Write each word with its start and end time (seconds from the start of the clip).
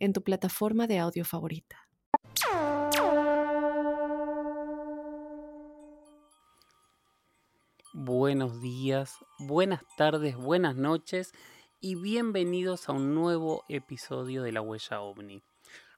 en 0.00 0.12
tu 0.12 0.22
plataforma 0.22 0.86
de 0.86 0.98
audio 0.98 1.24
favorita. 1.24 1.86
Buenos 7.92 8.60
días, 8.62 9.14
buenas 9.38 9.82
tardes, 9.96 10.36
buenas 10.36 10.74
noches 10.74 11.32
y 11.80 11.96
bienvenidos 11.96 12.88
a 12.88 12.92
un 12.92 13.14
nuevo 13.14 13.64
episodio 13.68 14.42
de 14.42 14.52
La 14.52 14.62
Huella 14.62 15.00
OVNI. 15.00 15.42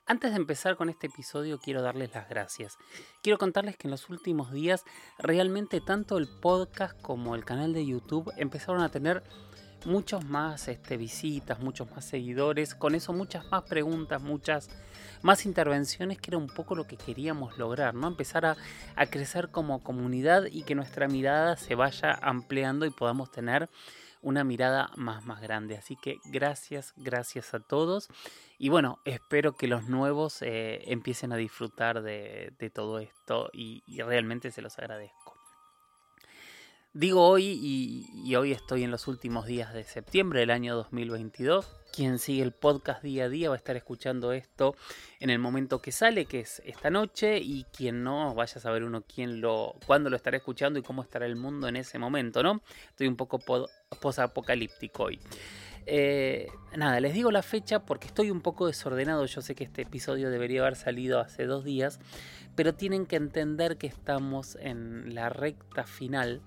Antes 0.04 0.32
de 0.32 0.36
empezar 0.36 0.76
con 0.76 0.88
este 0.88 1.06
episodio 1.06 1.58
quiero 1.58 1.80
darles 1.80 2.12
las 2.12 2.28
gracias. 2.28 2.76
Quiero 3.22 3.38
contarles 3.38 3.76
que 3.76 3.86
en 3.86 3.92
los 3.92 4.10
últimos 4.10 4.50
días 4.50 4.84
realmente 5.18 5.80
tanto 5.80 6.18
el 6.18 6.28
podcast 6.40 7.00
como 7.02 7.36
el 7.36 7.44
canal 7.44 7.72
de 7.72 7.86
YouTube 7.86 8.32
empezaron 8.36 8.82
a 8.82 8.90
tener 8.90 9.22
muchos 9.86 10.24
más 10.24 10.68
este, 10.68 10.96
visitas, 10.96 11.60
muchos 11.60 11.90
más 11.90 12.04
seguidores, 12.04 12.74
con 12.74 12.94
eso 12.94 13.12
muchas 13.12 13.50
más 13.50 13.62
preguntas, 13.64 14.22
muchas 14.22 14.68
más 15.22 15.46
intervenciones, 15.46 16.18
que 16.18 16.30
era 16.30 16.38
un 16.38 16.48
poco 16.48 16.74
lo 16.74 16.86
que 16.86 16.96
queríamos 16.96 17.56
lograr, 17.58 17.94
¿no? 17.94 18.08
Empezar 18.08 18.44
a, 18.46 18.56
crecer 19.06 19.50
como 19.50 19.82
comunidad 19.82 20.44
y 20.50 20.62
que 20.62 20.74
nuestra 20.74 21.08
mirada 21.08 21.56
se 21.56 21.74
vaya 21.74 22.18
ampliando 22.22 22.86
y 22.86 22.90
podamos 22.90 23.30
tener 23.30 23.68
una 24.20 24.44
mirada 24.44 24.90
más 24.96 25.24
más 25.24 25.40
grande. 25.40 25.76
Así 25.76 25.96
que 25.96 26.18
gracias, 26.24 26.92
gracias 26.96 27.54
a 27.54 27.60
todos. 27.60 28.08
Y 28.58 28.68
bueno, 28.68 29.00
espero 29.04 29.56
que 29.56 29.66
los 29.66 29.88
nuevos 29.88 30.40
eh, 30.42 30.82
empiecen 30.86 31.32
a 31.32 31.36
disfrutar 31.36 32.02
de, 32.02 32.70
todo 32.72 33.00
esto 33.00 33.50
y, 33.52 33.82
realmente 34.02 34.50
se 34.52 34.62
los 34.62 34.78
agradezco. 34.78 35.31
Digo 36.94 37.26
hoy 37.26 37.44
y, 37.46 38.36
hoy 38.36 38.52
estoy 38.52 38.82
en 38.82 38.90
los 38.90 39.08
últimos 39.08 39.46
días 39.46 39.72
de 39.72 39.82
septiembre 39.82 40.40
del 40.40 40.50
año 40.50 40.76
2022. 40.76 41.66
Quien 41.90 42.18
sigue 42.18 42.42
el 42.42 42.52
podcast 42.52 43.02
día 43.02 43.24
a 43.24 43.28
día 43.30 43.48
va 43.48 43.54
a 43.54 43.56
estar 43.56 43.76
escuchando 43.76 44.32
esto 44.32 44.76
en 45.18 45.30
el 45.30 45.38
momento 45.38 45.80
que 45.80 45.90
sale, 45.90 46.26
que 46.26 46.40
es 46.40 46.60
esta 46.66 46.90
noche, 46.90 47.38
y 47.38 47.64
quien 47.74 48.04
no, 48.04 48.34
vaya 48.34 48.56
a 48.56 48.60
saber 48.60 48.84
uno 48.84 49.04
quién 49.06 49.40
lo, 49.40 49.74
cuándo 49.86 50.10
lo 50.10 50.16
estará 50.16 50.36
escuchando 50.36 50.78
y 50.78 50.82
cómo 50.82 51.00
estará 51.00 51.24
el 51.24 51.34
mundo 51.34 51.66
en 51.66 51.76
ese 51.76 51.98
momento, 51.98 52.42
¿no? 52.42 52.60
Estoy 52.90 53.06
un 53.06 53.16
poco 53.16 53.38
posapocalíptico 53.98 55.04
hoy. 55.04 55.18
Eh, 55.86 56.46
nada, 56.76 57.00
les 57.00 57.14
digo 57.14 57.30
la 57.30 57.42
fecha 57.42 57.86
porque 57.86 58.06
estoy 58.06 58.30
un 58.30 58.42
poco 58.42 58.66
desordenado. 58.66 59.24
Yo 59.24 59.40
sé 59.40 59.54
que 59.54 59.64
este 59.64 59.80
episodio 59.80 60.28
debería 60.28 60.60
haber 60.60 60.76
salido 60.76 61.20
hace 61.20 61.46
dos 61.46 61.64
días, 61.64 62.00
pero 62.54 62.74
tienen 62.74 63.06
que 63.06 63.16
entender 63.16 63.78
que 63.78 63.86
estamos 63.86 64.58
en 64.60 65.14
la 65.14 65.30
recta 65.30 65.84
final 65.84 66.42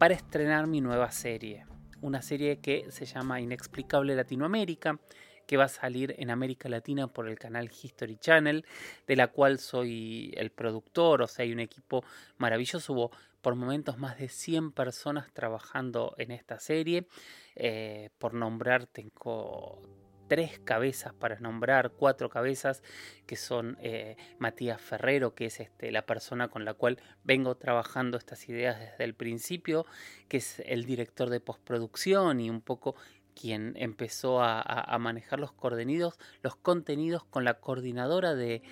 para 0.00 0.14
estrenar 0.14 0.66
mi 0.66 0.80
nueva 0.80 1.10
serie. 1.10 1.66
Una 2.00 2.22
serie 2.22 2.60
que 2.60 2.90
se 2.90 3.04
llama 3.04 3.38
Inexplicable 3.38 4.16
Latinoamérica, 4.16 4.98
que 5.46 5.58
va 5.58 5.64
a 5.64 5.68
salir 5.68 6.14
en 6.16 6.30
América 6.30 6.70
Latina 6.70 7.06
por 7.06 7.28
el 7.28 7.38
canal 7.38 7.70
History 7.70 8.16
Channel, 8.16 8.64
de 9.06 9.16
la 9.16 9.26
cual 9.26 9.58
soy 9.58 10.32
el 10.38 10.52
productor, 10.52 11.20
o 11.20 11.26
sea, 11.26 11.42
hay 11.42 11.52
un 11.52 11.60
equipo 11.60 12.02
maravilloso. 12.38 12.94
Hubo 12.94 13.10
por 13.42 13.56
momentos 13.56 13.98
más 13.98 14.18
de 14.18 14.30
100 14.30 14.72
personas 14.72 15.30
trabajando 15.34 16.14
en 16.16 16.30
esta 16.30 16.58
serie. 16.58 17.06
Eh, 17.54 18.08
por 18.16 18.32
nombrar, 18.32 18.86
tengo 18.86 19.82
tres 20.30 20.60
cabezas 20.60 21.12
para 21.12 21.40
nombrar, 21.40 21.90
cuatro 21.90 22.30
cabezas, 22.30 22.84
que 23.26 23.34
son 23.34 23.76
eh, 23.80 24.16
Matías 24.38 24.80
Ferrero, 24.80 25.34
que 25.34 25.46
es 25.46 25.58
este, 25.58 25.90
la 25.90 26.06
persona 26.06 26.46
con 26.46 26.64
la 26.64 26.74
cual 26.74 27.00
vengo 27.24 27.56
trabajando 27.56 28.16
estas 28.16 28.48
ideas 28.48 28.78
desde 28.78 29.02
el 29.02 29.14
principio, 29.14 29.86
que 30.28 30.36
es 30.36 30.62
el 30.66 30.84
director 30.84 31.30
de 31.30 31.40
postproducción 31.40 32.38
y 32.38 32.48
un 32.48 32.60
poco 32.60 32.94
quien 33.34 33.74
empezó 33.76 34.40
a, 34.40 34.96
manejar 35.00 35.40
los 35.40 35.50
contenidos, 35.50 36.16
los 36.42 36.54
contenidos 36.54 37.24
con 37.24 37.42
la 37.42 37.54
coordinadora 37.54 38.36
de, 38.36 38.62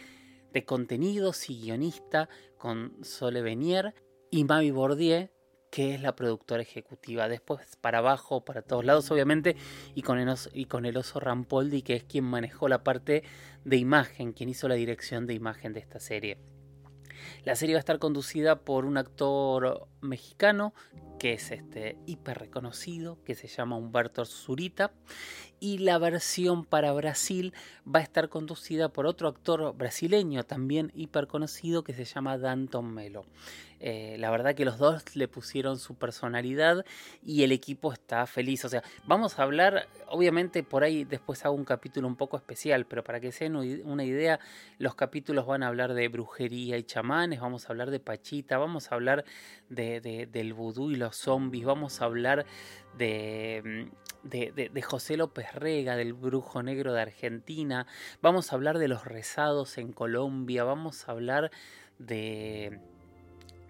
de 0.52 0.64
contenidos 0.64 1.50
y 1.50 1.60
guionista 1.60 2.28
con 2.56 2.92
Sole 3.02 3.42
Benier 3.42 3.96
y 4.30 4.44
Mavi 4.44 4.70
Bordier, 4.70 5.32
que 5.70 5.94
es 5.94 6.00
la 6.00 6.14
productora 6.14 6.62
ejecutiva. 6.62 7.28
Después 7.28 7.76
para 7.76 7.98
abajo, 7.98 8.44
para 8.44 8.62
todos 8.62 8.84
lados, 8.84 9.10
obviamente, 9.10 9.56
y 9.94 10.02
con, 10.02 10.18
el 10.18 10.96
oso, 10.96 11.20
Rampoldi, 11.20 11.82
que 11.82 11.96
es 11.96 12.04
quien 12.04 12.24
manejó 12.24 12.68
la 12.68 12.84
parte 12.84 13.22
de 13.64 13.76
imagen, 13.76 14.32
quien 14.32 14.48
hizo 14.48 14.68
la 14.68 14.74
dirección 14.74 15.26
de 15.26 15.34
imagen 15.34 15.72
de 15.72 15.80
esta 15.80 16.00
serie. 16.00 16.38
La 17.44 17.56
serie 17.56 17.74
va 17.74 17.78
a 17.78 17.80
estar 17.80 17.98
conducida 17.98 18.60
por 18.60 18.84
un 18.84 18.96
actor 18.96 19.88
mexicano 20.00 20.72
que 21.18 21.34
es 21.34 21.50
este 21.50 21.98
hiper 22.06 22.38
reconocido, 22.38 23.18
que 23.24 23.34
se 23.34 23.48
llama 23.48 23.76
Humberto 23.76 24.24
Zurita, 24.24 24.92
y 25.60 25.78
la 25.78 25.98
versión 25.98 26.64
para 26.64 26.92
Brasil 26.92 27.52
va 27.84 27.98
a 27.98 28.02
estar 28.02 28.28
conducida 28.28 28.90
por 28.90 29.06
otro 29.06 29.28
actor 29.28 29.74
brasileño 29.76 30.44
también 30.44 30.92
hiper 30.94 31.26
conocido 31.26 31.82
que 31.82 31.94
se 31.94 32.04
llama 32.04 32.38
Danton 32.38 32.94
Melo. 32.94 33.26
Eh, 33.80 34.16
la 34.18 34.30
verdad 34.30 34.56
que 34.56 34.64
los 34.64 34.78
dos 34.78 35.14
le 35.14 35.28
pusieron 35.28 35.78
su 35.78 35.94
personalidad 35.94 36.84
y 37.24 37.44
el 37.44 37.52
equipo 37.52 37.92
está 37.92 38.26
feliz. 38.26 38.64
O 38.64 38.68
sea, 38.68 38.82
vamos 39.06 39.38
a 39.38 39.44
hablar, 39.44 39.88
obviamente 40.08 40.62
por 40.64 40.82
ahí 40.82 41.04
después 41.04 41.44
hago 41.44 41.54
un 41.54 41.64
capítulo 41.64 42.08
un 42.08 42.16
poco 42.16 42.36
especial, 42.36 42.86
pero 42.86 43.04
para 43.04 43.20
que 43.20 43.30
se 43.30 43.44
den 43.44 43.56
una 43.84 44.04
idea, 44.04 44.40
los 44.78 44.94
capítulos 44.94 45.46
van 45.46 45.62
a 45.62 45.68
hablar 45.68 45.94
de 45.94 46.08
brujería 46.08 46.76
y 46.76 46.82
chamanes, 46.84 47.40
vamos 47.40 47.66
a 47.66 47.72
hablar 47.72 47.90
de 47.90 48.00
Pachita, 48.00 48.58
vamos 48.58 48.90
a 48.90 48.96
hablar 48.96 49.24
de, 49.68 49.87
del 50.00 50.54
vudú 50.54 50.90
y 50.90 50.96
los 50.96 51.16
zombies, 51.16 51.64
vamos 51.64 52.00
a 52.00 52.04
hablar 52.04 52.46
de, 52.96 53.88
de, 54.22 54.70
de, 54.72 54.82
José 54.82 55.16
López 55.16 55.54
Rega, 55.54 55.96
del 55.96 56.12
brujo 56.12 56.62
negro 56.62 56.92
de 56.92 57.02
Argentina, 57.02 57.86
vamos 58.22 58.52
a 58.52 58.56
hablar 58.56 58.78
de 58.78 58.88
los 58.88 59.04
rezados 59.04 59.78
en 59.78 59.92
Colombia, 59.92 60.64
vamos 60.64 61.08
a 61.08 61.12
hablar 61.12 61.50
de 61.98 62.80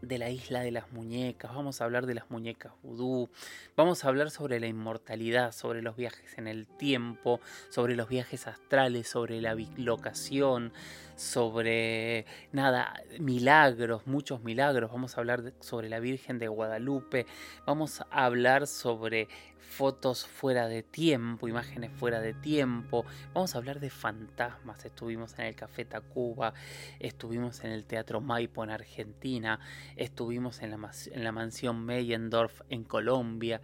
de 0.03 0.19
la 0.19 0.31
isla 0.31 0.61
de 0.61 0.71
las 0.71 0.93
muñecas, 0.93 1.55
vamos 1.55 1.81
a 1.81 1.84
hablar 1.84 2.07
de 2.07 2.15
las 2.15 2.31
muñecas 2.31 2.73
vudú, 2.83 3.28
vamos 3.77 4.05
a 4.05 4.09
hablar 4.09 4.31
sobre 4.31 4.61
la 4.61 4.67
inmortalidad, 4.67 5.53
sobre 5.53 5.83
los 5.83 5.97
viajes 5.97 6.39
en 6.39 6.47
el 6.47 6.67
tiempo, 6.67 7.41
sobre 7.69 7.97
los 7.97 8.09
viajes 8.09 8.47
astrales, 8.47 9.09
sobre 9.09 9.41
la 9.41 9.55
bilocación, 9.55 10.73
sobre 11.19 12.27
nada, 12.53 13.03
milagros, 13.19 14.06
muchos 14.06 14.43
milagros, 14.45 14.91
vamos 14.91 15.17
a 15.17 15.21
hablar 15.21 15.53
sobre 15.59 15.89
la 15.89 15.99
Virgen 15.99 16.39
de 16.39 16.47
Guadalupe, 16.47 17.27
vamos 17.67 18.03
a 18.03 18.25
hablar 18.25 18.69
sobre 18.69 19.27
fotos 19.59 20.27
fuera 20.27 20.69
de 20.69 20.83
tiempo, 20.83 21.49
imágenes 21.49 21.93
fuera 21.93 22.21
de 22.21 22.34
tiempo. 22.34 23.05
Vamos 23.34 23.55
a 23.55 23.59
hablar 23.59 23.81
de 23.81 23.91
fantasmas. 23.91 24.84
Estuvimos 24.84 25.39
en 25.39 25.47
el 25.47 25.55
Café 25.55 25.84
Tacuba, 25.84 26.55
estuvimos 26.99 27.62
en 27.65 27.73
el 27.73 27.84
Teatro 27.84 28.21
Maipo 28.21 28.65
en 28.65 28.71
Argentina, 28.71 29.61
estuvimos 29.97 30.62
en 30.62 30.71
la, 30.71 30.91
en 31.12 31.25
la 31.25 31.33
mansión 31.33 31.84
Meyendorf 31.84 32.62
en 32.71 32.84
Colombia. 32.84 33.61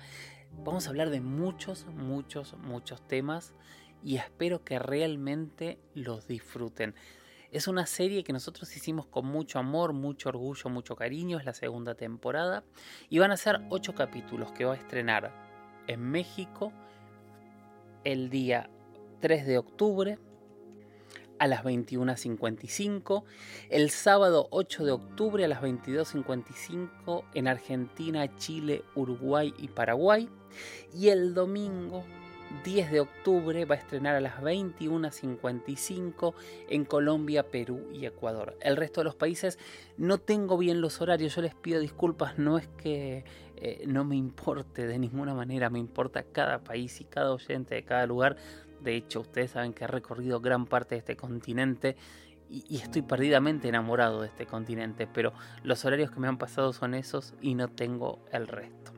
Vamos 0.53 0.87
a 0.87 0.91
hablar 0.91 1.11
de 1.11 1.21
muchos, 1.21 1.87
muchos, 1.87 2.57
muchos 2.59 3.07
temas 3.09 3.55
y 4.03 4.17
espero 4.17 4.65
que 4.65 4.79
realmente 4.79 5.79
los 5.95 6.29
disfruten. 6.29 6.95
Es 7.55 7.69
una 7.69 7.87
serie 7.87 8.25
que 8.25 8.33
nosotros 8.33 8.77
hicimos 8.77 9.07
con 9.07 9.27
mucho 9.27 9.61
amor, 9.61 9.93
mucho 9.93 10.29
orgullo, 10.29 10.69
mucho 10.71 10.97
cariño. 10.97 11.39
Es 11.39 11.45
la 11.45 11.55
segunda 11.55 11.95
temporada. 11.95 12.65
Y 13.09 13.21
van 13.21 13.31
a 13.31 13.37
ser 13.37 13.61
ocho 13.71 13.95
capítulos 13.95 14.51
que 14.51 14.65
va 14.65 14.73
a 14.73 14.77
estrenar 14.77 15.33
en 15.87 16.01
México 16.01 16.73
el 18.03 18.29
día 18.29 18.69
3 19.21 19.47
de 19.47 19.59
octubre 19.59 20.19
a 21.39 21.47
las 21.47 21.63
21.55, 21.63 23.23
el 23.71 23.91
sábado 23.91 24.49
8 24.51 24.85
de 24.85 24.91
octubre 24.91 25.45
a 25.45 25.49
las 25.49 25.63
22.55 25.63 27.25
en 27.35 27.47
Argentina, 27.47 28.37
Chile, 28.37 28.83
Uruguay 28.97 29.55
y 29.59 29.69
Paraguay 29.69 30.29
y 30.93 31.11
el 31.11 31.35
domingo 31.35 32.05
10 32.63 32.91
de 32.91 33.01
octubre 33.01 33.65
va 33.65 33.75
a 33.75 33.79
estrenar 33.79 34.15
a 34.15 34.21
las 34.21 34.41
21.55 34.41 36.35
en 36.69 36.85
Colombia, 36.85 37.51
Perú 37.51 37.89
y 37.93 38.07
Ecuador. 38.07 38.57
El 38.61 38.77
resto 38.77 39.01
de 39.01 39.05
los 39.05 39.17
países 39.17 39.59
no 39.97 40.19
tengo 40.19 40.57
bien 40.59 40.81
los 40.81 41.01
horarios, 41.01 41.35
yo 41.35 41.43
les 41.43 41.55
pido 41.55 41.81
disculpas, 41.81 42.39
no 42.39 42.59
es 42.59 42.69
que 42.69 43.25
eh, 43.57 43.85
no 43.87 44.05
me 44.05 44.17
importe 44.17 44.87
de 44.87 44.99
ninguna 44.99 45.35
manera, 45.35 45.71
me 45.71 45.79
importa 45.79 46.23
cada 46.23 46.63
país 46.63 47.01
y 47.01 47.05
cada 47.05 47.33
oyente 47.33 47.75
de 47.75 47.85
cada 47.85 48.07
lugar 48.07 48.37
De 48.81 48.95
hecho, 48.97 49.21
ustedes 49.21 49.53
saben 49.53 49.73
que 49.73 49.85
he 49.85 49.87
recorrido 49.87 50.41
gran 50.41 50.67
parte 50.67 50.95
de 50.95 50.99
este 50.99 51.17
continente 51.17 51.97
y, 52.51 52.77
estoy 52.77 53.03
perdidamente 53.03 53.69
enamorado 53.69 54.21
de 54.21 54.29
este 54.29 54.47
continente, 54.47 55.07
pero 55.07 55.33
los 55.63 55.85
horarios 55.85 56.11
que 56.11 56.21
me 56.21 56.29
han 56.29 56.39
pasado 56.39 56.73
son 56.73 56.95
esos 56.95 57.35
y 57.41 57.55
no 57.55 57.69
tengo 57.69 58.21
el 58.33 58.47
resto. 58.47 58.93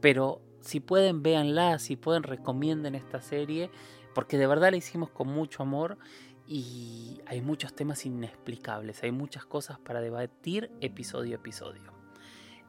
Pero 0.00 0.40
si 0.66 0.80
pueden, 0.80 1.22
véanla, 1.22 1.78
si 1.78 1.96
pueden, 1.96 2.22
recomienden 2.22 2.94
esta 2.94 3.22
serie, 3.22 3.70
porque 4.14 4.38
de 4.38 4.46
verdad 4.46 4.70
la 4.70 4.76
hicimos 4.76 5.10
con 5.10 5.28
mucho 5.28 5.62
amor 5.62 5.98
y 6.46 7.20
hay 7.26 7.40
muchos 7.40 7.74
temas 7.74 8.06
inexplicables, 8.06 9.02
hay 9.02 9.12
muchas 9.12 9.44
cosas 9.44 9.78
para 9.78 10.00
debatir 10.00 10.70
episodio 10.80 11.36
a 11.36 11.40
episodio. 11.40 11.92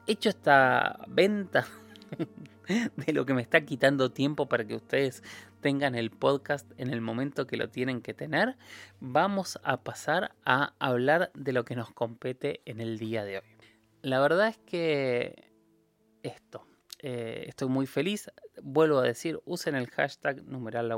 Hecho 0.07 0.29
esta 0.29 0.99
venta 1.07 1.67
de 2.95 3.13
lo 3.13 3.25
que 3.25 3.33
me 3.33 3.41
está 3.41 3.65
quitando 3.65 4.11
tiempo 4.11 4.47
para 4.47 4.65
que 4.65 4.75
ustedes 4.75 5.23
tengan 5.61 5.95
el 5.95 6.11
podcast 6.11 6.69
en 6.77 6.91
el 6.91 7.01
momento 7.01 7.47
que 7.47 7.57
lo 7.57 7.69
tienen 7.69 8.01
que 8.01 8.13
tener, 8.13 8.57
vamos 8.99 9.59
a 9.63 9.77
pasar 9.83 10.35
a 10.45 10.73
hablar 10.79 11.31
de 11.33 11.53
lo 11.53 11.65
que 11.65 11.75
nos 11.75 11.91
compete 11.91 12.61
en 12.65 12.79
el 12.79 12.99
día 12.99 13.23
de 13.25 13.38
hoy. 13.38 13.44
La 14.01 14.19
verdad 14.19 14.49
es 14.49 14.57
que 14.59 15.51
esto, 16.23 16.67
eh, 16.99 17.45
estoy 17.47 17.67
muy 17.69 17.85
feliz. 17.85 18.31
Vuelvo 18.61 18.99
a 18.99 19.03
decir, 19.03 19.39
usen 19.45 19.75
el 19.75 19.88
hashtag 19.88 20.44
numeral 20.45 20.89
la 20.89 20.95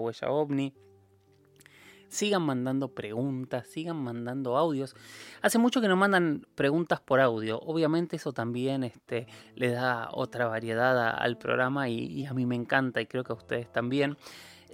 sigan 2.10 2.42
mandando 2.42 2.90
preguntas, 2.94 3.68
sigan 3.68 3.98
mandando 3.98 4.58
audios. 4.58 4.96
Hace 5.42 5.58
mucho 5.60 5.80
que 5.80 5.88
no 5.88 5.96
mandan 5.96 6.46
preguntas 6.56 7.00
por 7.00 7.22
audio. 7.22 7.60
Obviamente 7.60 8.18
eso 8.18 8.34
también 8.34 8.84
este, 8.84 9.28
le 9.56 9.70
da 9.70 10.10
otra 10.12 10.48
variedad 10.48 11.16
al 11.18 11.38
programa 11.38 11.88
y, 11.88 12.26
a 12.26 12.34
mí 12.34 12.46
me 12.46 12.56
encanta 12.56 13.00
y 13.00 13.06
creo 13.06 13.24
que 13.24 13.34
a 13.34 13.36
ustedes 13.36 13.72
también. 13.72 14.18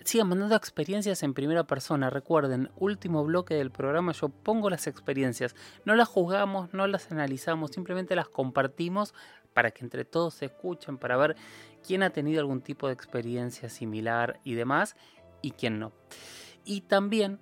Sigan 0.03 0.29
mandando 0.29 0.55
experiencias 0.55 1.23
en 1.23 1.33
primera 1.33 1.65
persona. 1.65 2.09
Recuerden, 2.09 2.69
último 2.75 3.23
bloque 3.23 3.55
del 3.55 3.71
programa 3.71 4.11
yo 4.11 4.29
pongo 4.29 4.69
las 4.69 4.87
experiencias. 4.87 5.55
No 5.83 5.95
las 5.95 6.07
juzgamos, 6.07 6.73
no 6.73 6.85
las 6.87 7.11
analizamos, 7.11 7.71
simplemente 7.71 8.15
las 8.15 8.29
compartimos 8.29 9.13
para 9.55 9.71
que 9.71 9.85
entre 9.85 10.03
todos 10.03 10.33
se 10.33 10.45
escuchen, 10.47 10.97
para 10.97 11.15
ver 11.15 11.37
quién 11.81 12.03
ha 12.03 12.09
tenido 12.09 12.41
algún 12.41 12.59
tipo 12.59 12.87
de 12.87 12.93
experiencia 12.93 13.69
similar 13.69 14.41
y 14.43 14.53
demás 14.53 14.97
y 15.41 15.51
quién 15.51 15.79
no. 15.79 15.93
Y 16.65 16.81
también, 16.81 17.39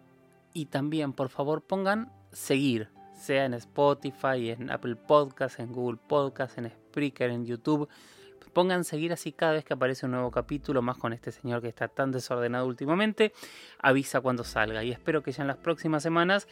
y 0.53 0.67
también, 0.67 1.13
por 1.13 1.29
favor, 1.29 1.63
pongan 1.63 2.11
seguir, 2.31 2.89
sea 3.15 3.45
en 3.45 3.55
Spotify, 3.55 4.51
en 4.51 4.69
Apple 4.69 4.95
Podcasts, 4.95 5.57
en 5.57 5.73
Google 5.73 5.97
Podcasts, 6.07 6.59
en 6.59 6.69
Spreaker, 6.69 7.31
en 7.31 7.45
YouTube. 7.45 7.89
Pongan 8.53 8.83
seguir 8.83 9.11
así 9.11 9.31
cada 9.31 9.53
vez 9.53 9.65
que 9.65 9.73
aparece 9.73 10.05
un 10.05 10.11
nuevo 10.11 10.29
capítulo, 10.29 10.83
más 10.83 10.97
con 10.97 11.13
este 11.13 11.31
señor 11.31 11.63
que 11.63 11.69
está 11.69 11.87
tan 11.87 12.11
desordenado 12.11 12.67
últimamente, 12.67 13.33
avisa 13.79 14.21
cuando 14.21 14.43
salga. 14.43 14.83
Y 14.83 14.91
espero 14.91 15.23
que 15.23 15.31
ya 15.31 15.41
en 15.41 15.47
las 15.47 15.57
próximas 15.57 16.03
semanas 16.03 16.47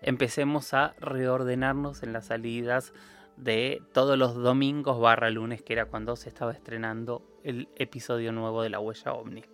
empecemos 0.00 0.72
a 0.72 0.94
reordenarnos 0.98 2.02
en 2.02 2.14
las 2.14 2.26
salidas 2.26 2.94
de 3.42 3.82
todos 3.92 4.16
los 4.16 4.34
domingos 4.34 5.00
barra 5.00 5.30
lunes, 5.30 5.62
que 5.62 5.72
era 5.72 5.86
cuando 5.86 6.16
se 6.16 6.28
estaba 6.28 6.52
estrenando 6.52 7.22
el 7.42 7.68
episodio 7.76 8.32
nuevo 8.32 8.62
de 8.62 8.70
La 8.70 8.78
Huella 8.78 9.12
OVNI. 9.12 9.44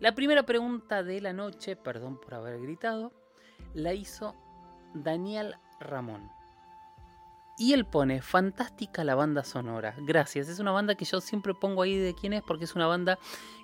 La 0.00 0.14
primera 0.14 0.44
pregunta 0.44 1.02
de 1.02 1.20
la 1.20 1.32
noche, 1.32 1.76
perdón 1.76 2.20
por 2.20 2.34
haber 2.34 2.60
gritado, 2.60 3.12
la 3.74 3.94
hizo 3.94 4.34
Daniel 4.94 5.54
Ramón. 5.80 6.30
Y 7.56 7.72
él 7.72 7.84
pone, 7.84 8.20
fantástica 8.20 9.04
la 9.04 9.14
banda 9.14 9.44
sonora. 9.44 9.94
Gracias, 9.98 10.48
es 10.48 10.58
una 10.58 10.72
banda 10.72 10.94
que 10.94 11.04
yo 11.04 11.20
siempre 11.20 11.54
pongo 11.54 11.82
ahí 11.82 11.96
de 11.96 12.14
quién 12.14 12.32
es 12.32 12.42
porque 12.42 12.64
es 12.64 12.74
una 12.74 12.86
banda 12.86 13.18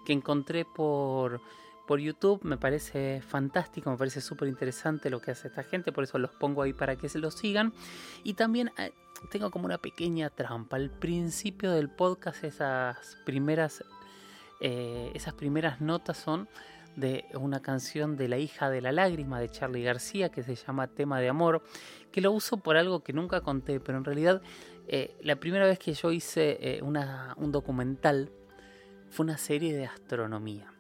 que 0.07 0.13
encontré 0.13 0.65
por, 0.65 1.41
por 1.87 1.99
YouTube. 1.99 2.41
Me 2.43 2.57
parece 2.57 3.21
fantástico, 3.21 3.91
me 3.91 3.97
parece 3.97 4.21
súper 4.21 4.49
interesante 4.49 5.11
lo 5.11 5.21
que 5.21 5.33
hace 5.33 5.49
esta 5.49 5.65
gente, 5.65 5.93
por 5.93 6.05
eso 6.05 6.19
los 6.19 6.31
pongo 6.31 6.63
ahí 6.63 6.73
para 6.73 6.97
que 6.97 7.09
se 7.09 7.19
lo 7.19 7.31
sigan. 7.33 7.73
Y 8.23 8.35
también 8.35 8.71
eh, 8.79 8.93
tengo 9.31 9.51
como 9.51 9.67
una 9.67 9.79
pequeña 9.79 10.31
trampa. 10.31 10.77
Al 10.77 10.91
principio 10.91 11.73
del 11.73 11.89
podcast, 11.91 12.45
esas 12.45 13.19
primeras 13.25 13.85
eh, 14.61 15.11
esas 15.15 15.33
primeras 15.35 15.81
notas 15.81 16.19
son 16.19 16.47
de 16.95 17.25
una 17.35 17.63
canción 17.63 18.17
de 18.17 18.29
la 18.29 18.37
hija 18.37 18.69
de 18.69 18.83
la 18.83 18.93
lágrima 18.93 19.41
de 19.41 19.49
Charlie 19.49 19.83
García 19.83 20.31
que 20.31 20.43
se 20.43 20.55
llama 20.55 20.89
Tema 20.89 21.19
de 21.19 21.29
Amor, 21.29 21.63
que 22.13 22.21
lo 22.21 22.31
uso 22.33 22.59
por 22.59 22.77
algo 22.77 23.03
que 23.03 23.15
nunca 23.15 23.41
conté, 23.41 23.81
pero 23.81 23.97
en 23.97 24.05
realidad 24.05 24.43
eh, 24.87 25.17
la 25.23 25.37
primera 25.37 25.65
vez 25.67 25.79
que 25.79 25.95
yo 25.95 26.13
hice 26.13 26.59
eh, 26.61 26.83
un 26.83 27.53
documental 27.53 28.31
fue 29.09 29.25
una 29.25 29.39
serie 29.39 29.75
de 29.75 29.87
astronomía. 29.87 30.73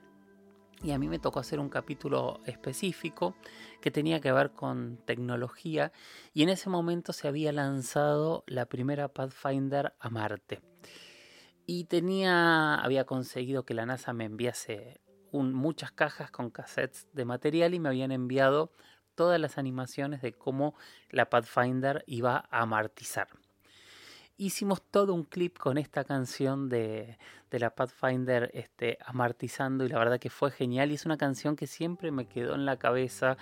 Y 0.83 0.93
a 0.93 0.99
mí 0.99 1.09
me 1.09 1.19
tocó 1.19 1.41
hacer 1.41 1.61
un 1.61 1.69
capítulo 1.69 2.41
específico 2.47 3.35
que 3.83 3.91
tenía 3.91 4.21
que 4.21 4.33
ver 4.33 4.53
con 4.53 4.99
tecnología 5.05 5.93
y 6.33 6.43
en 6.43 6.49
ese 6.49 6.71
momento 6.71 7.13
se 7.13 7.29
había 7.29 7.53
lanzado 7.53 8.45
la 8.47 8.67
primera 8.67 9.09
Pathfinder 9.09 9.95
a 9.99 10.09
Marte 10.09 10.63
y 11.67 11.85
tenía, 11.85 12.75
había 12.75 13.05
conseguido 13.05 13.65
que 13.65 13.75
la 13.75 13.87
NASA 13.87 14.13
me 14.13 14.25
enviase 14.25 15.01
muchas 15.33 15.93
cajas 15.93 16.31
con 16.33 16.51
cassettes 16.51 17.07
de 17.13 17.25
material 17.25 17.75
y 17.75 17.79
me 17.79 17.89
habían 17.89 18.11
enviado 18.11 18.73
todas 19.15 19.41
las 19.41 19.57
animaciones 19.57 20.21
de 20.21 20.33
cómo 20.33 20.75
la 21.11 21.31
Pathfinder 21.31 22.03
iba 22.09 22.49
a 22.51 22.63
amartizar. 22.63 23.29
Hicimos 24.41 24.81
todo 24.81 25.13
un 25.13 25.25
clip 25.25 25.59
con 25.59 25.77
esta 25.77 26.03
canción 26.03 26.71
de, 26.71 27.19
la 27.51 27.75
Pathfinder 27.75 28.51
este, 28.55 28.97
amartizando 29.05 29.85
y 29.85 29.91
la 29.91 29.99
verdad 29.99 30.19
que 30.19 30.31
fue 30.31 30.51
genial 30.51 30.91
y 30.91 30.95
es 30.95 31.05
una 31.05 31.19
canción 31.19 31.57
que 31.57 31.67
siempre 31.67 32.11
me 32.11 32.25
quedó 32.25 32.55
en 32.55 32.65
la 32.65 32.79
cabeza, 32.79 33.37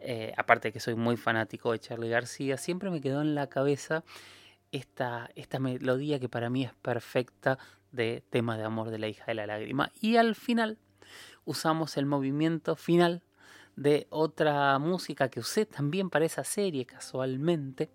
eh, 0.00 0.32
aparte 0.36 0.66
de 0.68 0.72
que 0.72 0.80
soy 0.80 0.96
muy 0.96 1.16
fanático 1.16 1.70
de 1.70 1.78
Charlie 1.78 2.08
García, 2.08 2.56
siempre 2.56 2.90
me 2.90 3.00
quedó 3.00 3.20
en 3.20 3.36
la 3.36 3.46
cabeza 3.46 4.02
esta, 4.72 5.30
esta 5.36 5.60
melodía 5.60 6.18
que 6.18 6.28
para 6.28 6.50
mí 6.50 6.64
es 6.64 6.74
perfecta 6.74 7.56
de 7.92 8.24
tema 8.28 8.58
de 8.58 8.64
amor 8.64 8.90
de 8.90 8.98
la 8.98 9.06
hija 9.06 9.26
de 9.26 9.34
la 9.34 9.46
lágrima. 9.46 9.92
Y 10.00 10.16
al 10.16 10.34
final 10.34 10.78
usamos 11.44 11.96
el 11.96 12.06
movimiento 12.06 12.74
final 12.74 13.22
de 13.76 14.08
otra 14.10 14.76
música 14.80 15.28
que 15.28 15.38
usé 15.38 15.64
también 15.64 16.10
para 16.10 16.24
esa 16.24 16.42
serie 16.42 16.84
casualmente, 16.86 17.88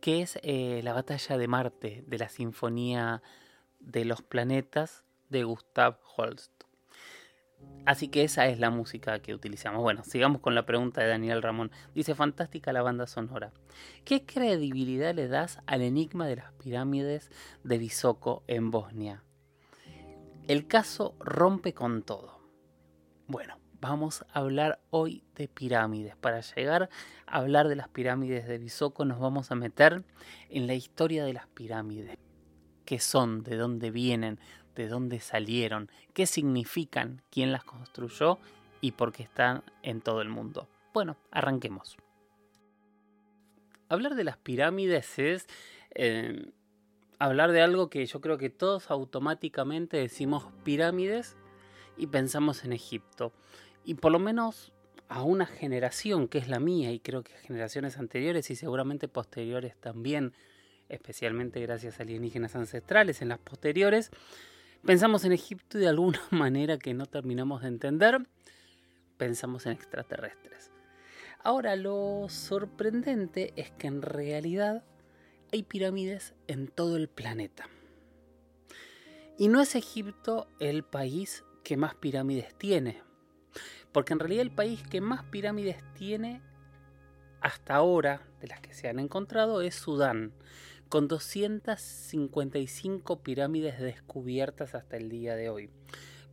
que 0.00 0.22
es 0.22 0.38
eh, 0.42 0.80
la 0.82 0.92
batalla 0.92 1.38
de 1.38 1.48
Marte 1.48 2.04
de 2.06 2.18
la 2.18 2.28
Sinfonía 2.28 3.22
de 3.78 4.04
los 4.04 4.22
Planetas 4.22 5.04
de 5.28 5.44
Gustav 5.44 5.98
Holst. 6.16 6.52
Así 7.86 8.08
que 8.08 8.24
esa 8.24 8.46
es 8.46 8.58
la 8.58 8.70
música 8.70 9.20
que 9.20 9.34
utilizamos. 9.34 9.82
Bueno, 9.82 10.02
sigamos 10.04 10.40
con 10.40 10.54
la 10.54 10.66
pregunta 10.66 11.00
de 11.00 11.08
Daniel 11.08 11.42
Ramón. 11.42 11.70
Dice, 11.94 12.14
fantástica 12.14 12.72
la 12.72 12.82
banda 12.82 13.06
sonora. 13.06 13.52
¿Qué 14.04 14.24
credibilidad 14.24 15.14
le 15.14 15.28
das 15.28 15.60
al 15.66 15.82
enigma 15.82 16.26
de 16.26 16.36
las 16.36 16.52
pirámides 16.52 17.30
de 17.64 17.78
Visoko 17.78 18.44
en 18.46 18.70
Bosnia? 18.70 19.24
El 20.46 20.66
caso 20.66 21.14
rompe 21.20 21.74
con 21.74 22.02
todo. 22.02 22.40
Bueno, 23.26 23.59
vamos 23.80 24.24
a 24.32 24.40
hablar 24.40 24.80
hoy 24.90 25.24
de 25.34 25.48
pirámides. 25.48 26.16
Para 26.16 26.40
llegar 26.40 26.90
a 27.26 27.38
hablar 27.38 27.68
de 27.68 27.76
las 27.76 27.88
pirámides 27.88 28.46
de 28.46 28.58
Visoko 28.58 29.04
nos 29.04 29.18
vamos 29.18 29.50
a 29.50 29.54
meter 29.54 30.04
en 30.48 30.66
la 30.66 30.74
historia 30.74 31.24
de 31.24 31.32
las 31.32 31.46
pirámides. 31.48 32.16
¿Qué 32.84 32.98
son? 32.98 33.42
¿De 33.42 33.56
dónde 33.56 33.90
vienen? 33.90 34.38
de 34.74 34.88
dónde 34.88 35.20
salieron, 35.20 35.90
qué 36.14 36.26
significan, 36.26 37.22
quién 37.30 37.52
las 37.52 37.64
construyó 37.64 38.38
y 38.80 38.92
por 38.92 39.12
qué 39.12 39.22
están 39.22 39.62
en 39.82 40.00
todo 40.00 40.22
el 40.22 40.28
mundo. 40.28 40.68
Bueno, 40.92 41.16
arranquemos. 41.30 41.96
Hablar 43.88 44.14
de 44.14 44.24
las 44.24 44.36
pirámides 44.36 45.18
es 45.18 45.46
eh, 45.94 46.52
hablar 47.18 47.52
de 47.52 47.60
algo 47.60 47.90
que 47.90 48.06
yo 48.06 48.20
creo 48.20 48.38
que 48.38 48.50
todos 48.50 48.90
automáticamente 48.90 49.96
decimos 49.96 50.46
pirámides 50.64 51.36
y 51.96 52.06
pensamos 52.06 52.64
en 52.64 52.72
Egipto. 52.72 53.32
Y 53.84 53.94
por 53.94 54.12
lo 54.12 54.18
menos 54.18 54.72
a 55.08 55.22
una 55.22 55.46
generación 55.46 56.28
que 56.28 56.38
es 56.38 56.48
la 56.48 56.60
mía 56.60 56.92
y 56.92 57.00
creo 57.00 57.22
que 57.22 57.32
generaciones 57.32 57.98
anteriores 57.98 58.50
y 58.50 58.56
seguramente 58.56 59.08
posteriores 59.08 59.76
también, 59.76 60.34
especialmente 60.88 61.60
gracias 61.60 61.98
a 61.98 62.02
alienígenas 62.02 62.54
ancestrales 62.56 63.22
en 63.22 63.28
las 63.28 63.38
posteriores, 63.38 64.10
Pensamos 64.84 65.26
en 65.26 65.32
Egipto 65.32 65.76
y 65.76 65.82
de 65.82 65.88
alguna 65.88 66.20
manera 66.30 66.78
que 66.78 66.94
no 66.94 67.06
terminamos 67.06 67.62
de 67.62 67.68
entender, 67.68 68.26
pensamos 69.18 69.66
en 69.66 69.72
extraterrestres. 69.72 70.70
Ahora, 71.42 71.76
lo 71.76 72.26
sorprendente 72.28 73.52
es 73.56 73.70
que 73.72 73.86
en 73.86 74.02
realidad 74.02 74.84
hay 75.52 75.62
pirámides 75.62 76.34
en 76.46 76.68
todo 76.68 76.96
el 76.96 77.08
planeta. 77.08 77.68
Y 79.38 79.48
no 79.48 79.60
es 79.60 79.74
Egipto 79.74 80.46
el 80.60 80.82
país 80.82 81.44
que 81.62 81.76
más 81.76 81.94
pirámides 81.94 82.54
tiene. 82.56 83.02
Porque 83.92 84.12
en 84.12 84.18
realidad 84.18 84.42
el 84.42 84.50
país 84.50 84.82
que 84.82 85.00
más 85.00 85.24
pirámides 85.24 85.82
tiene 85.94 86.42
hasta 87.40 87.74
ahora, 87.74 88.22
de 88.40 88.48
las 88.48 88.60
que 88.60 88.74
se 88.74 88.88
han 88.88 88.98
encontrado, 88.98 89.62
es 89.62 89.74
Sudán 89.74 90.32
con 90.90 91.08
255 91.08 93.22
pirámides 93.22 93.80
descubiertas 93.80 94.74
hasta 94.74 94.96
el 94.96 95.08
día 95.08 95.36
de 95.36 95.48
hoy. 95.48 95.70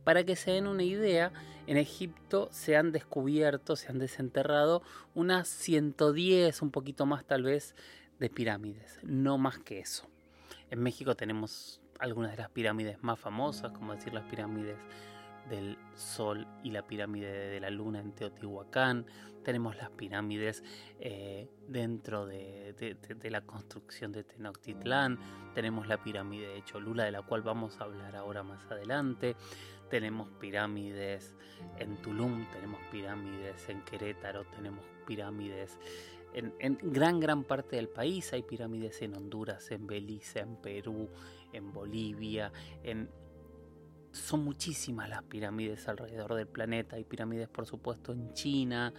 Para 0.02 0.24
que 0.24 0.34
se 0.36 0.50
den 0.50 0.66
una 0.66 0.82
idea, 0.82 1.32
en 1.66 1.76
Egipto 1.76 2.48
se 2.50 2.76
han 2.76 2.90
descubierto, 2.92 3.76
se 3.76 3.88
han 3.88 4.00
desenterrado 4.00 4.82
unas 5.14 5.46
110, 5.48 6.60
un 6.60 6.72
poquito 6.72 7.06
más 7.06 7.24
tal 7.24 7.44
vez, 7.44 7.76
de 8.18 8.30
pirámides, 8.30 8.98
no 9.04 9.38
más 9.38 9.60
que 9.60 9.78
eso. 9.78 10.08
En 10.70 10.82
México 10.82 11.14
tenemos 11.14 11.80
algunas 12.00 12.32
de 12.32 12.38
las 12.38 12.50
pirámides 12.50 13.00
más 13.02 13.20
famosas, 13.20 13.70
como 13.72 13.94
decir 13.94 14.12
las 14.12 14.24
pirámides 14.24 14.76
del 15.48 15.78
Sol 15.94 16.46
y 16.62 16.70
la 16.70 16.86
pirámide 16.86 17.48
de 17.48 17.60
la 17.60 17.70
Luna 17.70 18.00
en 18.00 18.12
Teotihuacán. 18.12 19.06
Tenemos 19.42 19.76
las 19.76 19.90
pirámides 19.90 20.62
eh, 21.00 21.48
dentro 21.66 22.26
de, 22.26 22.74
la 23.30 23.40
construcción 23.42 24.12
de 24.12 24.24
Tenochtitlán. 24.24 25.18
Tenemos 25.54 25.88
la 25.88 26.02
pirámide 26.02 26.48
de 26.48 26.64
Cholula, 26.64 27.04
de 27.04 27.12
la 27.12 27.22
cual 27.22 27.42
vamos 27.42 27.80
a 27.80 27.84
hablar 27.84 28.14
ahora 28.16 28.42
más 28.42 28.70
adelante. 28.70 29.36
Tenemos 29.88 30.28
pirámides 30.38 31.34
en 31.78 31.96
Tulum, 32.02 32.44
tenemos 32.52 32.80
pirámides 32.90 33.68
en 33.70 33.82
Querétaro, 33.82 34.44
tenemos 34.54 34.84
pirámides 35.06 35.78
en, 36.34 36.52
en, 36.58 36.78
gran, 36.82 37.18
gran 37.18 37.42
parte 37.44 37.76
del 37.76 37.88
país. 37.88 38.32
Hay 38.34 38.42
pirámides 38.42 39.00
en 39.00 39.14
Honduras, 39.14 39.70
en 39.70 39.86
Belice, 39.86 40.40
en 40.40 40.56
Perú, 40.56 41.08
en 41.54 41.72
Bolivia, 41.72 42.52
en 42.82 43.08
son 44.12 44.44
muchísimas 44.44 45.08
las 45.08 45.22
pirámides 45.22 45.88
alrededor 45.88 46.34
del 46.34 46.46
planeta. 46.46 46.96
Hay 46.96 47.04
pirámides, 47.04 47.48
por 47.48 47.66
supuesto, 47.66 48.12
en 48.12 48.32
China. 48.32 48.92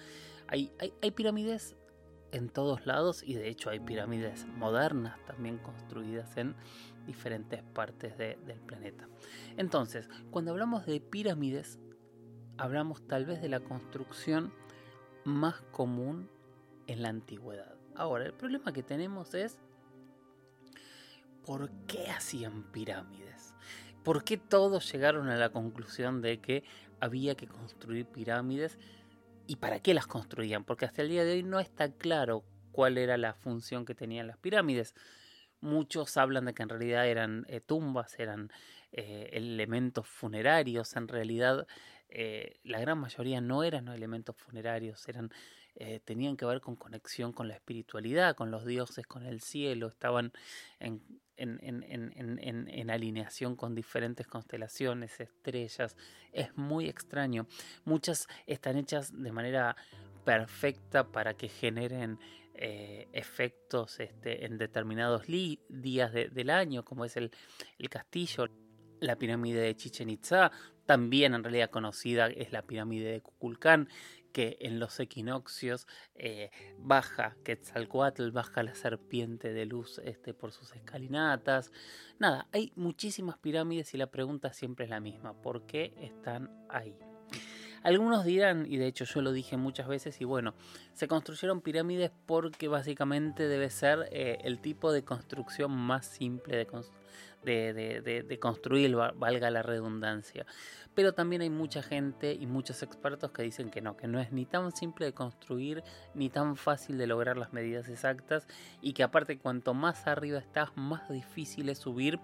Hay, 0.47 0.71
hay, 1.01 1.11
pirámides 1.11 1.75
en 2.31 2.49
todos 2.49 2.85
lados 2.85 3.23
y 3.23 3.35
de 3.35 3.49
hecho 3.49 3.69
hay 3.69 3.79
pirámides 3.79 4.45
modernas 4.47 5.17
también 5.25 5.57
construidas 5.57 6.37
en 6.37 6.55
diferentes 7.05 7.63
partes 7.63 8.17
del 8.17 8.61
planeta. 8.65 9.07
Entonces, 9.57 10.09
cuando 10.31 10.51
hablamos 10.51 10.85
de 10.85 10.99
pirámides, 10.99 11.79
hablamos 12.57 13.07
tal 13.07 13.25
vez 13.25 13.41
de 13.41 13.49
la 13.49 13.59
construcción 13.59 14.53
más 15.23 15.61
común 15.71 16.29
en 16.87 17.01
la 17.03 17.09
antigüedad. 17.09 17.75
Ahora, 17.95 18.25
el 18.25 18.33
problema 18.33 18.71
que 18.73 18.83
tenemos 18.83 19.33
es 19.33 19.59
¿por 21.45 21.69
qué 21.87 22.09
hacían 22.09 22.63
pirámides? 22.71 23.28
¿Por 24.03 24.23
qué 24.23 24.37
todos 24.37 24.91
llegaron 24.91 25.29
a 25.29 25.37
la 25.37 25.49
conclusión 25.49 26.21
de 26.21 26.39
que 26.39 26.63
había 26.99 27.35
que 27.35 27.47
construir 27.47 28.05
pirámides 28.05 28.77
y 29.47 29.57
para 29.57 29.79
qué 29.79 29.93
las 29.93 30.07
construían? 30.07 30.63
Porque 30.63 30.85
hasta 30.85 31.01
el 31.01 31.09
día 31.09 31.25
de 31.25 31.33
hoy 31.33 31.43
no 31.43 31.59
está 31.59 31.91
claro 31.91 32.43
cuál 32.71 32.97
era 32.97 33.17
la 33.17 33.33
función 33.33 33.85
que 33.85 33.95
tenían 33.95 34.27
las 34.27 34.37
pirámides. 34.37 34.95
Muchos 35.61 36.15
hablan 36.17 36.45
de 36.45 36.53
que 36.53 36.63
en 36.63 36.69
realidad 36.69 37.07
eran 37.07 37.45
eh, 37.49 37.59
tumbas, 37.59 38.17
eran 38.19 38.51
eh, 38.91 39.29
elementos 39.33 40.07
funerarios. 40.07 40.95
En 40.95 41.07
realidad, 41.07 41.67
eh, 42.07 42.59
la 42.63 42.79
gran 42.79 42.97
mayoría 42.97 43.41
no 43.41 43.63
eran 43.63 43.87
elementos 43.89 44.35
funerarios, 44.37 45.07
eran 45.09 45.31
tenían 46.03 46.35
que 46.35 46.45
ver 46.45 46.59
con 46.59 46.75
conexión 46.75 47.31
con 47.31 47.47
la 47.47 47.53
espiritualidad, 47.53 48.35
con 48.35 48.51
los 48.51 48.65
dioses, 48.65 49.07
con 49.07 49.25
el 49.25 49.41
cielo, 49.41 49.87
estaban 49.87 50.33
en, 50.79 51.01
alineación 52.89 53.55
con 53.55 53.75
diferentes 53.75 54.27
constelaciones, 54.27 55.19
estrellas. 55.19 55.95
Es 56.33 56.55
muy 56.57 56.87
extraño. 56.89 57.47
Muchas 57.85 58.27
están 58.45 58.77
hechas 58.77 59.11
de 59.13 59.31
manera 59.31 59.75
perfecta 60.25 61.11
para 61.11 61.33
que 61.35 61.47
generen 61.47 62.19
eh, 62.53 63.07
efectos 63.13 63.99
este, 63.99 64.45
en 64.45 64.57
determinados 64.57 65.23
días 65.27 66.11
del 66.13 66.49
año, 66.49 66.83
como 66.83 67.05
es 67.05 67.15
el, 67.15 67.31
el 67.77 67.89
castillo. 67.89 68.47
La 68.99 69.15
pirámide 69.15 69.61
de 69.61 69.77
Chichen 69.77 70.09
Itza, 70.09 70.51
también 70.85 71.33
en 71.33 71.43
realidad 71.43 71.69
conocida 71.69 72.27
es 72.27 72.51
la 72.51 72.63
pirámide 72.63 73.13
de 73.13 73.21
Kukulcán, 73.21 73.87
que 74.31 74.57
en 74.61 74.79
los 74.79 74.99
equinoccios 74.99 75.87
eh, 76.15 76.51
baja 76.77 77.35
Quetzalcoatl, 77.43 78.31
baja 78.31 78.63
la 78.63 78.75
serpiente 78.75 79.53
de 79.53 79.65
luz 79.65 79.99
este, 80.03 80.33
por 80.33 80.51
sus 80.51 80.75
escalinatas. 80.75 81.71
Nada, 82.19 82.47
hay 82.51 82.71
muchísimas 82.75 83.37
pirámides 83.37 83.93
y 83.93 83.97
la 83.97 84.11
pregunta 84.11 84.53
siempre 84.53 84.85
es 84.85 84.89
la 84.89 84.99
misma, 84.99 85.33
¿por 85.41 85.65
qué 85.65 85.93
están 85.97 86.49
ahí? 86.69 87.08
Algunos 87.83 88.25
dirán, 88.25 88.65
y 88.67 88.77
de 88.77 88.87
hecho 88.87 89.05
yo 89.05 89.21
lo 89.21 89.31
dije 89.31 89.57
muchas 89.57 89.87
veces, 89.87 90.19
y 90.21 90.25
bueno, 90.25 90.53
se 90.93 91.07
construyeron 91.07 91.61
pirámides 91.61 92.11
porque 92.25 92.67
básicamente 92.67 93.47
debe 93.47 93.69
ser 93.69 94.09
eh, 94.11 94.39
el 94.43 94.59
tipo 94.59 94.91
de 94.91 95.03
construcción 95.03 95.71
más 95.71 96.05
simple 96.05 96.67
de, 97.43 97.73
de, 97.73 98.23
de, 98.23 98.39
construir, 98.39 98.95
valga 98.95 99.49
la 99.49 99.63
redundancia. 99.63 100.45
Pero 100.93 101.13
también 101.13 101.41
hay 101.41 101.49
mucha 101.49 101.81
gente 101.81 102.33
y 102.33 102.45
muchos 102.45 102.83
expertos 102.83 103.31
que 103.31 103.43
dicen 103.43 103.69
que 103.69 103.81
no, 103.81 103.95
que 103.95 104.07
no 104.07 104.19
es 104.19 104.31
ni 104.33 104.45
tan 104.45 104.75
simple 104.75 105.05
de 105.05 105.13
construir 105.13 105.83
ni 106.13 106.29
tan 106.29 106.57
fácil 106.57 106.97
de 106.97 107.07
lograr 107.07 107.37
las 107.37 107.53
medidas 107.53 107.87
exactas 107.87 108.47
y 108.81 108.93
que 108.93 109.03
aparte 109.03 109.37
cuanto 109.37 109.73
más 109.73 110.07
arriba 110.07 110.39
estás, 110.39 110.75
más 110.75 111.09
difícil 111.09 111.69
es 111.69 111.77
subir 111.77 112.19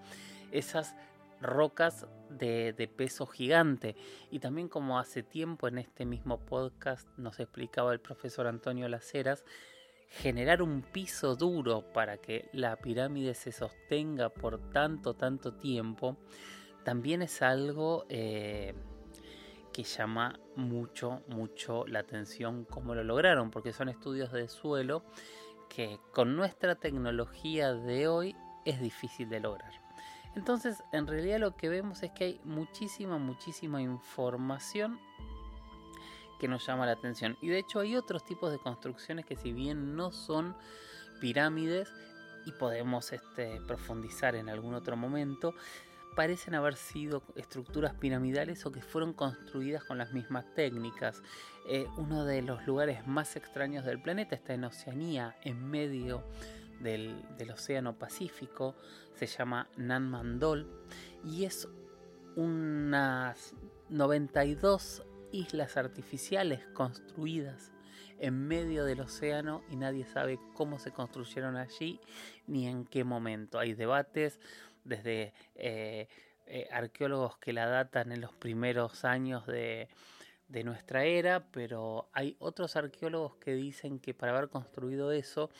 esas 0.52 0.94
rocas 1.40 2.06
de, 2.30 2.90
peso 2.96 3.26
gigante. 3.26 3.96
Y 4.30 4.38
también 4.38 4.68
como 4.68 4.98
hace 4.98 5.22
tiempo 5.22 5.68
en 5.68 5.78
este 5.78 6.04
mismo 6.04 6.38
podcast 6.38 7.08
nos 7.16 7.40
explicaba 7.40 7.92
el 7.92 8.00
profesor 8.00 8.46
Antonio 8.46 8.88
Laceras, 8.88 9.44
generar 10.08 10.62
un 10.62 10.82
piso 10.82 11.34
duro 11.34 11.92
para 11.92 12.18
que 12.18 12.48
la 12.52 12.76
pirámide 12.76 13.34
se 13.34 13.52
sostenga 13.52 14.28
por 14.28 14.70
tanto, 14.70 15.14
tanto 15.14 15.54
tiempo, 15.54 16.16
también 16.84 17.22
es 17.22 17.42
algo 17.42 18.06
eh, 18.08 18.72
que 19.72 19.82
llama 19.82 20.38
mucho, 20.54 21.22
mucho 21.28 21.84
la 21.86 21.98
atención 21.98 22.64
cómo 22.64 22.94
lo 22.94 23.02
lograron, 23.02 23.50
porque 23.50 23.72
son 23.72 23.88
estudios 23.88 24.30
de 24.30 24.48
suelo 24.48 25.04
que 25.68 25.98
con 26.12 26.36
nuestra 26.36 26.76
tecnología 26.76 27.74
de 27.74 28.06
hoy 28.06 28.36
es 28.64 28.80
difícil 28.80 29.28
de 29.28 29.40
lograr. 29.40 29.85
Entonces, 30.36 30.84
en 30.92 31.06
realidad 31.06 31.38
lo 31.40 31.56
que 31.56 31.70
vemos 31.70 32.02
es 32.02 32.12
que 32.12 32.24
hay 32.24 32.40
muchísima, 32.44 33.18
muchísima 33.18 33.80
información 33.80 35.00
que 36.38 36.46
nos 36.46 36.66
llama 36.66 36.84
la 36.84 36.92
atención. 36.92 37.38
Y 37.40 37.48
de 37.48 37.58
hecho 37.58 37.80
hay 37.80 37.96
otros 37.96 38.24
tipos 38.24 38.52
de 38.52 38.58
construcciones 38.58 39.24
que 39.24 39.36
si 39.36 39.52
bien 39.52 39.96
no 39.96 40.12
son 40.12 40.54
pirámides 41.22 41.88
y 42.44 42.52
podemos 42.52 43.12
este, 43.12 43.60
profundizar 43.66 44.36
en 44.36 44.50
algún 44.50 44.74
otro 44.74 44.94
momento, 44.94 45.54
parecen 46.14 46.54
haber 46.54 46.76
sido 46.76 47.22
estructuras 47.34 47.94
piramidales 47.94 48.64
o 48.66 48.72
que 48.72 48.82
fueron 48.82 49.14
construidas 49.14 49.84
con 49.84 49.96
las 49.96 50.12
mismas 50.12 50.44
técnicas. 50.54 51.22
Eh, 51.66 51.86
uno 51.96 52.26
de 52.26 52.42
los 52.42 52.66
lugares 52.66 53.06
más 53.06 53.36
extraños 53.36 53.86
del 53.86 54.02
planeta 54.02 54.34
está 54.34 54.52
en 54.52 54.64
Oceanía, 54.64 55.34
en 55.42 55.66
medio 55.70 56.22
del, 56.80 57.24
Océano 57.52 57.98
Pacífico, 57.98 58.74
se 59.14 59.26
llama 59.26 59.68
Nanmandol 59.76 60.66
y 61.24 61.44
es 61.44 61.68
unas 62.36 63.54
92 63.88 65.04
islas 65.32 65.76
artificiales 65.76 66.66
construidas 66.74 67.72
en 68.18 68.46
medio 68.46 68.84
del 68.84 69.00
océano 69.00 69.62
y 69.70 69.76
nadie 69.76 70.06
sabe 70.06 70.38
cómo 70.54 70.78
se 70.78 70.92
construyeron 70.92 71.56
allí 71.56 72.00
ni 72.46 72.66
en 72.66 72.84
qué 72.84 73.04
momento. 73.04 73.58
Hay 73.58 73.74
debates 73.74 74.40
desde 74.84 75.34
eh, 75.54 76.08
eh, 76.46 76.68
arqueólogos 76.70 77.38
que 77.38 77.52
la 77.52 77.66
datan 77.66 78.12
en 78.12 78.20
los 78.20 78.32
primeros 78.32 79.04
años 79.04 79.46
de 79.46 79.88
nuestra 80.64 81.04
era, 81.04 81.50
pero 81.50 82.08
hay 82.12 82.36
otros 82.38 82.76
arqueólogos 82.76 83.36
que 83.36 83.54
dicen 83.54 83.98
que 83.98 84.14
para 84.14 84.36
haber 84.36 84.48
construido 84.48 85.12
eso 85.12 85.50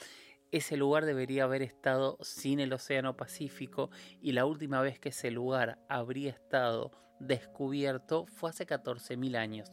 ese 0.52 0.76
lugar 0.76 1.04
debería 1.04 1.44
haber 1.44 1.62
estado 1.62 2.18
sin 2.20 2.60
el 2.60 2.72
Océano 2.72 3.16
Pacífico 3.16 3.90
y 4.20 4.32
la 4.32 4.46
última 4.46 4.80
vez 4.80 4.98
que 4.98 5.10
ese 5.10 5.30
lugar 5.30 5.78
habría 5.88 6.30
estado 6.30 6.92
descubierto 7.18 8.26
fue 8.26 8.50
hace 8.50 8.66
14.000 8.66 9.36
años. 9.36 9.70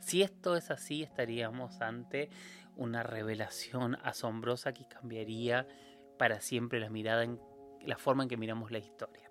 Si 0.00 0.22
esto 0.22 0.56
es 0.56 0.70
así, 0.70 1.02
estaríamos 1.02 1.80
ante 1.80 2.30
una 2.76 3.02
revelación 3.02 3.96
asombrosa 4.02 4.72
que 4.72 4.86
cambiaría 4.86 5.66
para 6.18 6.40
siempre 6.40 6.80
la 6.80 6.88
la 7.84 7.98
forma 7.98 8.22
en 8.22 8.28
que 8.28 8.36
miramos 8.36 8.70
la 8.70 8.78
historia. 8.78 9.23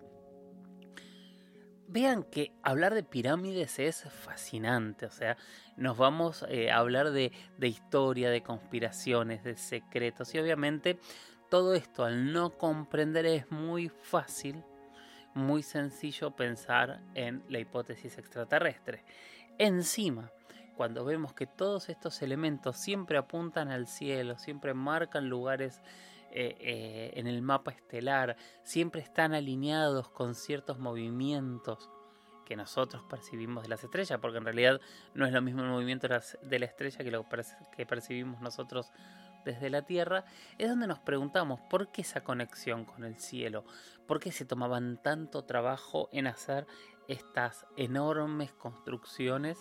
Vean 1.86 2.24
que 2.24 2.52
hablar 2.62 2.94
de 2.94 3.02
pirámides 3.02 3.78
es 3.78 4.04
fascinante, 4.10 5.06
o 5.06 5.10
sea, 5.10 5.36
nos 5.76 5.96
vamos 5.96 6.44
eh, 6.48 6.70
a 6.70 6.78
hablar 6.78 7.10
de, 7.10 7.30
de 7.58 7.68
historia, 7.68 8.30
de 8.30 8.42
conspiraciones, 8.42 9.44
de 9.44 9.56
secretos 9.56 10.34
y 10.34 10.38
obviamente 10.38 10.98
todo 11.50 11.74
esto 11.74 12.04
al 12.04 12.32
no 12.32 12.56
comprender 12.56 13.26
es 13.26 13.50
muy 13.50 13.88
fácil 13.88 14.64
muy 15.34 15.62
sencillo 15.62 16.30
pensar 16.30 17.00
en 17.14 17.42
la 17.48 17.58
hipótesis 17.58 18.18
extraterrestre. 18.18 19.04
Encima, 19.58 20.30
cuando 20.76 21.04
vemos 21.04 21.34
que 21.34 21.46
todos 21.46 21.88
estos 21.88 22.22
elementos 22.22 22.76
siempre 22.76 23.18
apuntan 23.18 23.70
al 23.70 23.86
cielo, 23.86 24.38
siempre 24.38 24.74
marcan 24.74 25.28
lugares 25.28 25.82
eh, 26.36 26.56
eh, 26.58 27.12
en 27.14 27.28
el 27.28 27.42
mapa 27.42 27.70
estelar, 27.70 28.36
siempre 28.64 29.00
están 29.00 29.34
alineados 29.34 30.08
con 30.08 30.34
ciertos 30.34 30.80
movimientos 30.80 31.88
que 32.44 32.56
nosotros 32.56 33.04
percibimos 33.08 33.62
de 33.62 33.68
las 33.68 33.84
estrellas, 33.84 34.18
porque 34.20 34.38
en 34.38 34.44
realidad 34.44 34.80
no 35.14 35.26
es 35.26 35.32
lo 35.32 35.40
mismo 35.40 35.62
el 35.62 35.68
movimiento 35.68 36.08
de 36.08 36.58
la 36.58 36.66
estrella 36.66 36.98
que 36.98 37.10
lo 37.12 37.24
que 37.76 37.86
percibimos 37.86 38.40
nosotros 38.40 38.90
desde 39.44 39.70
la 39.70 39.82
Tierra, 39.82 40.24
es 40.58 40.68
donde 40.68 40.88
nos 40.88 40.98
preguntamos 40.98 41.60
por 41.70 41.92
qué 41.92 42.02
esa 42.02 42.22
conexión 42.22 42.84
con 42.84 43.04
el 43.04 43.20
cielo, 43.20 43.64
por 44.08 44.18
qué 44.18 44.32
se 44.32 44.44
tomaban 44.44 45.00
tanto 45.02 45.44
trabajo 45.44 46.08
en 46.12 46.26
hacer 46.26 46.66
estas 47.06 47.64
enormes 47.76 48.52
construcciones, 48.54 49.58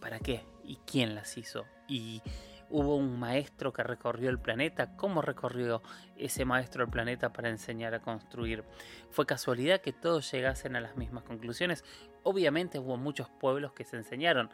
para 0.00 0.20
qué 0.20 0.46
y 0.62 0.76
quién 0.86 1.16
las 1.16 1.36
hizo. 1.36 1.64
Y 1.88 2.22
hubo 2.70 2.96
un 2.96 3.18
maestro 3.18 3.72
que 3.72 3.82
recorrió 3.82 4.30
el 4.30 4.38
planeta. 4.38 4.96
¿Cómo 4.96 5.22
recorrió 5.22 5.82
ese 6.16 6.44
maestro 6.44 6.84
el 6.84 6.90
planeta 6.90 7.32
para 7.32 7.48
enseñar 7.48 7.94
a 7.94 8.00
construir? 8.00 8.64
¿Fue 9.10 9.26
casualidad 9.26 9.80
que 9.80 9.92
todos 9.92 10.30
llegasen 10.30 10.76
a 10.76 10.80
las 10.80 10.96
mismas 10.96 11.24
conclusiones? 11.24 11.84
Obviamente 12.22 12.78
hubo 12.78 12.96
muchos 12.96 13.28
pueblos 13.28 13.72
que 13.72 13.84
se 13.84 13.96
enseñaron. 13.96 14.50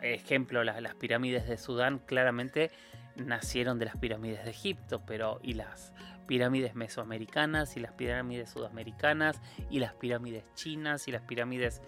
Ejemplo, 0.00 0.64
las, 0.64 0.94
pirámides 0.94 1.46
de 1.46 1.56
Sudán 1.56 1.98
claramente 1.98 2.70
nacieron 3.16 3.78
de 3.78 3.86
las 3.86 3.96
pirámides 3.96 4.44
de 4.44 4.50
Egipto, 4.50 5.02
pero 5.06 5.38
y 5.42 5.54
las 5.54 5.92
pirámides 6.26 6.74
mesoamericanas 6.74 7.76
y 7.76 7.80
las 7.80 7.92
pirámides 7.92 8.50
sudamericanas 8.50 9.40
y 9.68 9.80
las 9.80 9.92
pirámides 9.94 10.44
chinas 10.54 11.06
y 11.08 11.12
las 11.12 11.22
pirámides, 11.22 11.82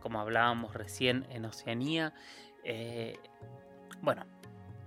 como 0.00 0.20
hablábamos 0.20 0.74
recién, 0.74 1.26
en 1.30 1.44
Oceanía. 1.44 2.14
Eh, 2.62 3.18
bueno, 4.00 4.24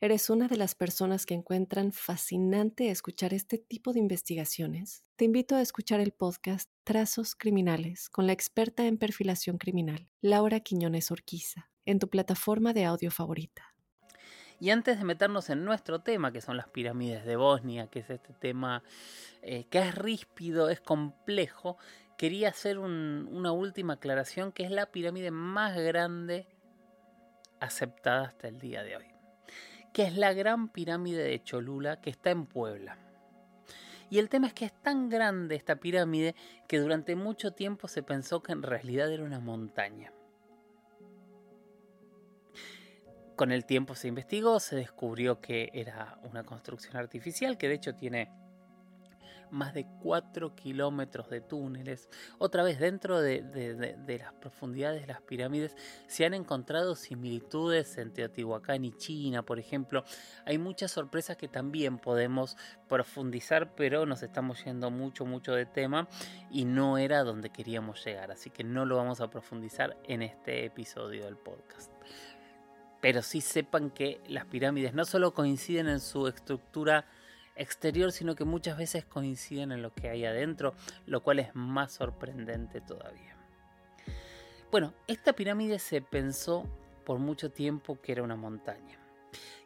eres 0.00 0.28
una 0.28 0.48
de 0.48 0.56
las 0.56 0.74
personas 0.74 1.24
que 1.24 1.34
encuentran 1.34 1.92
fascinante 1.92 2.90
escuchar 2.90 3.32
este 3.32 3.58
tipo 3.58 3.92
de 3.92 4.00
investigaciones, 4.00 5.04
te 5.16 5.24
invito 5.24 5.56
a 5.56 5.62
escuchar 5.62 6.00
el 6.00 6.12
podcast 6.12 6.70
Trazos 6.84 7.34
Criminales 7.34 8.10
con 8.10 8.26
la 8.26 8.32
experta 8.32 8.86
en 8.86 8.98
perfilación 8.98 9.56
criminal, 9.56 10.08
Laura 10.20 10.60
Quiñones 10.60 11.10
Orquiza, 11.10 11.70
en 11.84 11.98
tu 11.98 12.08
plataforma 12.08 12.72
de 12.72 12.84
audio 12.84 13.10
favorita. 13.10 13.74
Y 14.58 14.70
antes 14.70 14.98
de 14.98 15.04
meternos 15.04 15.50
en 15.50 15.64
nuestro 15.64 16.00
tema, 16.00 16.32
que 16.32 16.40
son 16.40 16.56
las 16.56 16.68
pirámides 16.68 17.24
de 17.24 17.36
Bosnia, 17.36 17.88
que 17.88 18.00
es 18.00 18.10
este 18.10 18.32
tema 18.34 18.82
eh, 19.42 19.64
que 19.70 19.78
es 19.78 19.94
ríspido, 19.94 20.70
es 20.70 20.80
complejo, 20.80 21.76
quería 22.16 22.48
hacer 22.48 22.78
una 22.78 23.52
última 23.52 23.94
aclaración, 23.94 24.52
que 24.52 24.64
es 24.64 24.70
la 24.70 24.86
pirámide 24.86 25.30
más 25.30 25.76
grande 25.76 26.46
aceptada 27.60 28.26
hasta 28.26 28.48
el 28.48 28.58
día 28.58 28.82
de 28.82 28.96
hoy, 28.96 29.06
que 29.96 30.02
es 30.02 30.14
la 30.14 30.34
gran 30.34 30.68
pirámide 30.68 31.24
de 31.24 31.42
Cholula, 31.42 32.02
que 32.02 32.10
está 32.10 32.28
en 32.28 32.44
Puebla. 32.44 32.98
Y 34.10 34.18
el 34.18 34.28
tema 34.28 34.48
es 34.48 34.52
que 34.52 34.66
es 34.66 34.82
tan 34.82 35.08
grande 35.08 35.54
esta 35.54 35.76
pirámide 35.76 36.34
que 36.68 36.78
durante 36.78 37.16
mucho 37.16 37.52
tiempo 37.52 37.88
se 37.88 38.02
pensó 38.02 38.42
que 38.42 38.52
en 38.52 38.62
realidad 38.62 39.10
era 39.10 39.24
una 39.24 39.40
montaña. 39.40 40.12
Con 43.36 43.52
el 43.52 43.64
tiempo 43.64 43.94
se 43.94 44.08
investigó, 44.08 44.60
se 44.60 44.76
descubrió 44.76 45.40
que 45.40 45.70
era 45.72 46.20
una 46.24 46.44
construcción 46.44 46.98
artificial, 46.98 47.56
que 47.56 47.68
de 47.68 47.76
hecho 47.76 47.94
tiene 47.94 48.30
más 49.50 49.74
de 49.74 49.86
4 50.02 50.54
kilómetros 50.54 51.28
de 51.30 51.40
túneles. 51.40 52.08
Otra 52.38 52.62
vez, 52.62 52.78
dentro 52.78 53.20
de, 53.20 53.44
las 54.18 54.32
profundidades 54.34 55.02
de 55.02 55.06
las 55.06 55.20
pirámides 55.22 55.76
se 56.06 56.24
han 56.24 56.34
encontrado 56.34 56.94
similitudes 56.94 57.98
entre 57.98 58.28
Teotihuacán 58.28 58.84
y 58.84 58.92
China, 58.92 59.42
por 59.42 59.58
ejemplo. 59.58 60.04
Hay 60.44 60.58
muchas 60.58 60.90
sorpresas 60.90 61.36
que 61.36 61.48
también 61.48 61.98
podemos 61.98 62.56
profundizar, 62.88 63.74
pero 63.74 64.06
nos 64.06 64.22
estamos 64.22 64.64
yendo 64.64 64.90
mucho, 64.90 65.24
mucho 65.24 65.52
de 65.52 65.66
tema 65.66 66.08
y 66.50 66.64
no 66.64 66.98
era 66.98 67.24
donde 67.24 67.50
queríamos 67.50 68.04
llegar, 68.04 68.30
así 68.30 68.50
que 68.50 68.64
no 68.64 68.84
lo 68.84 68.96
vamos 68.96 69.20
a 69.20 69.28
profundizar 69.28 69.96
en 70.04 70.22
este 70.22 70.64
episodio 70.64 71.24
del 71.24 71.36
podcast. 71.36 71.92
Pero 73.00 73.22
sí 73.22 73.40
sepan 73.40 73.90
que 73.90 74.20
las 74.28 74.46
pirámides 74.46 74.94
no 74.94 75.04
solo 75.04 75.34
coinciden 75.34 75.88
en 75.88 76.00
su 76.00 76.26
estructura 76.26 77.06
exterior, 77.56 78.12
sino 78.12 78.34
que 78.34 78.44
muchas 78.44 78.76
veces 78.78 79.04
coinciden 79.04 79.72
en 79.72 79.82
lo 79.82 79.92
que 79.94 80.08
hay 80.08 80.24
adentro, 80.24 80.74
lo 81.06 81.22
cual 81.22 81.38
es 81.38 81.54
más 81.54 81.92
sorprendente 81.92 82.80
todavía. 82.80 83.36
Bueno, 84.70 84.94
esta 85.06 85.32
pirámide 85.32 85.78
se 85.78 86.02
pensó 86.02 86.64
por 87.04 87.18
mucho 87.18 87.50
tiempo 87.50 88.00
que 88.00 88.12
era 88.12 88.22
una 88.22 88.36
montaña. 88.36 88.98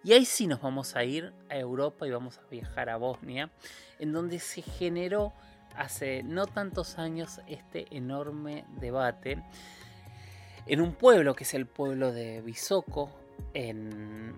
Y 0.03 0.13
ahí 0.13 0.25
sí 0.25 0.47
nos 0.47 0.63
vamos 0.63 0.97
a 0.97 1.05
ir 1.05 1.33
a 1.49 1.57
Europa 1.57 2.07
y 2.07 2.11
vamos 2.11 2.39
a 2.39 2.47
viajar 2.51 2.89
a 2.89 2.97
Bosnia, 2.97 3.51
en 3.99 4.13
donde 4.13 4.39
se 4.39 4.63
generó 4.63 5.33
hace 5.77 6.23
no 6.23 6.47
tantos 6.47 6.99
años 6.99 7.41
este 7.47 7.87
enorme 7.95 8.65
debate 8.81 9.43
en 10.67 10.81
un 10.81 10.95
pueblo 10.95 11.35
que 11.35 11.45
es 11.45 11.55
el 11.55 11.67
pueblo 11.67 12.13
de 12.13 12.41
Visoko, 12.43 13.11
en, 13.55 14.35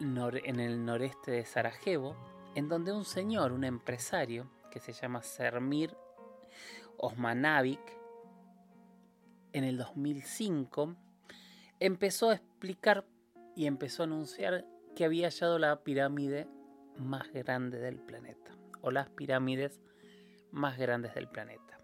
en 0.00 0.60
el 0.60 0.84
noreste 0.84 1.30
de 1.30 1.44
Sarajevo, 1.44 2.16
en 2.54 2.68
donde 2.68 2.92
un 2.92 3.04
señor, 3.04 3.52
un 3.52 3.64
empresario, 3.64 4.50
que 4.70 4.80
se 4.80 4.92
llama 4.92 5.22
Sermir 5.22 5.96
Osmanavic, 6.96 7.80
en 9.52 9.64
el 9.64 9.78
2005, 9.78 10.94
empezó 11.80 12.30
a 12.30 12.34
explicar 12.34 13.04
y 13.56 13.66
empezó 13.66 14.02
a 14.02 14.06
anunciar 14.06 14.64
que 14.94 15.04
había 15.04 15.26
hallado 15.26 15.58
la 15.58 15.82
pirámide 15.82 16.46
más 16.96 17.32
grande 17.32 17.78
del 17.78 17.98
planeta, 18.00 18.56
o 18.80 18.90
las 18.90 19.08
pirámides 19.10 19.80
más 20.52 20.78
grandes 20.78 21.14
del 21.14 21.28
planeta. 21.28 21.80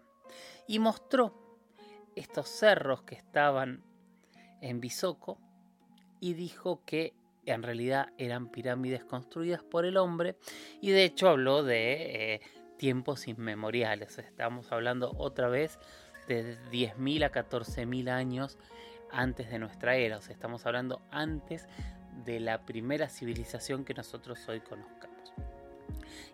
Y 0.67 0.79
mostró 0.79 1.59
estos 2.15 2.47
cerros 2.49 3.03
que 3.03 3.15
estaban 3.15 3.83
en 4.61 4.79
Bisoco 4.79 5.39
y 6.19 6.33
dijo 6.33 6.83
que 6.85 7.13
en 7.47 7.63
realidad 7.63 8.09
eran 8.17 8.49
pirámides 8.49 9.03
construidas 9.03 9.63
por 9.63 9.85
el 9.85 9.97
hombre 9.97 10.35
y 10.81 10.91
de 10.91 11.03
hecho 11.03 11.29
habló 11.29 11.63
de 11.63 12.33
eh, 12.33 12.41
tiempos 12.77 13.27
inmemoriales. 13.27 14.17
Estamos 14.19 14.71
hablando 14.71 15.13
otra 15.17 15.47
vez 15.47 15.79
de 16.27 16.57
10.000 16.71 17.25
a 17.25 17.31
14.000 17.31 18.09
años 18.09 18.57
antes 19.11 19.49
de 19.49 19.59
nuestra 19.59 19.95
era. 19.95 20.17
O 20.17 20.21
sea, 20.21 20.33
estamos 20.33 20.65
hablando 20.65 21.01
antes 21.11 21.67
de 22.25 22.39
la 22.39 22.65
primera 22.65 23.09
civilización 23.09 23.85
que 23.85 23.93
nosotros 23.93 24.47
hoy 24.47 24.59
conozcamos. 24.59 25.33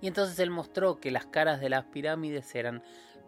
Y 0.01 0.07
entonces 0.07 0.37
él 0.39 0.49
mostró 0.49 0.99
que 0.99 1.11
las 1.11 1.25
caras 1.25 1.61
de 1.61 1.69
las 1.69 1.85
pirámides 1.85 2.53
eran 2.55 2.83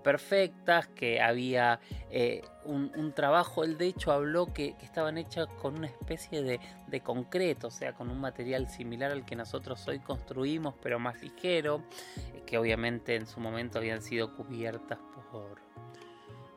perfectas, 0.05 0.87
que 0.89 1.19
había 1.19 1.79
eh, 2.11 2.43
un, 2.63 3.11
trabajo, 3.15 3.63
él 3.63 3.75
de 3.79 3.87
hecho 3.87 4.11
habló 4.11 4.53
que, 4.53 4.75
estaban 4.83 5.17
hechas 5.17 5.47
con 5.59 5.79
una 5.79 5.87
especie 5.87 6.43
de, 6.43 6.59
concreto, 7.01 7.67
o 7.67 7.71
sea, 7.71 7.93
con 7.93 8.11
un 8.11 8.21
material 8.21 8.69
similar 8.69 9.11
al 9.11 9.25
que 9.25 9.35
nosotros 9.35 9.85
hoy 9.87 9.97
construimos, 9.99 10.75
pero 10.79 10.99
más 10.99 11.19
ligero, 11.23 11.81
eh, 12.35 12.43
que 12.45 12.59
obviamente 12.59 13.15
en 13.15 13.25
su 13.25 13.39
momento 13.39 13.79
habían 13.79 14.03
sido 14.03 14.35
cubiertas 14.35 14.99
por, 15.31 15.59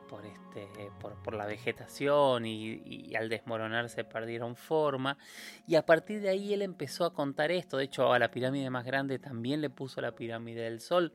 por, 0.07 0.23
este, 0.27 0.91
por, 0.99 1.33
la 1.33 1.47
vegetación 1.47 2.45
y, 2.45 2.83
y, 2.85 3.15
al 3.15 3.29
desmoronarse 3.29 4.03
perdieron 4.03 4.55
forma. 4.55 5.17
Y 5.65 5.73
a 5.73 5.87
partir 5.87 6.21
de 6.21 6.29
ahí 6.29 6.53
él 6.53 6.61
empezó 6.61 7.03
a 7.03 7.13
contar 7.13 7.51
esto. 7.51 7.77
De 7.77 7.85
hecho, 7.85 8.13
a 8.13 8.19
la 8.19 8.29
pirámide 8.29 8.69
más 8.69 8.85
grande 8.85 9.17
también 9.17 9.59
le 9.59 9.71
puso 9.71 10.01
la 10.01 10.13
pirámide 10.13 10.61
del 10.61 10.81
Sol 10.81 11.13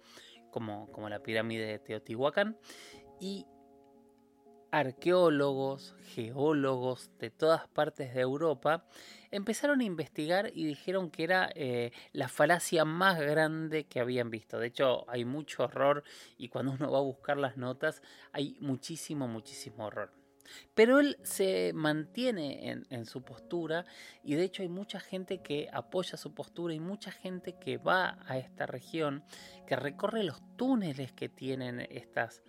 como, 0.55 1.09
la 1.09 1.19
pirámide 1.19 1.67
de 1.67 1.79
Teotihuacán, 1.81 2.57
y 3.21 3.45
arqueólogos, 4.71 5.97
geólogos 6.15 7.11
de 7.19 7.31
todas 7.31 7.67
partes 7.69 8.15
de 8.15 8.21
Europa 8.21 8.87
empezaron 9.31 9.81
a 9.81 9.85
investigar 9.85 10.51
y 10.55 10.65
dijeron 10.65 11.11
que 11.11 11.25
era 11.25 11.51
eh, 11.55 11.93
la 12.13 12.29
falacia 12.29 12.85
más 12.85 13.21
grande 13.21 13.85
que 13.85 14.01
habían 14.01 14.31
visto. 14.31 14.59
De 14.59 14.69
hecho, 14.69 15.09
hay 15.09 15.25
mucho 15.25 15.65
horror 15.65 16.05
y 16.39 16.49
cuando 16.49 16.73
uno 16.73 16.91
va 16.91 16.99
a 16.99 17.03
buscar 17.03 17.37
las 17.37 17.57
notas 17.57 18.03
hay 18.33 18.57
muchísimo, 18.61 19.29
muchísimo 19.29 19.87
horror. 19.87 20.24
Pero 20.75 21.01
él 21.01 21.19
se 21.23 21.73
mantiene 21.75 22.85
en, 22.91 23.07
su 23.07 23.23
postura 23.23 23.85
y 24.23 24.35
de 24.35 24.45
hecho 24.45 24.63
hay 24.63 24.69
mucha 24.69 25.01
gente 25.01 25.43
que 25.43 25.69
apoya 25.73 26.17
su 26.17 26.35
postura 26.35 26.75
y 26.75 26.81
mucha 26.81 27.11
gente 27.11 27.57
que 27.59 27.79
va 27.79 28.19
a 28.27 28.39
esta 28.39 28.67
región, 28.67 29.25
que 29.67 29.77
recorre 29.77 30.25
los 30.25 30.41
túneles 30.57 31.13
que 31.13 31.29
tienen 31.29 31.81
estas... 31.91 32.43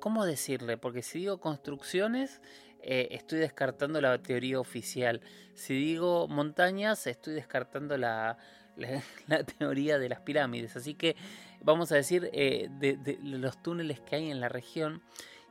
¿Cómo 0.00 0.26
decirle? 0.26 0.76
Porque 0.76 1.00
si 1.00 1.20
digo 1.20 1.40
construcciones, 1.40 2.42
eh, 2.86 3.08
estoy 3.12 3.38
descartando 3.38 3.98
la 4.02 4.18
teoría 4.18 4.60
oficial. 4.60 5.22
Si 5.54 5.72
digo 5.72 6.28
montañas, 6.28 7.06
estoy 7.06 7.32
descartando 7.32 7.96
la, 7.96 8.36
teoría 9.58 9.98
de 9.98 10.10
las 10.10 10.20
pirámides. 10.20 10.76
Así 10.76 10.94
que 10.94 11.16
vamos 11.62 11.92
a 11.92 11.94
decir 11.94 12.28
eh, 12.34 12.68
de, 12.78 13.18
los 13.22 13.62
túneles 13.62 14.00
que 14.00 14.16
hay 14.16 14.30
en 14.30 14.38
la 14.38 14.50
región. 14.50 15.02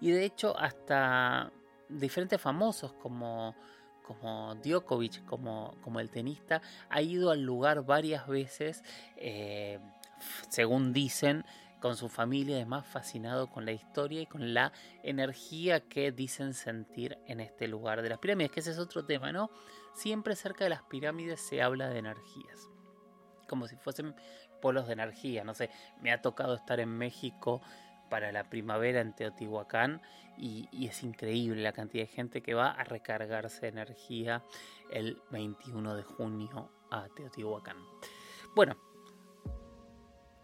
Y 0.03 0.11
de 0.11 0.25
hecho 0.25 0.59
hasta 0.59 1.49
diferentes 1.87 2.41
famosos 2.41 2.91
como, 2.91 3.55
como 4.05 4.53
Djokovic, 4.55 5.23
como, 5.23 5.77
como 5.81 6.01
el 6.01 6.09
tenista, 6.09 6.61
ha 6.89 7.01
ido 7.01 7.31
al 7.31 7.43
lugar 7.43 7.85
varias 7.85 8.27
veces, 8.27 8.83
eh, 9.15 9.79
según 10.49 10.91
dicen, 10.91 11.45
con 11.79 11.95
su 11.95 12.09
familia, 12.09 12.57
además 12.57 12.85
fascinado 12.85 13.49
con 13.49 13.63
la 13.63 13.71
historia 13.71 14.19
y 14.19 14.25
con 14.25 14.53
la 14.53 14.73
energía 15.03 15.79
que 15.79 16.11
dicen 16.11 16.53
sentir 16.53 17.17
en 17.25 17.39
este 17.39 17.69
lugar 17.69 18.01
de 18.01 18.09
las 18.09 18.19
pirámides, 18.19 18.51
que 18.51 18.59
ese 18.59 18.71
es 18.71 18.79
otro 18.79 19.05
tema, 19.05 19.31
¿no? 19.31 19.51
Siempre 19.93 20.35
cerca 20.35 20.65
de 20.65 20.71
las 20.71 20.83
pirámides 20.83 21.39
se 21.39 21.61
habla 21.61 21.87
de 21.87 21.99
energías, 21.99 22.69
como 23.47 23.69
si 23.69 23.77
fuesen 23.77 24.15
polos 24.61 24.87
de 24.87 24.93
energía, 24.93 25.45
no 25.45 25.53
sé, 25.53 25.69
me 26.01 26.11
ha 26.11 26.21
tocado 26.21 26.55
estar 26.55 26.81
en 26.81 26.89
México 26.89 27.61
para 28.13 28.31
la 28.31 28.43
primavera 28.43 29.01
en 29.01 29.11
Teotihuacán 29.13 29.99
y, 30.37 30.69
es 30.85 31.01
increíble 31.01 31.63
la 31.63 31.71
cantidad 31.71 32.03
de 32.03 32.11
gente 32.11 32.43
que 32.43 32.53
va 32.53 32.69
a 32.69 32.83
recargarse 32.83 33.67
energía 33.67 34.43
el 34.91 35.19
21 35.31 35.95
de 35.95 36.03
junio 36.03 36.69
a 36.91 37.07
Teotihuacán. 37.15 37.77
Bueno, 38.55 38.77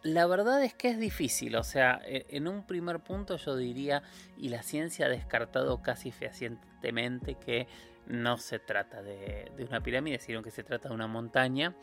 la 0.01 0.25
verdad 0.25 0.63
es 0.63 0.73
que 0.73 0.89
es 0.89 0.97
difícil, 0.97 1.55
o 1.57 1.63
sea, 1.63 2.01
e, 2.07 2.25
en 2.29 2.47
un 2.47 2.65
primer 2.65 3.01
punto 3.01 3.37
yo 3.37 3.55
diría, 3.55 4.01
y 4.35 4.49
la 4.49 4.63
ciencia 4.63 5.05
ha 5.05 5.09
descartado 5.09 5.83
casi 5.83 6.11
fehacientemente 6.11 7.35
que 7.35 7.67
no 8.07 8.39
se 8.39 8.57
trata 8.57 9.03
de, 9.03 9.51
una 9.69 9.83
pirámide, 9.83 10.17
sino 10.17 10.41
que 10.41 10.49
se 10.49 10.63
trata 10.63 10.89
de 10.89 10.95
una 10.95 11.05
montaña 11.05 11.75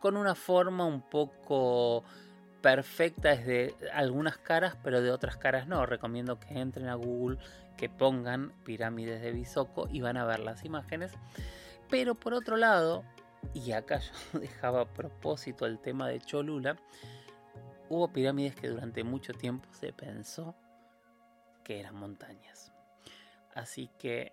con 0.00 0.16
una 0.16 0.34
forma 0.34 0.86
un 0.86 1.02
poco 1.02 2.02
perfecta 2.64 3.36
desde 3.36 3.74
algunas 3.92 4.38
caras, 4.38 4.74
pero 4.82 5.02
de 5.02 5.10
otras 5.10 5.36
caras 5.36 5.68
no. 5.68 5.84
Recomiendo 5.84 6.40
que 6.40 6.58
entren 6.58 6.88
a 6.88 6.94
Google, 6.94 7.36
que 7.76 7.90
pongan 7.90 8.52
pirámides 8.64 9.20
de 9.20 9.32
Bisoco 9.32 9.86
y 9.90 10.00
van 10.00 10.16
a 10.16 10.24
ver 10.24 10.40
las 10.40 10.64
imágenes. 10.64 11.12
Pero 11.90 12.14
por 12.14 12.32
otro 12.32 12.56
lado, 12.56 13.04
y 13.52 13.72
acá 13.72 13.98
yo 14.32 14.40
dejaba 14.40 14.80
a 14.80 14.88
propósito 14.94 15.66
el 15.66 15.78
tema 15.78 16.08
de 16.08 16.22
Cholula, 16.22 16.78
hubo 17.90 18.10
pirámides 18.10 18.56
que 18.56 18.70
durante 18.70 19.04
mucho 19.04 19.34
tiempo 19.34 19.68
se 19.72 19.92
pensó 19.92 20.54
que 21.64 21.78
eran 21.78 21.96
montañas. 21.96 22.72
Así 23.54 23.90
que 23.98 24.32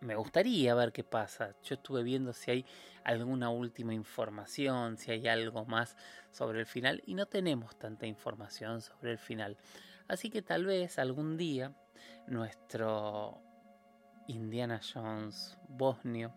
me 0.00 0.16
gustaría 0.16 0.74
ver 0.74 0.92
qué 0.92 1.04
pasa. 1.04 1.54
Yo 1.62 1.74
estuve 1.74 2.02
viendo 2.02 2.32
si 2.32 2.50
hay 2.50 2.66
alguna 3.04 3.50
última 3.50 3.94
información, 3.94 4.96
si 4.96 5.10
hay 5.10 5.28
algo 5.28 5.64
más 5.66 5.96
sobre 6.30 6.60
el 6.60 6.66
final 6.66 7.02
y 7.06 7.14
no 7.14 7.26
tenemos 7.26 7.78
tanta 7.78 8.06
información 8.06 8.80
sobre 8.80 9.12
el 9.12 9.18
final. 9.18 9.56
Así 10.08 10.30
que 10.30 10.42
tal 10.42 10.66
vez 10.66 10.98
algún 10.98 11.36
día 11.36 11.72
nuestro 12.26 13.40
Indiana 14.26 14.80
Jones 14.82 15.58
bosnio 15.68 16.32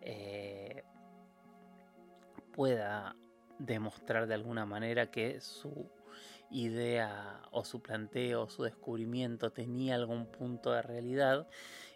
eh, 0.00 0.84
pueda 2.52 3.16
demostrar 3.58 4.26
de 4.26 4.34
alguna 4.34 4.64
manera 4.64 5.10
que 5.10 5.40
su 5.40 5.90
idea 6.50 7.42
o 7.52 7.64
su 7.64 7.80
planteo 7.80 8.48
su 8.48 8.64
descubrimiento 8.64 9.52
tenía 9.52 9.94
algún 9.94 10.26
punto 10.26 10.72
de 10.72 10.82
realidad 10.82 11.48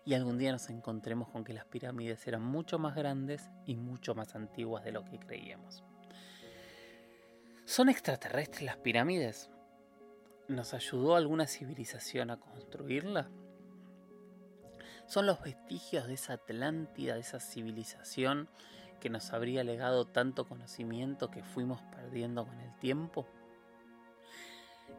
y 0.05 0.15
algún 0.15 0.39
día 0.39 0.53
nos 0.53 0.69
encontremos 0.71 1.29
con 1.29 1.45
que 1.45 1.55
las 1.55 1.65
pirámides 1.65 2.27
eran 2.27 2.43
mucho 2.43 2.79
más 2.79 2.95
grandes 2.95 3.51
y 3.67 3.77
mucho 3.77 4.15
más 4.15 4.35
antiguas 4.35 4.85
de 4.85 4.93
lo 4.93 5.05
que 5.05 5.19
creíamos. 5.19 5.83
¿Son 7.65 7.89
extraterrestres 7.89 8.63
las 8.63 8.77
pirámides? 8.77 9.51
¿Nos 10.49 10.75
ayudó 10.75 11.17
alguna 11.17 11.47
civilización 11.47 12.31
a 12.31 12.39
construirla? 12.39 13.31
¿Son 15.07 15.27
los 15.27 15.41
vestigios 15.43 16.07
de 16.07 16.15
esa 16.15 16.35
Atlántida, 16.35 17.15
de 17.15 17.21
esa 17.21 17.41
civilización 17.41 18.49
que 19.01 19.09
nos 19.09 19.33
habría 19.33 19.65
legado 19.65 20.07
tanto 20.07 20.47
conocimiento 20.47 21.31
que 21.31 21.43
fuimos 21.43 21.81
perdiendo 21.95 22.47
con 22.47 22.61
el 22.61 22.79
tiempo? 22.79 23.27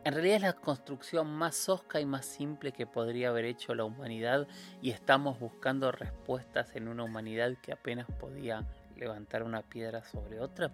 En 0.05 0.13
realidad 0.13 0.35
es 0.35 0.41
la 0.43 0.53
construcción 0.53 1.33
más 1.33 1.67
osca 1.67 1.99
y 1.99 2.05
más 2.05 2.27
simple 2.27 2.71
que 2.71 2.85
podría 2.85 3.29
haber 3.29 3.43
hecho 3.45 3.73
la 3.73 3.85
humanidad 3.85 4.47
y 4.79 4.91
estamos 4.91 5.39
buscando 5.39 5.91
respuestas 5.91 6.75
en 6.75 6.87
una 6.87 7.03
humanidad 7.03 7.57
que 7.59 7.71
apenas 7.71 8.05
podía 8.19 8.63
levantar 8.95 9.41
una 9.41 9.63
piedra 9.63 10.03
sobre 10.03 10.39
otra. 10.39 10.69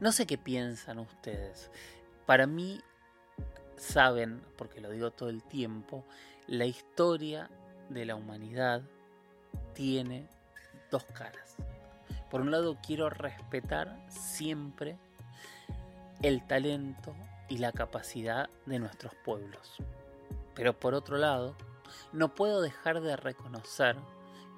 No 0.00 0.10
sé 0.10 0.26
qué 0.26 0.36
piensan 0.36 0.98
ustedes. 0.98 1.70
Para 2.26 2.48
mí, 2.48 2.80
saben, 3.76 4.42
porque 4.58 4.80
lo 4.80 4.90
digo 4.90 5.12
todo 5.12 5.28
el 5.28 5.44
tiempo, 5.44 6.04
la 6.48 6.64
historia 6.64 7.48
de 7.90 8.06
la 8.06 8.16
humanidad 8.16 8.82
tiene 9.72 10.26
dos 10.90 11.04
caras. 11.04 11.54
Por 12.28 12.40
un 12.40 12.50
lado 12.50 12.76
quiero 12.84 13.08
respetar 13.08 14.04
siempre 14.08 14.98
el 16.24 16.46
talento 16.46 17.14
y 17.50 17.58
la 17.58 17.70
capacidad 17.70 18.48
de 18.64 18.78
nuestros 18.78 19.14
pueblos. 19.26 19.76
Pero 20.54 20.72
por 20.80 20.94
otro 20.94 21.18
lado, 21.18 21.54
no 22.14 22.34
puedo 22.34 22.62
dejar 22.62 23.02
de 23.02 23.14
reconocer 23.14 23.96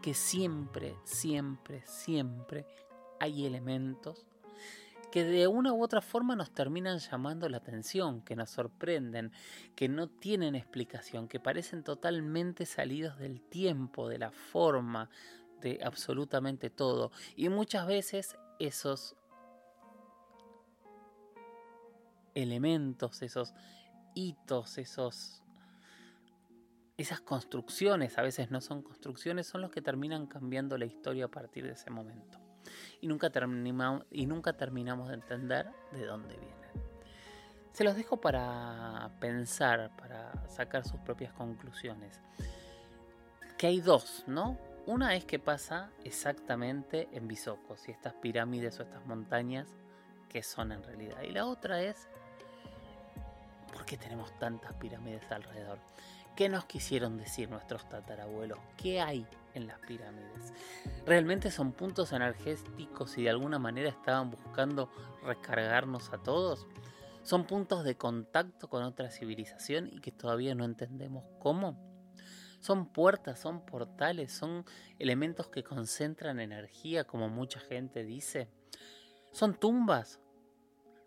que 0.00 0.14
siempre, 0.14 0.94
siempre, 1.02 1.82
siempre 1.84 2.66
hay 3.18 3.46
elementos 3.46 4.26
que 5.10 5.24
de 5.24 5.48
una 5.48 5.72
u 5.72 5.82
otra 5.82 6.02
forma 6.02 6.36
nos 6.36 6.52
terminan 6.52 7.00
llamando 7.00 7.48
la 7.48 7.56
atención, 7.56 8.20
que 8.20 8.36
nos 8.36 8.50
sorprenden, 8.50 9.32
que 9.74 9.88
no 9.88 10.08
tienen 10.08 10.54
explicación, 10.54 11.26
que 11.26 11.40
parecen 11.40 11.82
totalmente 11.82 12.64
salidos 12.64 13.18
del 13.18 13.40
tiempo, 13.40 14.08
de 14.08 14.18
la 14.18 14.30
forma, 14.30 15.10
de 15.60 15.80
absolutamente 15.82 16.70
todo. 16.70 17.10
Y 17.34 17.48
muchas 17.48 17.88
veces 17.88 18.36
esos 18.60 19.16
elementos, 22.36 23.22
esos 23.22 23.54
hitos, 24.14 24.78
esos 24.78 25.42
esas 26.96 27.20
construcciones, 27.20 28.16
a 28.16 28.22
veces 28.22 28.50
no 28.50 28.60
son 28.60 28.82
construcciones, 28.82 29.46
son 29.46 29.60
los 29.60 29.70
que 29.70 29.82
terminan 29.82 30.26
cambiando 30.26 30.78
la 30.78 30.86
historia 30.86 31.26
a 31.26 31.28
partir 31.28 31.64
de 31.64 31.72
ese 31.72 31.90
momento. 31.90 32.38
Y 33.00 33.06
nunca, 33.06 33.30
y 34.10 34.26
nunca 34.26 34.54
terminamos 34.54 35.08
de 35.08 35.14
entender 35.14 35.70
de 35.92 36.06
dónde 36.06 36.36
vienen. 36.36 36.56
Se 37.72 37.84
los 37.84 37.96
dejo 37.96 38.18
para 38.18 39.10
pensar, 39.20 39.94
para 39.96 40.48
sacar 40.48 40.88
sus 40.88 40.98
propias 41.00 41.34
conclusiones. 41.34 42.22
Que 43.58 43.66
hay 43.66 43.80
dos, 43.80 44.24
¿no? 44.26 44.58
Una 44.86 45.14
es 45.14 45.26
que 45.26 45.38
pasa 45.38 45.90
exactamente 46.02 47.08
en 47.12 47.28
Bisocos 47.28 47.86
y 47.88 47.90
estas 47.90 48.14
pirámides 48.14 48.80
o 48.80 48.84
estas 48.84 49.04
montañas 49.04 49.68
que 50.30 50.42
son 50.42 50.72
en 50.72 50.82
realidad. 50.82 51.20
Y 51.22 51.32
la 51.32 51.44
otra 51.44 51.82
es 51.82 52.08
¿por 52.08 52.25
qué 53.86 53.96
tenemos 53.96 54.36
tantas 54.38 54.74
pirámides 54.74 55.30
alrededor? 55.30 55.78
¿Qué 56.34 56.50
nos 56.50 56.66
quisieron 56.66 57.16
decir 57.16 57.48
nuestros 57.48 57.88
tatarabuelos? 57.88 58.58
¿Qué 58.76 59.00
hay 59.00 59.26
en 59.54 59.66
las 59.66 59.78
pirámides? 59.80 60.52
¿Realmente 61.06 61.50
son 61.50 61.72
puntos 61.72 62.12
energéticos 62.12 63.16
y 63.16 63.22
de 63.22 63.30
alguna 63.30 63.58
manera 63.58 63.88
estaban 63.88 64.30
buscando 64.30 64.90
recargarnos 65.22 66.12
a 66.12 66.18
todos? 66.18 66.66
¿Son 67.22 67.46
puntos 67.46 67.84
de 67.84 67.96
contacto 67.96 68.68
con 68.68 68.82
otra 68.82 69.10
civilización 69.10 69.88
y 69.90 70.00
que 70.00 70.12
todavía 70.12 70.54
no 70.54 70.64
entendemos 70.64 71.24
cómo? 71.38 71.78
Son 72.60 72.86
puertas, 72.92 73.38
son 73.38 73.64
portales, 73.64 74.32
son 74.32 74.64
elementos 74.98 75.48
que 75.48 75.62
concentran 75.62 76.40
energía, 76.40 77.04
como 77.04 77.28
mucha 77.28 77.60
gente 77.60 78.04
dice. 78.04 78.48
Son 79.32 79.54
tumbas. 79.54 80.20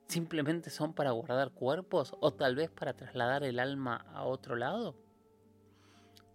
Simplemente 0.10 0.72
son 0.72 0.94
para 0.94 1.12
guardar 1.12 1.52
cuerpos 1.52 2.16
o 2.20 2.34
tal 2.34 2.56
vez 2.56 2.72
para 2.72 2.94
trasladar 2.94 3.44
el 3.44 3.60
alma 3.60 4.08
a 4.12 4.24
otro 4.24 4.56
lado. 4.56 4.96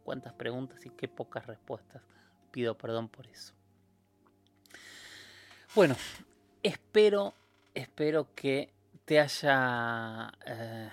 Cuántas 0.04 0.32
preguntas 0.32 0.86
y 0.86 0.90
qué 0.90 1.08
pocas 1.08 1.44
respuestas. 1.48 2.00
Pido 2.52 2.78
perdón 2.78 3.08
por 3.08 3.26
eso. 3.26 3.52
Bueno, 5.74 5.96
espero, 6.62 7.34
espero 7.74 8.28
que 8.36 8.72
te 9.04 9.18
haya, 9.18 10.32
eh, 10.46 10.90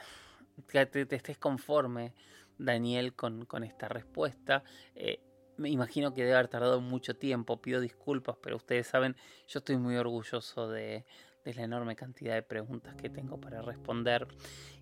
que 0.67 0.86
te 0.88 1.15
estés 1.15 1.38
conforme 1.38 2.15
Daniel 2.58 3.13
con, 3.13 3.46
esta 3.63 3.89
respuesta. 3.89 4.63
Eh, 4.96 5.20
me 5.58 5.70
imagino 5.70 6.15
que 6.15 6.22
debe 6.22 6.34
haber 6.34 6.48
tardado 6.48 6.82
mucho 6.82 7.15
tiempo, 7.15 7.62
pido 7.62 7.80
disculpas, 7.80 8.38
pero 8.41 8.56
ustedes 8.56 8.88
saben, 8.88 9.15
yo 9.48 9.60
estoy 9.60 9.78
muy 9.78 9.98
orgulloso 9.98 10.67
de, 10.67 11.06
de 11.43 11.54
la 11.54 11.63
enorme 11.63 11.95
cantidad 11.95 12.36
de 12.36 12.43
preguntas 12.43 12.95
que 12.95 13.10
tengo 13.10 13.39
para 13.39 13.62
responder. 13.62 14.27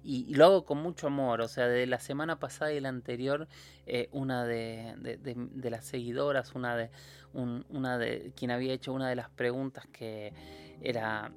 Y, 0.04 0.34
lo 0.36 0.46
hago 0.46 0.66
con 0.66 0.82
mucho 0.82 1.08
amor, 1.08 1.42
o 1.42 1.48
sea, 1.48 1.68
de 1.68 1.86
la 1.88 2.00
semana 2.00 2.40
pasada 2.40 2.74
y 2.74 2.80
la 2.80 2.90
anterior, 2.90 3.48
eh, 3.86 4.10
una 4.12 4.46
de, 4.46 4.96
de, 5.20 5.70
las 5.70 5.86
seguidoras, 5.86 6.56
una 6.56 6.76
de, 6.76 6.90
una 7.34 7.98
de 7.98 8.34
quien 8.36 8.52
había 8.52 8.74
hecho 8.74 8.94
una 8.94 9.10
de 9.10 9.16
las 9.16 9.30
preguntas 9.30 9.86
que 9.88 10.34
era 10.82 11.32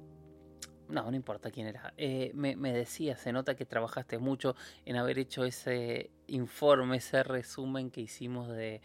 no, 0.89 1.09
no 1.09 1.15
importa 1.15 1.49
quién 1.49 1.67
era. 1.67 1.93
Eh, 1.97 2.31
me, 2.35 2.55
me, 2.55 2.73
decía, 2.73 3.17
se 3.17 3.31
nota 3.31 3.55
que 3.55 3.65
trabajaste 3.65 4.19
mucho 4.19 4.55
en 4.85 4.95
haber 4.95 5.17
hecho 5.17 5.43
ese 5.43 6.11
informe, 6.27 6.97
ese 6.97 7.23
resumen 7.23 7.89
que 7.89 8.01
hicimos 8.01 8.49
de, 8.49 8.81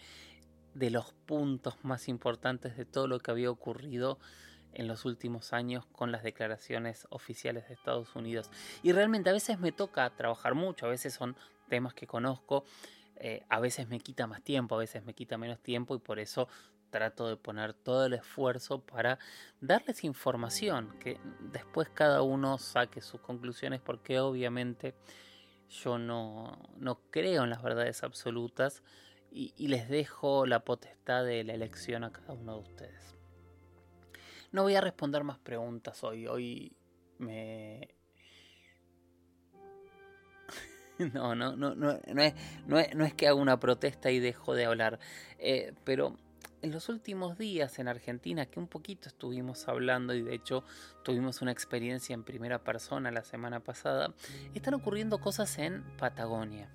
de 0.74 0.90
los 0.90 1.12
puntos 1.26 1.74
más 1.82 2.08
importantes 2.08 2.76
de 2.76 2.84
todo 2.84 3.06
lo 3.08 3.18
que 3.18 3.30
había 3.30 3.50
ocurrido 3.50 4.18
en 4.78 4.88
los 4.88 5.04
últimos 5.04 5.52
años 5.52 5.84
con 5.86 6.12
las 6.12 6.22
declaraciones 6.22 7.06
oficiales 7.10 7.68
de 7.68 7.74
Estados 7.74 8.14
Unidos. 8.14 8.50
Y 8.82 8.92
realmente 8.92 9.28
a 9.28 9.32
veces 9.32 9.58
me 9.58 9.72
toca 9.72 10.08
trabajar 10.10 10.54
mucho, 10.54 10.86
a 10.86 10.88
veces 10.88 11.12
son 11.12 11.36
temas 11.68 11.94
que 11.94 12.06
conozco, 12.06 12.64
eh, 13.16 13.44
a 13.48 13.60
veces 13.60 13.88
me 13.88 13.98
quita 13.98 14.26
más 14.26 14.42
tiempo, 14.42 14.76
a 14.76 14.78
veces 14.78 15.04
me 15.04 15.14
quita 15.14 15.36
menos 15.36 15.58
tiempo 15.60 15.96
y 15.96 15.98
por 15.98 16.20
eso 16.20 16.48
trato 16.90 17.28
de 17.28 17.36
poner 17.36 17.74
todo 17.74 18.06
el 18.06 18.14
esfuerzo 18.14 18.80
para 18.80 19.18
darles 19.60 20.04
información, 20.04 20.96
que 21.00 21.20
después 21.40 21.88
cada 21.90 22.22
uno 22.22 22.56
saque 22.56 23.02
sus 23.02 23.20
conclusiones, 23.20 23.80
porque 23.80 24.20
obviamente 24.20 24.94
yo 25.68 25.98
no, 25.98 26.56
no 26.78 27.00
creo 27.10 27.44
en 27.44 27.50
las 27.50 27.62
verdades 27.62 28.02
absolutas 28.04 28.82
y, 29.30 29.52
y, 29.58 29.68
les 29.68 29.90
dejo 29.90 30.46
la 30.46 30.60
potestad 30.60 31.24
de 31.24 31.44
la 31.44 31.52
elección 31.52 32.04
a 32.04 32.12
cada 32.12 32.32
uno 32.32 32.54
de 32.54 32.60
ustedes. 32.60 33.17
No 34.52 34.62
voy 34.62 34.74
a 34.74 34.80
responder 34.80 35.24
más 35.24 35.38
preguntas 35.38 36.02
hoy, 36.04 36.26
hoy 36.26 36.76
me... 37.18 37.88
No, 41.14 41.34
no, 41.34 41.54
no, 41.54 41.76
no, 41.76 42.00
no, 42.12 42.22
es, 42.22 42.34
no, 42.66 42.78
es, 42.78 42.94
no 42.94 43.04
es 43.04 43.14
que 43.14 43.28
haga 43.28 43.36
una 43.36 43.60
protesta 43.60 44.10
y 44.10 44.18
dejo 44.18 44.54
de 44.54 44.64
hablar, 44.64 44.98
eh, 45.38 45.72
pero 45.84 46.16
en 46.62 46.72
los 46.72 46.88
últimos 46.88 47.38
días 47.38 47.78
en 47.78 47.88
Argentina, 47.88 48.46
que 48.46 48.58
un 48.58 48.66
poquito 48.66 49.08
estuvimos 49.08 49.68
hablando 49.68 50.14
y 50.14 50.22
de 50.22 50.34
hecho 50.34 50.64
tuvimos 51.04 51.40
una 51.40 51.52
experiencia 51.52 52.14
en 52.14 52.24
primera 52.24 52.64
persona 52.64 53.10
la 53.10 53.22
semana 53.22 53.60
pasada, 53.60 54.12
están 54.54 54.74
ocurriendo 54.74 55.20
cosas 55.20 55.56
en 55.58 55.84
Patagonia. 55.98 56.68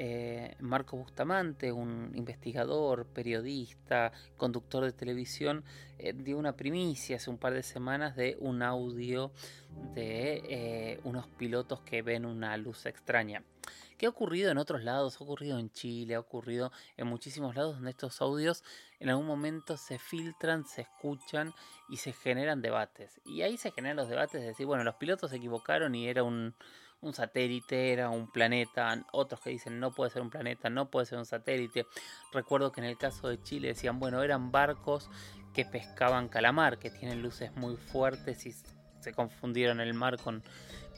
Eh, 0.00 0.54
Marco 0.60 0.96
Bustamante, 0.96 1.72
un 1.72 2.12
investigador, 2.14 3.04
periodista, 3.06 4.12
conductor 4.36 4.84
de 4.84 4.92
televisión, 4.92 5.64
eh, 5.98 6.12
dio 6.12 6.38
una 6.38 6.52
primicia 6.52 7.16
hace 7.16 7.30
un 7.30 7.36
par 7.36 7.52
de 7.52 7.64
semanas 7.64 8.14
de 8.14 8.36
un 8.38 8.62
audio 8.62 9.32
de 9.94 10.44
eh, 10.48 11.00
unos 11.02 11.26
pilotos 11.26 11.80
que 11.80 12.02
ven 12.02 12.26
una 12.26 12.56
luz 12.58 12.86
extraña. 12.86 13.42
¿Qué 13.96 14.06
ha 14.06 14.10
ocurrido 14.10 14.52
en 14.52 14.58
otros 14.58 14.84
lados? 14.84 15.20
Ha 15.20 15.24
ocurrido 15.24 15.58
en 15.58 15.72
Chile, 15.72 16.14
ha 16.14 16.20
ocurrido 16.20 16.70
en 16.96 17.08
muchísimos 17.08 17.56
lados 17.56 17.74
donde 17.74 17.90
estos 17.90 18.22
audios 18.22 18.62
en 19.00 19.08
algún 19.08 19.26
momento 19.26 19.76
se 19.76 19.98
filtran, 19.98 20.64
se 20.64 20.82
escuchan 20.82 21.52
y 21.88 21.96
se 21.96 22.12
generan 22.12 22.62
debates. 22.62 23.20
Y 23.24 23.42
ahí 23.42 23.56
se 23.56 23.72
generan 23.72 23.96
los 23.96 24.08
debates 24.08 24.40
de 24.40 24.46
decir, 24.46 24.64
bueno, 24.64 24.84
los 24.84 24.94
pilotos 24.94 25.30
se 25.30 25.38
equivocaron 25.38 25.96
y 25.96 26.06
era 26.06 26.22
un, 26.22 26.54
un 27.00 27.14
satélite, 27.14 27.92
era 27.92 28.10
un 28.10 28.30
planeta, 28.30 29.04
otros 29.12 29.40
que 29.40 29.50
dicen 29.50 29.78
no 29.78 29.92
puede 29.92 30.10
ser 30.10 30.22
un 30.22 30.30
planeta, 30.30 30.68
no 30.68 30.90
puede 30.90 31.06
ser 31.06 31.18
un 31.18 31.26
satélite. 31.26 31.86
Recuerdo 32.32 32.72
que 32.72 32.80
en 32.80 32.86
el 32.86 32.98
caso 32.98 33.28
de 33.28 33.40
Chile 33.42 33.68
decían, 33.68 34.00
bueno, 34.00 34.22
eran 34.22 34.50
barcos 34.50 35.10
que 35.54 35.64
pescaban 35.64 36.28
calamar, 36.28 36.78
que 36.78 36.90
tienen 36.90 37.22
luces 37.22 37.54
muy 37.56 37.76
fuertes 37.76 38.46
y 38.46 38.54
se 39.00 39.12
confundieron 39.12 39.80
el 39.80 39.94
mar 39.94 40.18
con, 40.18 40.42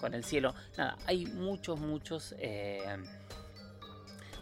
con 0.00 0.14
el 0.14 0.24
cielo. 0.24 0.54
Nada, 0.76 0.96
hay 1.06 1.26
muchos, 1.26 1.78
muchos 1.78 2.34
eh, 2.38 2.96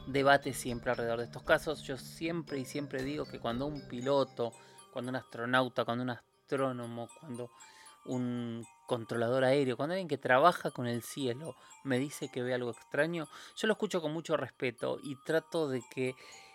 debates 0.06 0.56
siempre 0.56 0.90
alrededor 0.90 1.18
de 1.18 1.24
estos 1.24 1.42
casos. 1.42 1.82
Yo 1.82 1.96
siempre 1.96 2.58
y 2.58 2.64
siempre 2.64 3.02
digo 3.02 3.26
que 3.26 3.40
cuando 3.40 3.66
un 3.66 3.86
piloto, 3.88 4.52
cuando 4.92 5.10
un 5.10 5.16
astronauta, 5.16 5.84
cuando 5.84 6.04
un 6.04 6.10
astrónomo, 6.10 7.08
cuando 7.20 7.50
un 8.04 8.66
controlador 8.86 9.44
aéreo, 9.44 9.76
cuando 9.76 9.94
alguien 9.94 10.08
que 10.08 10.18
trabaja 10.18 10.70
con 10.70 10.86
el 10.86 11.02
cielo 11.02 11.54
me 11.84 11.98
dice 11.98 12.30
que 12.30 12.42
ve 12.42 12.54
algo 12.54 12.70
extraño, 12.70 13.28
yo 13.56 13.66
lo 13.66 13.74
escucho 13.74 14.00
con 14.00 14.12
mucho 14.12 14.36
respeto 14.36 14.98
y 15.02 15.16
trato 15.16 15.68
de 15.68 15.82
que 15.94 16.14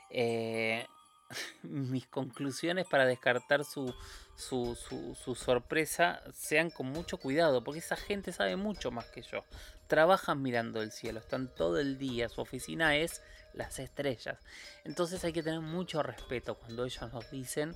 eh, 0.10 0.88
mis 1.64 2.08
conclusiones 2.08 2.88
para 2.88 3.06
descartar 3.06 3.64
su, 3.64 3.94
su, 4.36 4.76
su, 4.76 5.36
sorpresa 5.36 6.22
sean 6.34 6.70
con 6.70 6.88
mucho 6.88 7.18
cuidado, 7.18 7.64
porque 7.64 7.80
esa 7.80 7.96
gente 7.96 8.32
sabe 8.32 8.56
mucho 8.56 8.92
más 8.92 9.06
que 9.06 9.22
yo. 9.22 9.44
Trabajan 9.88 10.42
mirando 10.42 10.82
el 10.82 10.92
cielo, 10.92 11.20
están 11.20 11.54
todo 11.54 11.80
el 11.80 11.98
día, 11.98 12.30
su 12.30 12.42
oficina 12.42 12.96
es 12.96 13.22
las 13.54 13.80
estrellas. 13.80 14.40
Entonces 14.84 15.24
hay 15.24 15.34
que 15.34 15.44
tener 15.44 15.62
mucho 15.62 16.02
respeto 16.02 16.56
cuando 16.56 16.86
ellos 16.86 17.14
nos 17.14 17.30
dicen 17.30 17.76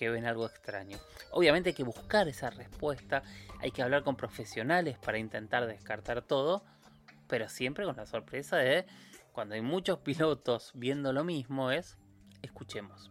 que 0.00 0.08
ven 0.08 0.24
algo 0.24 0.46
extraño. 0.46 0.96
Obviamente 1.30 1.68
hay 1.68 1.74
que 1.74 1.82
buscar 1.82 2.26
esa 2.26 2.48
respuesta, 2.48 3.22
hay 3.58 3.70
que 3.70 3.82
hablar 3.82 4.02
con 4.02 4.16
profesionales 4.16 4.96
para 4.96 5.18
intentar 5.18 5.66
descartar 5.66 6.22
todo, 6.22 6.64
pero 7.28 7.50
siempre 7.50 7.84
con 7.84 7.96
la 7.96 8.06
sorpresa 8.06 8.56
de 8.56 8.86
cuando 9.32 9.56
hay 9.56 9.60
muchos 9.60 9.98
pilotos 10.04 10.72
viendo 10.72 11.12
lo 11.12 11.22
mismo 11.22 11.70
es 11.70 11.98
escuchemos. 12.40 13.10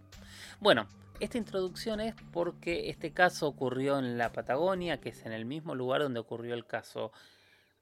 Bueno, 0.59 0.87
esta 1.19 1.37
introducción 1.37 1.99
es 1.99 2.15
porque 2.31 2.89
este 2.89 3.13
caso 3.13 3.47
ocurrió 3.47 3.99
en 3.99 4.17
la 4.17 4.31
Patagonia, 4.31 4.99
que 4.99 5.09
es 5.09 5.27
en 5.27 5.31
el 5.31 5.45
mismo 5.45 5.75
lugar 5.75 6.01
donde 6.01 6.19
ocurrió 6.19 6.55
el 6.55 6.65
caso 6.65 7.11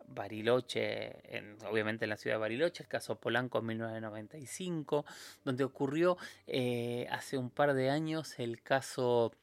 Bariloche, 0.08 1.22
obviamente 1.70 2.06
en 2.06 2.10
la 2.10 2.17
ciudad 2.17 2.36
de 2.36 2.41
Bariloche, 2.41 2.84
el 2.84 2.89
caso 2.89 3.20
Polanco 3.20 3.60
en 3.60 3.65
1995, 3.67 5.06
donde 5.43 5.63
ocurrió 5.63 6.17
eh, 6.48 7.08
hace 7.12 7.38
un 7.38 7.50
par 7.50 7.74
de 7.74 7.89
años 7.89 8.39
el 8.39 8.62
caso 8.62 9.34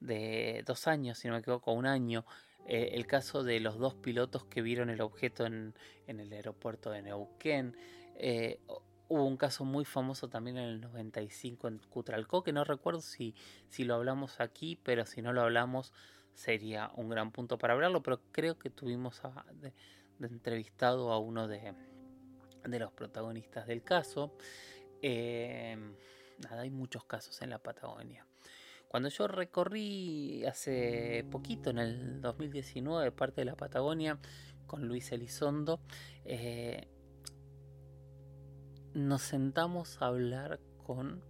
de 0.00 0.62
dos 0.66 0.86
años, 0.86 1.18
si 1.18 1.28
no 1.28 1.34
me 1.34 1.40
equivoco, 1.40 1.72
un 1.72 1.86
año, 1.86 2.24
eh, 2.66 2.90
el 2.94 3.06
caso 3.06 3.44
de 3.44 3.60
los 3.60 3.78
dos 3.78 3.94
pilotos 3.94 4.44
que 4.44 4.62
vieron 4.62 4.90
el 4.90 5.00
objeto 5.00 5.46
en, 5.46 5.74
el 6.06 6.32
aeropuerto 6.32 6.90
de 6.90 7.02
Neuquén. 7.02 7.76
Eh, 8.16 8.60
Hubo 9.08 9.24
un 9.24 9.36
caso 9.36 9.64
muy 9.64 9.84
famoso 9.84 10.28
también 10.28 10.56
en 10.56 10.64
el 10.64 10.80
95 10.80 11.68
en 11.68 11.78
Cutralcó, 11.78 12.42
que 12.42 12.52
no 12.52 12.64
recuerdo 12.64 13.00
si, 13.00 13.36
si 13.68 13.84
lo 13.84 13.94
hablamos 13.94 14.40
aquí, 14.40 14.80
pero 14.82 15.06
si 15.06 15.22
no 15.22 15.32
lo 15.32 15.42
hablamos 15.42 15.92
sería 16.34 16.90
un 16.96 17.08
gran 17.08 17.30
punto 17.30 17.56
para 17.56 17.74
hablarlo, 17.74 18.02
pero 18.02 18.20
creo 18.32 18.58
que 18.58 18.68
tuvimos 18.68 19.22
de, 19.60 19.72
entrevistado 20.20 21.12
a 21.12 21.18
uno 21.18 21.48
de, 21.48 21.74
de, 22.64 22.78
los 22.78 22.92
protagonistas 22.92 23.66
del 23.66 23.82
caso. 23.82 24.36
Em, 25.02 25.94
nada, 26.42 26.62
hay 26.62 26.70
muchos 26.70 27.04
casos 27.04 27.40
en 27.42 27.50
la 27.50 27.58
Patagonia. 27.58 28.26
Cuando 28.88 29.08
yo 29.08 29.26
recorrí 29.26 30.44
hace 30.46 31.26
poquito, 31.30 31.70
en 31.70 31.78
el 31.78 32.20
2019, 32.20 33.12
parte 33.12 33.40
de 33.42 33.46
la 33.46 33.56
Patagonia 33.56 34.18
con 34.66 34.86
Luis 34.86 35.12
Elizondo, 35.12 35.80
eh, 36.24 36.88
nos 38.94 39.22
sentamos 39.22 40.00
a 40.00 40.06
hablar 40.06 40.60
con, 40.82 41.22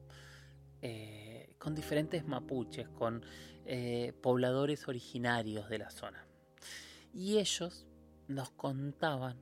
eh, 0.83 1.55
con 1.59 1.75
diferentes 1.75 2.25
mapuches, 2.25 2.89
con 2.89 3.25
eh, 3.65 4.13
pobladores 4.23 4.87
originarios 4.87 5.69
de 5.69 5.79
la 5.79 5.91
zona. 5.91 6.25
Y 7.13 7.39
ellos 7.39 7.87
nos 8.29 8.51
contaban 8.51 9.41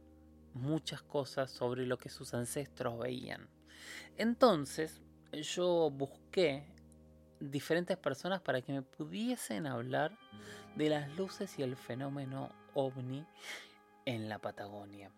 muchas 0.54 1.02
cosas 1.02 1.50
sobre 1.50 1.86
lo 1.86 1.98
que 1.98 2.08
sus 2.08 2.34
ancestros 2.34 2.98
veían. 2.98 3.48
Entonces 4.16 5.02
yo 5.32 5.90
busqué 5.90 6.64
diferentes 7.40 7.96
personas 7.96 8.40
para 8.40 8.62
que 8.62 8.72
me 8.72 8.82
pudiesen 8.82 9.66
hablar 9.66 10.16
de 10.76 10.88
las 10.88 11.16
luces 11.16 11.58
y 11.58 11.62
el 11.62 11.76
fenómeno 11.76 12.50
ovni 12.74 13.26
en 14.04 14.28
la 14.28 14.38
Patagonia. 14.38 15.10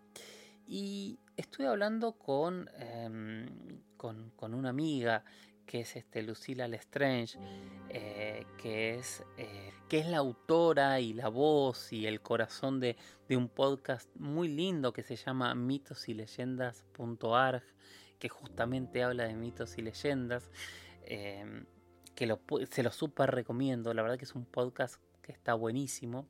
Y 0.67 1.19
estuve 1.37 1.69
hablando 1.69 2.17
em, 2.79 3.81
con, 3.97 4.31
con, 4.31 4.55
una 4.55 4.71
amiga 4.71 5.25
que 5.67 5.81
es 5.81 5.97
este, 5.97 6.23
Lucila 6.23 6.69
Lestrange, 6.69 7.39
eh, 7.91 8.47
que, 8.57 8.95
es, 8.95 9.25
eh, 9.37 9.73
que 9.89 9.99
es 9.99 10.07
la 10.07 10.19
autora 10.19 11.01
y 11.01 11.13
la 11.13 11.29
voz 11.29 11.93
y 11.93 12.07
el 12.07 12.21
corazón 12.21 12.81
de, 12.81 12.97
un 13.31 13.49
podcast 13.49 14.09
muy 14.17 14.49
lindo 14.49 14.93
que 14.93 15.03
se 15.03 15.17
llama 15.17 15.55
mitos 15.55 16.09
y 16.09 16.15
leyendas.arg, 16.15 17.63
que 18.19 18.29
justamente 18.29 19.03
habla 19.03 19.25
de 19.25 19.35
mitos 19.35 19.77
y 19.77 19.83
leyendas, 19.83 20.51
em, 21.05 21.67
que 22.15 22.39
se 22.71 22.83
lo 22.83 22.93
súper 22.93 23.33
recomiendo, 23.33 23.93
la 23.93 24.03
verdad 24.03 24.17
que 24.17 24.25
es 24.25 24.35
un 24.35 24.47
podcast 24.47 24.97
que 25.23 25.33
está 25.33 25.55
buenísimo. 25.55 26.29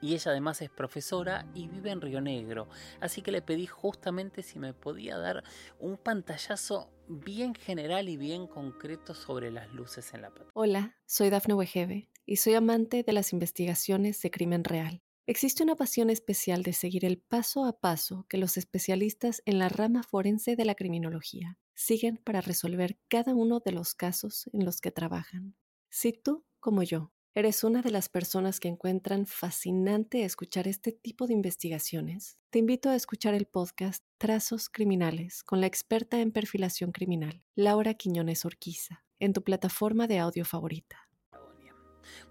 Y 0.00 0.14
ella 0.14 0.30
además 0.30 0.62
es 0.62 0.70
profesora 0.70 1.46
y 1.54 1.68
vive 1.68 1.90
en 1.90 2.00
Río 2.00 2.20
Negro. 2.20 2.68
Así 3.00 3.22
que 3.22 3.32
le 3.32 3.42
pedí 3.42 3.66
justamente 3.66 4.42
si 4.42 4.58
me 4.58 4.72
podía 4.72 5.18
dar 5.18 5.44
un 5.78 5.96
pantallazo 5.96 6.90
bien 7.08 7.54
general 7.54 8.08
y 8.08 8.16
bien 8.16 8.46
concreto 8.46 9.14
sobre 9.14 9.50
las 9.50 9.72
luces 9.74 10.14
en 10.14 10.22
la 10.22 10.28
pantalla. 10.28 10.50
Hola, 10.54 10.96
soy 11.06 11.30
Dafne 11.30 11.54
Wegebe 11.54 12.08
y 12.24 12.36
soy 12.36 12.54
amante 12.54 13.02
de 13.02 13.12
las 13.12 13.32
investigaciones 13.32 14.22
de 14.22 14.30
crimen 14.30 14.64
real. 14.64 15.02
Existe 15.26 15.62
una 15.62 15.76
pasión 15.76 16.10
especial 16.10 16.62
de 16.62 16.72
seguir 16.72 17.04
el 17.04 17.18
paso 17.18 17.64
a 17.64 17.78
paso 17.78 18.26
que 18.28 18.38
los 18.38 18.56
especialistas 18.56 19.42
en 19.44 19.58
la 19.58 19.68
rama 19.68 20.02
forense 20.02 20.56
de 20.56 20.64
la 20.64 20.74
criminología 20.74 21.58
siguen 21.74 22.16
para 22.16 22.40
resolver 22.40 22.98
cada 23.08 23.34
uno 23.34 23.60
de 23.60 23.72
los 23.72 23.94
casos 23.94 24.50
en 24.52 24.64
los 24.64 24.80
que 24.80 24.90
trabajan. 24.90 25.54
Si 25.88 26.12
tú, 26.12 26.44
como 26.58 26.82
yo, 26.82 27.12
¿Eres 27.32 27.62
una 27.62 27.80
de 27.80 27.92
las 27.92 28.08
personas 28.08 28.58
que 28.58 28.66
encuentran 28.66 29.24
fascinante 29.24 30.24
escuchar 30.24 30.66
este 30.66 30.90
tipo 30.90 31.28
de 31.28 31.32
investigaciones? 31.32 32.40
Te 32.50 32.58
invito 32.58 32.90
a 32.90 32.96
escuchar 32.96 33.34
el 33.34 33.46
podcast 33.46 34.02
Trazos 34.18 34.68
Criminales 34.68 35.44
con 35.44 35.60
la 35.60 35.68
experta 35.68 36.20
en 36.20 36.32
perfilación 36.32 36.90
criminal, 36.90 37.44
Laura 37.54 37.94
Quiñones 37.94 38.44
Orquiza, 38.44 39.04
en 39.20 39.32
tu 39.32 39.44
plataforma 39.44 40.08
de 40.08 40.18
audio 40.18 40.44
favorita. 40.44 41.08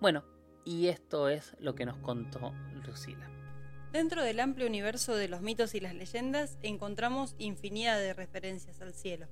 Bueno, 0.02 0.26
y 0.66 0.88
esto 0.88 1.30
es 1.30 1.56
lo 1.60 1.76
que 1.76 1.86
nos 1.86 2.00
contó 2.00 2.52
Lucila. 2.86 3.32
Dentro 3.94 4.22
del 4.22 4.42
amplio 4.42 4.68
universo 4.68 5.16
de 5.16 5.30
los 5.30 5.40
mitos 5.40 5.76
y 5.76 5.80
las 5.80 5.96
leyendas 5.96 6.58
encontramos 6.62 7.36
infinidad 7.38 7.98
de 8.00 8.14
referencias 8.14 8.82
al 8.82 8.94
cielo. 8.94 9.30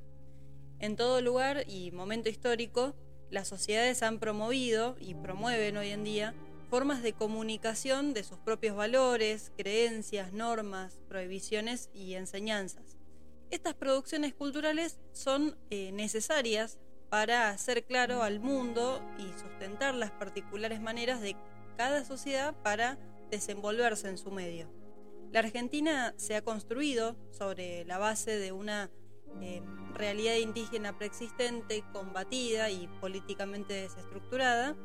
En 0.80 0.96
todo 0.96 1.22
lugar 1.22 1.66
y 1.68 1.92
momento 1.92 2.30
histórico, 2.30 2.96
las 3.30 3.48
sociedades 3.48 4.04
han 4.04 4.20
promovido 4.20 4.96
y 5.00 5.16
promueven 5.16 5.78
hoy 5.78 5.90
en 5.90 6.04
día 6.04 6.34
formas 6.70 7.02
de 7.02 7.14
comunicación 7.14 8.14
de 8.14 8.24
sus 8.24 8.38
propios 8.40 8.76
valores, 8.76 9.52
creencias, 9.58 10.34
normas, 10.34 11.00
prohibiciones 11.08 11.90
y 11.94 12.16
enseñanzas. 12.16 12.98
Estas 13.50 13.74
producciones 13.74 14.34
culturales 14.34 15.00
son 15.14 15.58
eh, 15.70 15.92
necesarias 15.94 16.78
para 17.10 17.50
hacer 17.50 17.86
claro 17.86 18.24
al 18.24 18.42
mundo 18.42 19.02
y 19.18 19.40
sustentar 19.40 19.96
las 19.96 20.12
particulares 20.12 20.82
maneras 20.82 21.22
de 21.22 21.38
cada 21.78 22.04
sociedad 22.04 22.54
para 22.64 22.98
desenvolverse 23.32 24.10
en 24.10 24.18
su 24.18 24.32
medio. 24.32 24.70
La 25.32 25.40
Argentina 25.40 26.14
se 26.18 26.36
ha 26.36 26.42
construido 26.42 27.16
sobre 27.32 27.86
la 27.86 27.98
base 27.98 28.38
de 28.38 28.52
una 28.52 28.90
eh, 29.42 29.62
realidad 29.94 30.36
indígena 30.36 30.98
preexistente, 30.98 31.84
combatida 31.94 32.70
y 32.70 32.88
políticamente 33.00 33.74
desestructurada, 33.74 34.76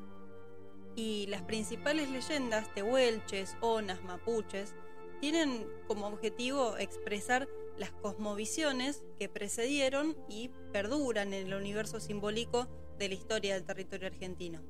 y 0.95 1.27
las 1.29 1.43
principales 1.43 2.11
leyendas 2.11 2.73
tehuelches, 2.75 3.57
onas, 3.61 4.03
mapuches, 4.03 4.75
tienen 5.21 5.67
como 5.87 6.07
objetivo 6.07 6.77
expresar 6.77 7.49
las 7.79 7.93
cosmovisiones 7.93 9.03
que 9.19 9.29
precedieron 9.29 10.17
y 10.29 10.51
perduran 10.73 11.33
en 11.33 11.47
el 11.47 11.55
universo 11.55 12.01
simbólico 12.01 12.69
de 12.99 13.09
la 13.09 13.15
historia 13.15 13.55
del 13.55 13.65
territorio 13.65 14.09
argentino. 14.09 14.63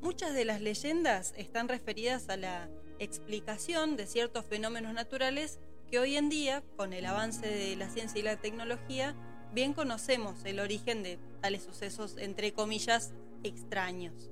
Muchas 0.00 0.34
de 0.34 0.44
las 0.44 0.60
leyendas 0.60 1.34
están 1.36 1.68
referidas 1.68 2.28
a 2.28 2.36
la 2.36 2.70
explicación 2.98 3.96
de 3.96 4.06
ciertos 4.06 4.44
fenómenos 4.44 4.92
naturales 4.92 5.58
que 5.90 5.98
hoy 5.98 6.16
en 6.16 6.28
día, 6.28 6.62
con 6.76 6.92
el 6.92 7.04
avance 7.04 7.46
de 7.46 7.74
la 7.76 7.88
ciencia 7.88 8.20
y 8.20 8.22
la 8.22 8.40
tecnología, 8.40 9.16
bien 9.52 9.74
conocemos 9.74 10.44
el 10.44 10.60
origen 10.60 11.02
de 11.02 11.18
tales 11.40 11.64
sucesos, 11.64 12.16
entre 12.16 12.52
comillas, 12.52 13.12
extraños. 13.42 14.30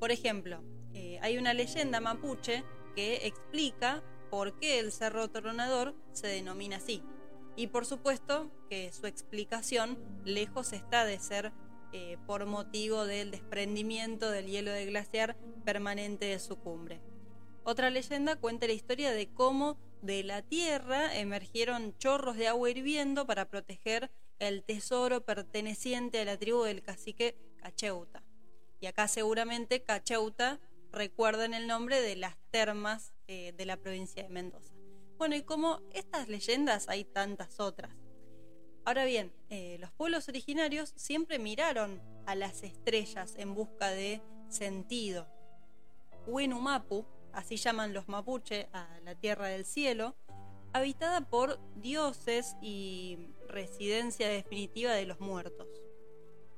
Por 0.00 0.10
ejemplo, 0.10 0.62
eh, 0.94 1.18
hay 1.20 1.36
una 1.36 1.52
leyenda 1.52 2.00
mapuche 2.00 2.64
que 2.94 3.26
explica 3.26 4.02
por 4.30 4.58
qué 4.58 4.78
el 4.78 4.92
Cerro 4.92 5.28
Tronador 5.28 5.94
se 6.12 6.28
denomina 6.28 6.76
así. 6.76 7.02
Y 7.56 7.66
por 7.68 7.84
supuesto 7.84 8.50
que 8.68 8.90
su 8.92 9.06
explicación 9.06 9.98
lejos 10.24 10.72
está 10.72 11.04
de 11.04 11.18
ser 11.18 11.52
eh, 11.92 12.16
por 12.26 12.46
motivo 12.46 13.04
del 13.04 13.30
desprendimiento 13.30 14.30
del 14.30 14.46
hielo 14.46 14.72
de 14.72 14.86
glaciar 14.86 15.36
permanente 15.64 16.24
de 16.24 16.38
su 16.38 16.56
cumbre. 16.56 17.00
Otra 17.62 17.90
leyenda 17.90 18.36
cuenta 18.36 18.66
la 18.66 18.72
historia 18.72 19.12
de 19.12 19.28
cómo 19.28 19.78
de 20.04 20.22
la 20.22 20.42
tierra 20.42 21.16
emergieron 21.16 21.96
chorros 21.98 22.36
de 22.36 22.48
agua 22.48 22.70
hirviendo 22.70 23.26
para 23.26 23.48
proteger 23.48 24.10
el 24.38 24.62
tesoro 24.62 25.24
perteneciente 25.24 26.20
a 26.20 26.24
la 26.24 26.38
tribu 26.38 26.62
del 26.64 26.82
cacique 26.82 27.36
Cacheuta. 27.56 28.22
Y 28.80 28.86
acá 28.86 29.08
seguramente 29.08 29.82
Cacheuta 29.82 30.60
recuerdan 30.92 31.54
el 31.54 31.66
nombre 31.66 32.00
de 32.00 32.16
las 32.16 32.36
termas 32.50 33.14
eh, 33.28 33.52
de 33.56 33.66
la 33.66 33.78
provincia 33.78 34.22
de 34.22 34.28
Mendoza. 34.28 34.74
Bueno, 35.16 35.36
y 35.36 35.42
como 35.42 35.80
estas 35.92 36.28
leyendas 36.28 36.88
hay 36.88 37.04
tantas 37.04 37.58
otras. 37.58 37.96
Ahora 38.84 39.06
bien, 39.06 39.32
eh, 39.48 39.78
los 39.80 39.90
pueblos 39.92 40.28
originarios 40.28 40.92
siempre 40.96 41.38
miraron 41.38 42.02
a 42.26 42.34
las 42.34 42.62
estrellas 42.62 43.34
en 43.38 43.54
busca 43.54 43.90
de 43.90 44.20
sentido. 44.48 45.26
Huenumapu, 46.26 47.06
así 47.34 47.56
llaman 47.56 47.94
los 47.94 48.08
mapuche 48.08 48.68
a 48.72 48.88
la 49.04 49.14
tierra 49.14 49.48
del 49.48 49.64
cielo, 49.64 50.16
habitada 50.72 51.20
por 51.22 51.58
dioses 51.76 52.56
y 52.60 53.18
residencia 53.48 54.28
definitiva 54.28 54.92
de 54.92 55.06
los 55.06 55.20
muertos. 55.20 55.68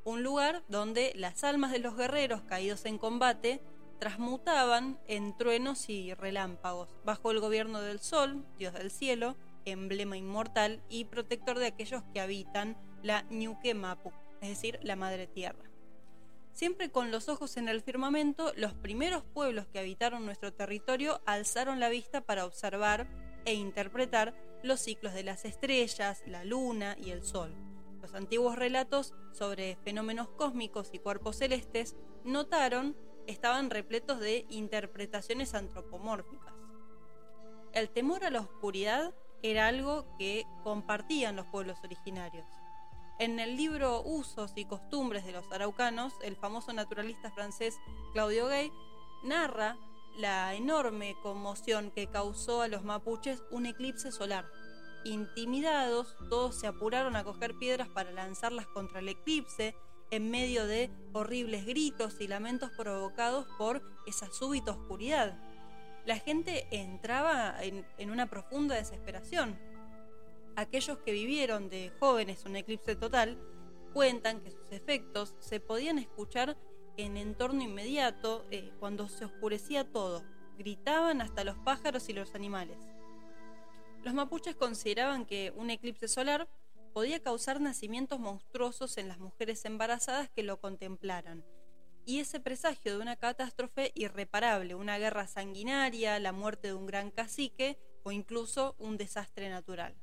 Un 0.04 0.22
lugar 0.22 0.62
donde 0.68 1.12
las 1.16 1.44
almas 1.44 1.72
de 1.72 1.80
los 1.80 1.96
guerreros 1.96 2.42
caídos 2.42 2.84
en 2.84 2.98
combate 2.98 3.60
transmutaban 3.98 4.98
en 5.06 5.36
truenos 5.36 5.88
y 5.88 6.14
relámpagos, 6.14 6.88
bajo 7.04 7.30
el 7.30 7.40
gobierno 7.40 7.80
del 7.80 8.00
sol, 8.00 8.44
dios 8.58 8.74
del 8.74 8.90
cielo, 8.90 9.36
emblema 9.64 10.16
inmortal 10.16 10.82
y 10.88 11.06
protector 11.06 11.58
de 11.58 11.66
aquellos 11.66 12.02
que 12.12 12.20
habitan 12.20 12.76
la 13.02 13.22
Ñuque 13.30 13.74
Mapu, 13.74 14.12
es 14.40 14.50
decir, 14.50 14.78
la 14.82 14.96
madre 14.96 15.26
tierra. 15.26 15.64
Siempre 16.56 16.90
con 16.90 17.10
los 17.10 17.28
ojos 17.28 17.58
en 17.58 17.68
el 17.68 17.82
firmamento, 17.82 18.50
los 18.56 18.72
primeros 18.72 19.22
pueblos 19.34 19.66
que 19.66 19.78
habitaron 19.78 20.24
nuestro 20.24 20.54
territorio 20.54 21.20
alzaron 21.26 21.80
la 21.80 21.90
vista 21.90 22.22
para 22.22 22.46
observar 22.46 23.06
e 23.44 23.52
interpretar 23.52 24.34
los 24.62 24.80
ciclos 24.80 25.12
de 25.12 25.22
las 25.22 25.44
estrellas, 25.44 26.22
la 26.26 26.44
luna 26.44 26.96
y 26.98 27.10
el 27.10 27.22
sol. 27.22 27.54
Los 28.00 28.14
antiguos 28.14 28.56
relatos 28.56 29.12
sobre 29.32 29.76
fenómenos 29.84 30.28
cósmicos 30.28 30.88
y 30.94 30.98
cuerpos 30.98 31.36
celestes 31.36 31.94
notaron 32.24 32.96
estaban 33.26 33.68
repletos 33.68 34.18
de 34.18 34.46
interpretaciones 34.48 35.52
antropomórficas. 35.52 36.54
El 37.74 37.90
temor 37.90 38.24
a 38.24 38.30
la 38.30 38.40
oscuridad 38.40 39.14
era 39.42 39.66
algo 39.66 40.06
que 40.18 40.46
compartían 40.64 41.36
los 41.36 41.44
pueblos 41.48 41.76
originarios. 41.84 42.46
En 43.18 43.40
el 43.40 43.56
libro 43.56 44.02
Usos 44.02 44.52
y 44.56 44.66
Costumbres 44.66 45.24
de 45.24 45.32
los 45.32 45.50
Araucanos, 45.50 46.12
el 46.22 46.36
famoso 46.36 46.74
naturalista 46.74 47.30
francés 47.30 47.78
Claudio 48.12 48.46
Gay 48.46 48.70
narra 49.24 49.78
la 50.18 50.52
enorme 50.54 51.16
conmoción 51.22 51.90
que 51.92 52.08
causó 52.08 52.60
a 52.60 52.68
los 52.68 52.84
mapuches 52.84 53.42
un 53.50 53.64
eclipse 53.64 54.12
solar. 54.12 54.44
Intimidados, 55.04 56.14
todos 56.28 56.60
se 56.60 56.66
apuraron 56.66 57.16
a 57.16 57.24
coger 57.24 57.54
piedras 57.54 57.88
para 57.88 58.12
lanzarlas 58.12 58.66
contra 58.66 58.98
el 58.98 59.08
eclipse, 59.08 59.74
en 60.10 60.30
medio 60.30 60.66
de 60.66 60.90
horribles 61.14 61.64
gritos 61.64 62.20
y 62.20 62.28
lamentos 62.28 62.70
provocados 62.76 63.46
por 63.56 63.82
esa 64.06 64.30
súbita 64.30 64.72
oscuridad. 64.72 65.38
La 66.04 66.18
gente 66.18 66.66
entraba 66.70 67.64
en, 67.64 67.86
en 67.96 68.10
una 68.10 68.26
profunda 68.26 68.74
desesperación 68.74 69.58
aquellos 70.56 70.98
que 70.98 71.12
vivieron 71.12 71.68
de 71.68 71.92
jóvenes 72.00 72.44
un 72.44 72.56
eclipse 72.56 72.96
total 72.96 73.38
cuentan 73.92 74.40
que 74.40 74.50
sus 74.50 74.72
efectos 74.72 75.34
se 75.38 75.60
podían 75.60 75.98
escuchar 75.98 76.56
en 76.96 77.16
entorno 77.16 77.62
inmediato 77.62 78.44
eh, 78.50 78.72
cuando 78.80 79.08
se 79.08 79.24
oscurecía 79.24 79.90
todo. 79.90 80.24
Gritaban 80.58 81.20
hasta 81.20 81.44
los 81.44 81.58
pájaros 81.58 82.08
y 82.08 82.14
los 82.14 82.34
animales. 82.34 82.78
Los 84.02 84.14
mapuches 84.14 84.56
consideraban 84.56 85.26
que 85.26 85.52
un 85.56 85.70
eclipse 85.70 86.08
solar 86.08 86.48
podía 86.94 87.20
causar 87.20 87.60
nacimientos 87.60 88.18
monstruosos 88.18 88.96
en 88.96 89.08
las 89.08 89.18
mujeres 89.18 89.64
embarazadas 89.66 90.30
que 90.30 90.42
lo 90.42 90.60
contemplaran, 90.60 91.44
y 92.06 92.20
ese 92.20 92.38
presagio 92.38 92.96
de 92.96 93.02
una 93.02 93.16
catástrofe 93.16 93.90
irreparable, 93.94 94.76
una 94.76 94.96
guerra 94.96 95.26
sanguinaria, 95.26 96.20
la 96.20 96.32
muerte 96.32 96.68
de 96.68 96.74
un 96.74 96.86
gran 96.86 97.10
cacique 97.10 97.78
o 98.04 98.12
incluso 98.12 98.76
un 98.78 98.96
desastre 98.96 99.50
natural. 99.50 99.96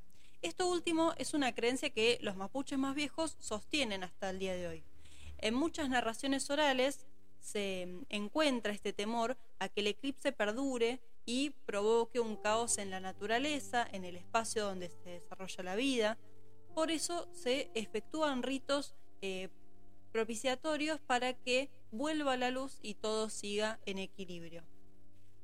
Esto 0.44 0.70
último 0.70 1.14
es 1.18 1.34
una 1.34 1.56
creencia 1.56 1.90
que 1.90 2.20
los 2.22 2.36
mapuches 2.36 2.78
más 2.78 2.96
viejos 2.96 3.38
sostienen 3.40 4.04
hasta 4.04 4.30
el 4.30 4.40
día 4.40 4.54
de 4.54 4.68
hoy. 4.68 4.84
En 5.38 5.54
muchas 5.54 5.88
narraciones 5.88 6.50
orales 6.50 7.08
se 7.40 7.88
encuentra 8.10 8.74
este 8.74 8.92
temor 8.92 9.38
a 9.60 9.70
que 9.70 9.80
el 9.80 9.88
eclipse 9.88 10.34
perdure 10.34 11.00
y 11.26 11.52
provoque 11.66 12.20
un 12.20 12.36
caos 12.36 12.78
en 12.78 12.90
la 12.90 13.00
naturaleza, 13.00 13.88
en 13.90 14.04
el 14.04 14.18
espacio 14.18 14.66
donde 14.66 14.90
se 14.90 15.12
desarrolla 15.12 15.64
la 15.64 15.76
vida. 15.76 16.18
Por 16.76 16.92
eso 16.92 17.30
se 17.32 17.72
efectúan 17.74 18.44
ritos 18.44 18.96
eh, 19.22 19.48
propiciatorios 20.12 21.00
para 21.00 21.32
que 21.36 21.70
vuelva 21.92 22.36
la 22.36 22.52
luz 22.52 22.80
y 22.82 22.96
todo 22.96 23.30
siga 23.30 23.80
en 23.86 23.98
equilibrio. 23.98 24.66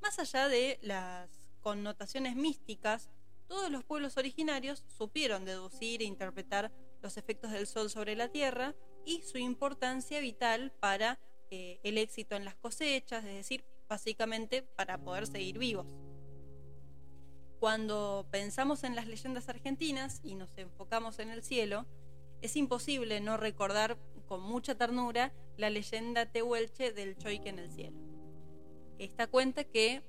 Más 0.01 0.19
allá 0.19 0.49
de 0.49 0.77
las 0.81 1.29
connotaciones 1.61 2.35
místicas 2.35 3.09
todos 3.49 3.71
los 3.71 3.83
pueblos 3.83 4.15
originarios 4.15 4.85
supieron 4.87 5.43
deducir 5.43 6.01
e 6.01 6.05
interpretar 6.05 6.71
los 7.01 7.17
efectos 7.17 7.51
del 7.51 7.65
Sol 7.65 7.89
sobre 7.89 8.15
la 8.15 8.29
Tierra 8.29 8.75
y 9.05 9.23
su 9.23 9.39
importancia 9.39 10.19
vital 10.19 10.71
para 10.79 11.19
eh, 11.49 11.79
el 11.83 11.97
éxito 11.97 12.35
en 12.35 12.45
las 12.45 12.55
cosechas, 12.55 13.25
es 13.25 13.33
decir, 13.33 13.65
básicamente 13.89 14.61
para 14.61 14.99
poder 14.99 15.25
seguir 15.25 15.57
vivos. 15.57 15.87
Cuando 17.59 18.27
pensamos 18.31 18.83
en 18.83 18.95
las 18.95 19.07
leyendas 19.07 19.49
argentinas 19.49 20.21
y 20.23 20.35
nos 20.35 20.55
enfocamos 20.55 21.17
en 21.17 21.31
el 21.31 21.43
cielo, 21.43 21.87
es 22.41 22.55
imposible 22.55 23.19
no 23.19 23.35
recordar 23.35 23.97
con 24.27 24.41
mucha 24.41 24.75
ternura 24.75 25.33
la 25.57 25.71
leyenda 25.71 26.27
tehuelche 26.27 26.93
del 26.93 27.17
choique 27.17 27.49
en 27.49 27.57
el 27.57 27.71
cielo. 27.71 27.97
Esta 28.99 29.25
cuenta 29.25 29.63
que 29.63 30.03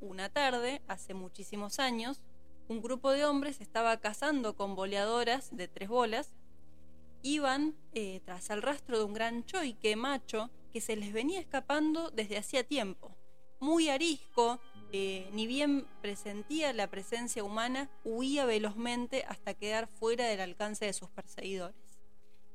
una 0.00 0.30
tarde, 0.30 0.82
hace 0.88 1.12
muchísimos 1.12 1.78
años, 1.78 2.22
un 2.68 2.82
grupo 2.82 3.12
de 3.12 3.24
hombres 3.24 3.60
estaba 3.60 3.96
cazando 3.98 4.56
con 4.56 4.74
boleadoras 4.74 5.56
de 5.56 5.68
tres 5.68 5.88
bolas. 5.88 6.32
Iban 7.22 7.76
eh, 7.92 8.20
tras 8.24 8.50
el 8.50 8.62
rastro 8.62 8.98
de 8.98 9.04
un 9.04 9.14
gran 9.14 9.44
choique 9.44 9.96
macho 9.96 10.50
que 10.72 10.80
se 10.80 10.96
les 10.96 11.12
venía 11.12 11.40
escapando 11.40 12.10
desde 12.10 12.38
hacía 12.38 12.64
tiempo. 12.64 13.16
Muy 13.60 13.88
arisco, 13.88 14.60
eh, 14.92 15.28
ni 15.32 15.46
bien 15.46 15.86
presentía 16.02 16.72
la 16.72 16.88
presencia 16.88 17.42
humana, 17.42 17.90
huía 18.04 18.44
velozmente 18.44 19.24
hasta 19.28 19.54
quedar 19.54 19.88
fuera 19.88 20.26
del 20.26 20.40
alcance 20.40 20.84
de 20.84 20.92
sus 20.92 21.08
perseguidores. 21.10 21.76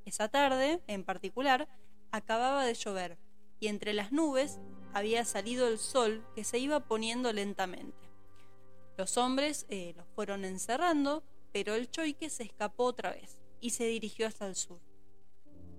Esa 0.05 0.29
tarde, 0.29 0.81
en 0.87 1.03
particular, 1.03 1.67
acababa 2.11 2.65
de 2.65 2.73
llover 2.73 3.17
y 3.59 3.67
entre 3.67 3.93
las 3.93 4.11
nubes 4.11 4.59
había 4.93 5.23
salido 5.25 5.67
el 5.67 5.79
sol 5.79 6.25
que 6.35 6.43
se 6.43 6.59
iba 6.59 6.81
poniendo 6.81 7.31
lentamente. 7.31 8.10
Los 8.97 9.17
hombres 9.17 9.65
eh, 9.69 9.93
los 9.95 10.07
fueron 10.15 10.45
encerrando, 10.45 11.23
pero 11.51 11.75
el 11.75 11.89
choique 11.89 12.29
se 12.29 12.43
escapó 12.43 12.85
otra 12.85 13.11
vez 13.11 13.37
y 13.59 13.71
se 13.71 13.85
dirigió 13.85 14.27
hasta 14.27 14.47
el 14.47 14.55
sur. 14.55 14.79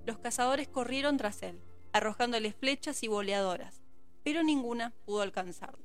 Los 0.04 0.18
cazadores 0.18 0.68
corrieron 0.68 1.16
tras 1.16 1.42
él, 1.42 1.60
arrojándole 1.92 2.52
flechas 2.52 3.02
y 3.02 3.08
boleadoras, 3.08 3.82
pero 4.24 4.42
ninguna 4.42 4.94
pudo 5.04 5.22
alcanzarlo. 5.22 5.84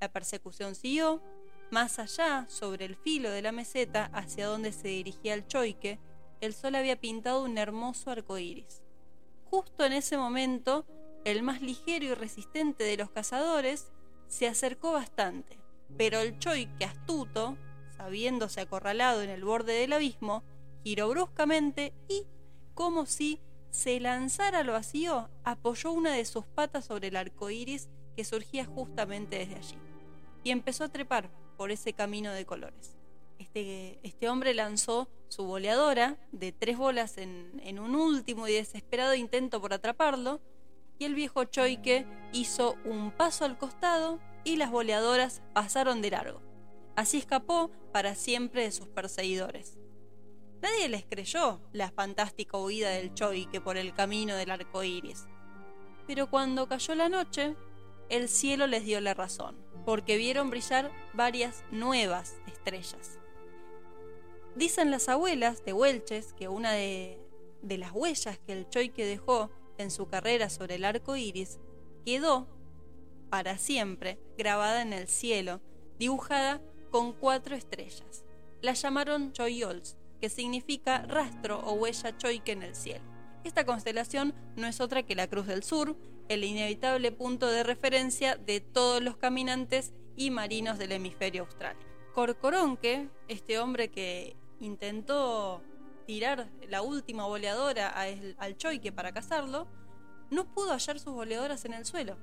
La 0.00 0.12
persecución 0.12 0.74
siguió, 0.74 1.22
más 1.70 1.98
allá, 1.98 2.46
sobre 2.48 2.84
el 2.84 2.96
filo 2.96 3.30
de 3.30 3.42
la 3.42 3.52
meseta 3.52 4.06
hacia 4.12 4.46
donde 4.46 4.72
se 4.72 4.88
dirigía 4.88 5.34
el 5.34 5.46
choique, 5.46 6.00
el 6.40 6.54
sol 6.54 6.74
había 6.74 7.00
pintado 7.00 7.44
un 7.44 7.58
hermoso 7.58 8.10
arco 8.10 8.38
iris. 8.38 8.82
Justo 9.44 9.84
en 9.84 9.92
ese 9.92 10.16
momento, 10.16 10.86
el 11.24 11.42
más 11.42 11.60
ligero 11.60 12.06
y 12.06 12.14
resistente 12.14 12.82
de 12.84 12.96
los 12.96 13.10
cazadores 13.10 13.92
se 14.26 14.48
acercó 14.48 14.92
bastante, 14.92 15.59
pero 15.96 16.20
el 16.20 16.38
choique 16.38 16.84
astuto, 16.84 17.56
sabiéndose 17.96 18.60
acorralado 18.60 19.22
en 19.22 19.30
el 19.30 19.44
borde 19.44 19.72
del 19.74 19.92
abismo, 19.92 20.42
giró 20.82 21.08
bruscamente 21.08 21.92
y, 22.08 22.26
como 22.74 23.06
si 23.06 23.40
se 23.70 24.00
lanzara 24.00 24.60
al 24.60 24.70
vacío, 24.70 25.28
apoyó 25.44 25.92
una 25.92 26.12
de 26.12 26.24
sus 26.24 26.44
patas 26.46 26.86
sobre 26.86 27.08
el 27.08 27.16
arco 27.16 27.50
iris 27.50 27.88
que 28.16 28.24
surgía 28.24 28.64
justamente 28.64 29.38
desde 29.38 29.56
allí 29.56 29.78
y 30.42 30.50
empezó 30.50 30.84
a 30.84 30.88
trepar 30.88 31.30
por 31.56 31.70
ese 31.70 31.92
camino 31.92 32.32
de 32.32 32.46
colores. 32.46 32.96
Este, 33.38 33.98
este 34.02 34.28
hombre 34.28 34.54
lanzó 34.54 35.08
su 35.28 35.44
boleadora 35.44 36.18
de 36.32 36.52
tres 36.52 36.76
bolas 36.76 37.18
en, 37.18 37.60
en 37.64 37.78
un 37.78 37.94
último 37.94 38.48
y 38.48 38.52
desesperado 38.52 39.14
intento 39.14 39.60
por 39.60 39.72
atraparlo, 39.72 40.40
y 40.98 41.04
el 41.04 41.14
viejo 41.14 41.44
Choike 41.44 42.06
hizo 42.32 42.76
un 42.84 43.10
paso 43.10 43.46
al 43.46 43.56
costado 43.56 44.18
y 44.44 44.56
las 44.56 44.70
boleadoras 44.70 45.42
pasaron 45.54 46.02
de 46.02 46.10
largo. 46.10 46.42
Así 46.96 47.18
escapó 47.18 47.70
para 47.92 48.14
siempre 48.14 48.62
de 48.64 48.72
sus 48.72 48.88
perseguidores. 48.88 49.78
Nadie 50.62 50.88
les 50.88 51.04
creyó 51.04 51.60
la 51.72 51.90
fantástica 51.90 52.58
huida 52.58 52.90
del 52.90 53.14
Choike 53.14 53.60
por 53.60 53.76
el 53.76 53.94
camino 53.94 54.36
del 54.36 54.50
arco 54.50 54.84
iris. 54.84 55.26
Pero 56.06 56.28
cuando 56.28 56.68
cayó 56.68 56.94
la 56.94 57.08
noche, 57.08 57.56
el 58.08 58.28
cielo 58.28 58.66
les 58.66 58.84
dio 58.84 59.00
la 59.00 59.14
razón 59.14 59.56
porque 59.84 60.16
vieron 60.16 60.50
brillar 60.50 60.90
varias 61.14 61.64
nuevas 61.70 62.36
estrellas. 62.46 63.18
Dicen 64.54 64.90
las 64.90 65.08
abuelas 65.08 65.64
de 65.64 65.72
Huelches 65.72 66.32
que 66.34 66.48
una 66.48 66.72
de, 66.72 67.18
las 67.62 67.92
huellas 67.92 68.38
que 68.38 68.52
el 68.52 68.68
Choique 68.68 69.06
dejó 69.06 69.50
en 69.78 69.90
su 69.90 70.08
carrera 70.08 70.50
sobre 70.50 70.74
el 70.74 70.84
arco 70.84 71.16
iris 71.16 71.58
quedó 72.04 72.48
para 73.30 73.56
siempre 73.56 74.18
grabada 74.36 74.82
en 74.82 74.92
el 74.92 75.08
cielo, 75.08 75.60
dibujada 75.98 76.60
con 76.90 77.12
cuatro 77.12 77.56
estrellas. 77.56 78.24
La 78.60 78.74
llamaron 78.74 79.32
Choyols, 79.32 79.96
que 80.20 80.28
significa 80.28 81.02
rastro 81.06 81.60
o 81.60 81.72
huella 81.74 82.16
choique 82.18 82.52
en 82.52 82.62
el 82.62 82.74
cielo. 82.74 83.04
Esta 83.44 83.64
constelación 83.64 84.34
no 84.56 84.66
es 84.66 84.80
otra 84.80 85.02
que 85.02 85.14
la 85.14 85.28
Cruz 85.28 85.46
del 85.46 85.62
Sur, 85.62 85.96
el 86.28 86.44
inevitable 86.44 87.10
punto 87.10 87.46
de 87.46 87.62
referencia 87.62 88.36
de 88.36 88.60
todos 88.60 89.02
los 89.02 89.16
caminantes 89.16 89.94
y 90.16 90.30
marinos 90.30 90.78
del 90.78 90.92
hemisferio 90.92 91.44
austral. 91.44 91.76
Corcoronque, 92.12 93.08
este 93.28 93.58
hombre 93.58 93.88
que 93.88 94.36
intentó 94.60 95.62
tirar 96.06 96.50
la 96.68 96.82
última 96.82 97.24
boleadora 97.24 97.88
al 97.88 98.56
choique 98.56 98.92
para 98.92 99.12
cazarlo, 99.12 99.68
no 100.30 100.52
pudo 100.52 100.72
hallar 100.72 100.98
sus 100.98 101.14
boleadoras 101.14 101.64
en 101.64 101.72
el 101.72 101.86
suelo, 101.86 102.18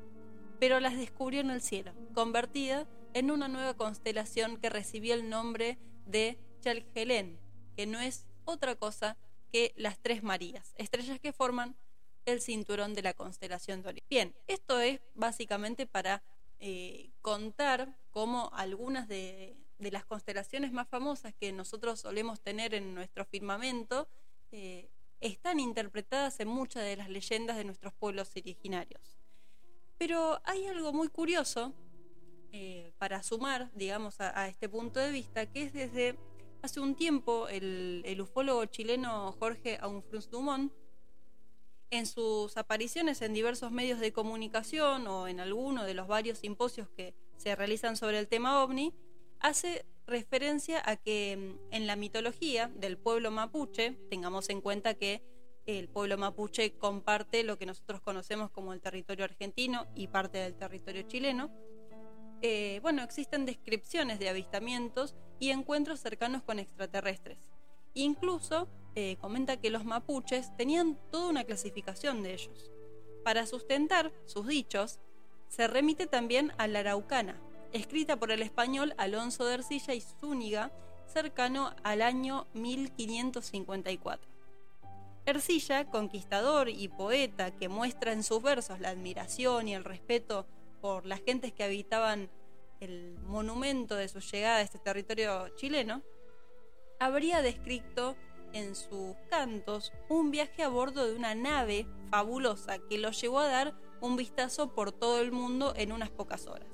pero 0.59 0.79
las 0.79 0.97
descubrió 0.97 1.41
en 1.41 1.51
el 1.51 1.61
cielo, 1.61 1.93
convertida 2.13 2.87
en 3.13 3.31
una 3.31 3.47
nueva 3.47 3.75
constelación 3.75 4.57
que 4.57 4.69
recibió 4.69 5.13
el 5.13 5.29
nombre 5.29 5.77
de 6.05 6.39
Chalgelén, 6.61 7.39
que 7.75 7.85
no 7.85 7.99
es 7.99 8.25
otra 8.45 8.75
cosa 8.75 9.17
que 9.51 9.73
las 9.75 9.99
tres 9.99 10.23
Marías, 10.23 10.73
estrellas 10.77 11.19
que 11.19 11.33
forman 11.33 11.75
el 12.25 12.41
cinturón 12.41 12.93
de 12.93 13.01
la 13.01 13.13
constelación 13.13 13.81
de 13.81 13.89
Orión. 13.89 14.05
Bien, 14.09 14.35
esto 14.47 14.79
es 14.79 14.99
básicamente 15.15 15.87
para 15.87 16.21
eh, 16.59 17.11
contar 17.21 17.97
cómo 18.11 18.49
algunas 18.53 19.07
de, 19.07 19.55
las 19.79 20.05
constelaciones 20.05 20.71
más 20.71 20.87
famosas 20.87 21.33
que 21.33 21.51
nosotros 21.51 22.01
solemos 22.01 22.41
tener 22.41 22.73
en 22.73 22.93
nuestro 22.93 23.23
firmamento 23.25 24.07
eh, 24.51 24.89
están 25.21 25.59
interpretadas 25.59 26.39
en 26.39 26.47
muchas 26.47 26.83
de 26.83 26.97
las 26.97 27.09
leyendas 27.09 27.57
de 27.57 27.63
nuestros 27.63 27.93
pueblos 27.93 28.31
originarios. 28.35 29.16
Pero 29.97 30.39
hay 30.43 30.65
algo 30.67 30.93
muy 30.93 31.09
curioso 31.09 31.73
eh, 32.51 32.93
para 32.97 33.23
sumar, 33.23 33.71
digamos, 33.73 34.19
a, 34.19 34.47
este 34.47 34.69
punto 34.69 34.99
de 34.99 35.11
vista, 35.11 35.45
que 35.45 35.63
es 35.63 35.73
desde 35.73 36.17
hace 36.61 36.79
un 36.79 36.95
tiempo 36.95 37.47
el, 37.47 38.17
ufólogo 38.21 38.65
chileno 38.65 39.31
Jorge 39.33 39.77
Aunfrunz 39.81 40.29
Dumont 40.29 40.71
en 41.89 42.05
sus 42.05 42.57
apariciones 42.57 43.21
en 43.21 43.33
diversos 43.33 43.71
medios 43.71 43.99
de 43.99 44.11
comunicación 44.11 45.07
o 45.07 45.27
en 45.27 45.39
alguno 45.39 45.83
de 45.83 45.93
los 45.93 46.07
varios 46.07 46.39
simposios 46.39 46.89
que 46.89 47.13
se 47.37 47.55
realizan 47.55 47.95
sobre 47.95 48.19
el 48.19 48.27
tema 48.27 48.63
ovni, 48.63 48.93
hace 49.39 49.85
referencia 50.05 50.81
a 50.85 50.95
que 50.95 51.37
mm, 51.37 51.73
en 51.73 51.87
la 51.87 51.95
mitología 51.95 52.71
del 52.75 52.97
pueblo 52.97 53.31
mapuche, 53.31 53.97
tengamos 54.09 54.49
en 54.49 54.61
cuenta 54.61 54.95
que 54.95 55.21
el 55.67 55.89
pueblo 55.89 56.17
mapuche 56.17 56.77
comparte 56.77 57.43
lo 57.43 57.57
que 57.57 57.65
nosotros 57.65 58.01
conocemos 58.01 58.49
como 58.49 58.71
el 58.71 58.79
territorio 58.79 59.25
argentino 59.25 59.85
y 59.95 60.07
parte 60.07 60.37
del 60.37 60.55
territorio 60.55 61.03
chileno, 61.03 61.51
eh, 62.41 62.79
bueno, 62.81 63.03
existen 63.03 63.45
descripciones 63.45 64.17
de 64.19 64.29
avistamientos 64.29 65.15
y 65.39 65.49
encuentros 65.49 65.99
cercanos 65.99 66.41
con 66.41 66.59
extraterrestres. 66.59 67.37
Incluso 67.93 68.69
eh, 68.95 69.17
comenta 69.19 69.57
que 69.57 69.69
los 69.69 69.83
mapuches 69.83 70.55
tenían 70.55 70.97
toda 71.11 71.29
una 71.29 71.43
clasificación 71.43 72.23
de 72.23 72.33
ellos. 72.33 72.71
Para 73.25 73.45
sustentar 73.45 74.13
sus 74.25 74.47
dichos, 74.47 74.99
se 75.49 75.67
remite 75.67 76.07
también 76.07 76.53
a 76.57 76.67
la 76.67 76.79
Araucana, 76.79 77.41
escrita 77.73 78.17
por 78.17 78.31
el 78.31 78.41
español 78.41 78.93
Alonso 78.97 79.45
de 79.45 79.55
Ercilla 79.55 79.93
y 79.93 80.01
Zúñiga, 80.01 80.71
cercano 81.07 81.75
al 81.83 82.01
año 82.01 82.47
1554. 82.53 84.36
Ercilla, 85.27 85.83
conquistador 85.83 86.69
y 86.69 86.87
poeta 86.87 87.51
que 87.51 87.67
muestra 87.67 88.13
en 88.13 88.23
sus 88.23 88.41
versos 88.41 88.79
la 88.79 88.91
admiración 88.91 89.67
y 89.67 89.75
el 89.75 89.83
respeto 89.83 90.47
por 90.79 91.05
las 91.05 91.19
gentes 91.19 91.51
que 91.51 91.65
habitaban 91.65 92.29
el 92.79 93.17
monumento 93.25 93.95
de 93.95 94.07
su 94.07 94.21
llegada 94.21 94.59
a 94.59 94.61
este 94.61 94.79
territorio 94.79 95.49
chileno, 95.57 96.01
habría 96.97 97.41
descrito 97.41 98.15
en 98.53 98.73
sus 98.73 99.17
cantos 99.29 99.91
un 100.07 100.31
viaje 100.31 100.63
a 100.63 100.69
bordo 100.69 101.05
de 101.05 101.17
una 101.17 101.35
nave 101.35 101.85
fabulosa 102.09 102.77
que 102.89 102.97
lo 102.97 103.11
llevó 103.11 103.39
a 103.39 103.49
dar 103.49 103.75
un 103.99 104.15
vistazo 104.15 104.73
por 104.73 104.93
todo 104.93 105.19
el 105.19 105.33
mundo 105.33 105.73
en 105.75 105.91
unas 105.91 106.09
pocas 106.09 106.47
horas. 106.47 106.71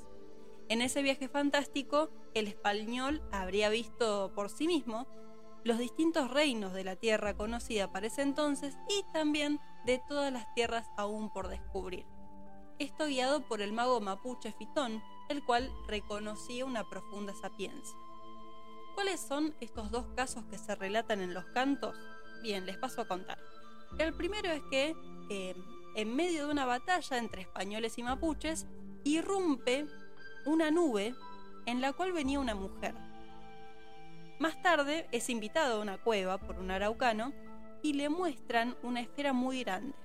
En 0.69 0.83
ese 0.83 1.01
viaje 1.01 1.27
fantástico, 1.27 2.11
el 2.35 2.47
español 2.47 3.23
habría 3.31 3.69
visto 3.69 4.31
por 4.35 4.51
sí 4.51 4.67
mismo 4.67 5.07
los 5.63 5.77
distintos 5.77 6.29
reinos 6.29 6.73
de 6.73 6.83
la 6.83 6.95
tierra 6.95 7.35
conocida 7.35 7.91
para 7.91 8.07
ese 8.07 8.21
entonces 8.21 8.77
y 8.89 9.03
también 9.13 9.59
de 9.85 10.01
todas 10.07 10.31
las 10.31 10.51
tierras 10.53 10.87
aún 10.97 11.31
por 11.31 11.47
descubrir. 11.47 12.05
Esto 12.79 13.05
guiado 13.05 13.47
por 13.47 13.61
el 13.61 13.71
mago 13.71 14.01
mapuche 14.01 14.51
Fitón, 14.53 15.01
el 15.29 15.43
cual 15.45 15.71
reconocía 15.87 16.65
una 16.65 16.89
profunda 16.89 17.33
sapiencia. 17.33 17.95
¿Cuáles 18.95 19.21
son 19.21 19.55
estos 19.59 19.89
dos 19.91 20.05
casos 20.15 20.43
que 20.45 20.57
se 20.57 20.75
relatan 20.75 21.21
en 21.21 21.33
los 21.33 21.45
cantos? 21.45 21.95
Bien, 22.41 22.65
les 22.65 22.77
paso 22.77 23.01
a 23.01 23.07
contar. 23.07 23.39
El 23.99 24.13
primero 24.13 24.51
es 24.51 24.61
que 24.69 24.95
eh, 25.29 25.55
en 25.95 26.15
medio 26.15 26.45
de 26.45 26.51
una 26.51 26.65
batalla 26.65 27.17
entre 27.17 27.43
españoles 27.43 27.97
y 27.97 28.03
mapuches, 28.03 28.65
irrumpe 29.03 29.85
una 30.45 30.71
nube 30.71 31.15
en 31.65 31.81
la 31.81 31.93
cual 31.93 32.11
venía 32.11 32.39
una 32.39 32.55
mujer. 32.55 32.95
Más 34.39 34.61
tarde 34.61 35.07
es 35.11 35.29
invitado 35.29 35.77
a 35.77 35.81
una 35.81 35.97
cueva 35.97 36.37
por 36.37 36.59
un 36.59 36.71
araucano 36.71 37.33
y 37.81 37.93
le 37.93 38.09
muestran 38.09 38.75
una 38.81 39.01
esfera 39.01 39.33
muy 39.33 39.63
grande, 39.63 39.95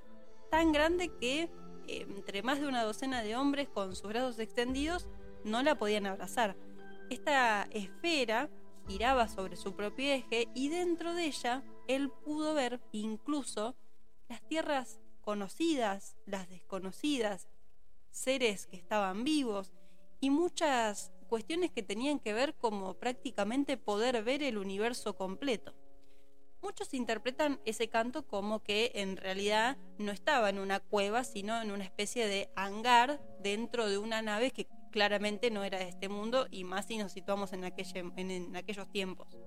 tan 0.51 0.73
grande 0.73 1.11
que 1.21 1.51
eh, 1.87 2.07
entre 2.09 2.43
más 2.43 2.61
de 2.61 2.67
una 2.67 2.83
docena 2.83 3.23
de 3.23 3.37
hombres 3.37 3.69
con 3.69 3.95
sus 3.95 4.09
brazos 4.09 4.39
extendidos 4.39 5.09
no 5.45 5.63
la 5.63 5.79
podían 5.79 6.07
abrazar. 6.07 6.57
Esta 7.09 7.69
esfera 7.71 8.51
giraba 8.87 9.29
sobre 9.29 9.57
su 9.57 9.75
propio 9.75 10.13
eje 10.13 10.49
y 10.55 10.69
dentro 10.69 11.15
de 11.15 11.27
ella 11.27 11.63
él 11.87 12.11
pudo 12.25 12.55
ver 12.55 12.81
incluso 12.93 13.77
las 14.29 14.43
tierras 14.43 15.01
conocidas, 15.23 16.17
las 16.27 16.49
desconocidas, 16.49 17.49
seres 18.11 18.67
que 18.67 18.77
estaban 18.77 19.25
vivos 19.25 19.73
y 20.21 20.31
muchas 20.31 21.13
cuestiones 21.29 21.71
que 21.71 21.83
tenían 21.83 22.19
que 22.19 22.33
ver 22.33 22.55
como 22.55 22.95
prácticamente 22.95 23.77
poder 23.77 24.23
ver 24.25 24.43
el 24.43 24.59
universo 24.59 25.17
completo. 25.17 25.75
Muchos 26.61 26.93
interpretan 26.93 27.61
ese 27.65 27.89
canto 27.89 28.27
como 28.27 28.65
que 28.65 28.91
en 28.97 29.17
realidad 29.17 29.77
no 29.99 30.11
estaba 30.11 30.51
en 30.51 30.59
una 30.59 30.81
cueva, 30.81 31.23
sino 31.23 31.61
en 31.63 31.71
una 31.71 31.85
especie 31.85 32.27
de 32.27 32.51
hangar 32.57 33.21
dentro 33.41 33.89
de 33.89 33.99
una 33.99 34.23
nave 34.23 34.51
que 34.51 34.67
claramente 34.91 35.53
no 35.53 35.63
era 35.63 35.79
de 35.79 35.89
este 35.89 36.09
mundo 36.09 36.49
y 36.51 36.65
más 36.65 36.87
si 36.87 36.99
nos 36.99 37.13
situamos 37.13 37.53
en, 37.53 37.63
en 37.65 38.57
aquellos 38.57 38.91
tiempos. 38.91 39.39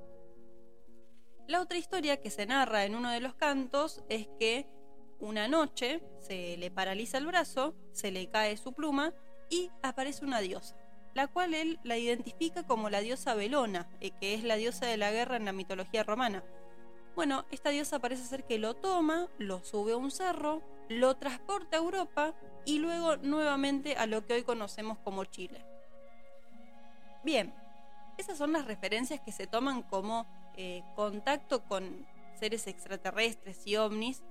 La 1.47 1.59
otra 1.59 1.77
historia 1.77 2.21
que 2.21 2.29
se 2.29 2.45
narra 2.45 2.85
en 2.85 2.95
uno 2.95 3.11
de 3.11 3.19
los 3.19 3.33
cantos 3.33 4.05
es 4.07 4.29
que 4.39 4.69
una 5.19 5.49
noche 5.49 6.01
se 6.21 6.55
le 6.55 6.71
paraliza 6.71 7.17
el 7.17 7.25
brazo, 7.25 7.75
se 7.91 8.11
le 8.11 8.29
cae 8.29 8.55
su 8.55 8.71
pluma 8.71 9.13
y 9.49 9.69
aparece 9.83 10.23
una 10.23 10.39
diosa 10.39 10.80
la 11.13 11.27
cual 11.27 11.53
él 11.53 11.79
la 11.83 11.97
identifica 11.97 12.63
como 12.63 12.89
la 12.89 13.01
diosa 13.01 13.35
Belona, 13.35 13.89
eh, 13.99 14.11
que 14.19 14.33
es 14.33 14.43
la 14.43 14.55
diosa 14.55 14.85
de 14.85 14.97
la 14.97 15.11
guerra 15.11 15.35
en 15.35 15.45
la 15.45 15.53
mitología 15.53 16.03
romana. 16.03 16.43
Bueno, 17.15 17.45
esta 17.51 17.69
diosa 17.69 17.99
parece 17.99 18.23
ser 18.23 18.45
que 18.45 18.57
lo 18.57 18.75
toma, 18.75 19.27
lo 19.37 19.63
sube 19.63 19.93
a 19.93 19.97
un 19.97 20.11
cerro, 20.11 20.61
lo 20.87 21.17
transporta 21.17 21.77
a 21.77 21.79
Europa 21.79 22.33
y 22.65 22.79
luego 22.79 23.17
nuevamente 23.17 23.95
a 23.95 24.05
lo 24.05 24.25
que 24.25 24.33
hoy 24.33 24.43
conocemos 24.43 24.97
como 24.99 25.25
Chile. 25.25 25.65
Bien, 27.23 27.53
esas 28.17 28.37
son 28.37 28.53
las 28.53 28.65
referencias 28.65 29.19
que 29.19 29.31
se 29.31 29.47
toman 29.47 29.83
como 29.83 30.25
eh, 30.55 30.83
contacto 30.95 31.63
con 31.65 32.07
seres 32.39 32.67
extraterrestres 32.67 33.65
y 33.65 33.75
ovnis, 33.75 34.23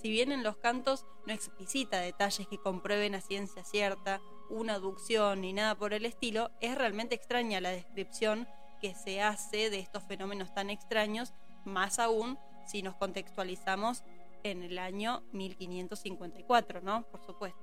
si 0.00 0.10
bien 0.10 0.32
en 0.32 0.42
los 0.42 0.56
cantos 0.56 1.04
no 1.26 1.32
explicita 1.32 2.00
detalles 2.00 2.46
que 2.48 2.58
comprueben 2.58 3.14
a 3.14 3.20
ciencia 3.20 3.64
cierta 3.64 4.20
una 4.50 4.74
aducción 4.74 5.40
ni 5.40 5.52
nada 5.52 5.74
por 5.74 5.92
el 5.92 6.04
estilo, 6.04 6.50
es 6.60 6.76
realmente 6.76 7.14
extraña 7.14 7.60
la 7.60 7.70
descripción 7.70 8.46
que 8.80 8.94
se 8.94 9.22
hace 9.22 9.70
de 9.70 9.80
estos 9.80 10.04
fenómenos 10.04 10.54
tan 10.54 10.70
extraños, 10.70 11.32
más 11.64 11.98
aún 11.98 12.38
si 12.66 12.82
nos 12.82 12.94
contextualizamos 12.96 14.04
en 14.42 14.62
el 14.62 14.78
año 14.78 15.22
1554, 15.32 16.80
¿no? 16.80 17.02
Por 17.04 17.24
supuesto. 17.24 17.60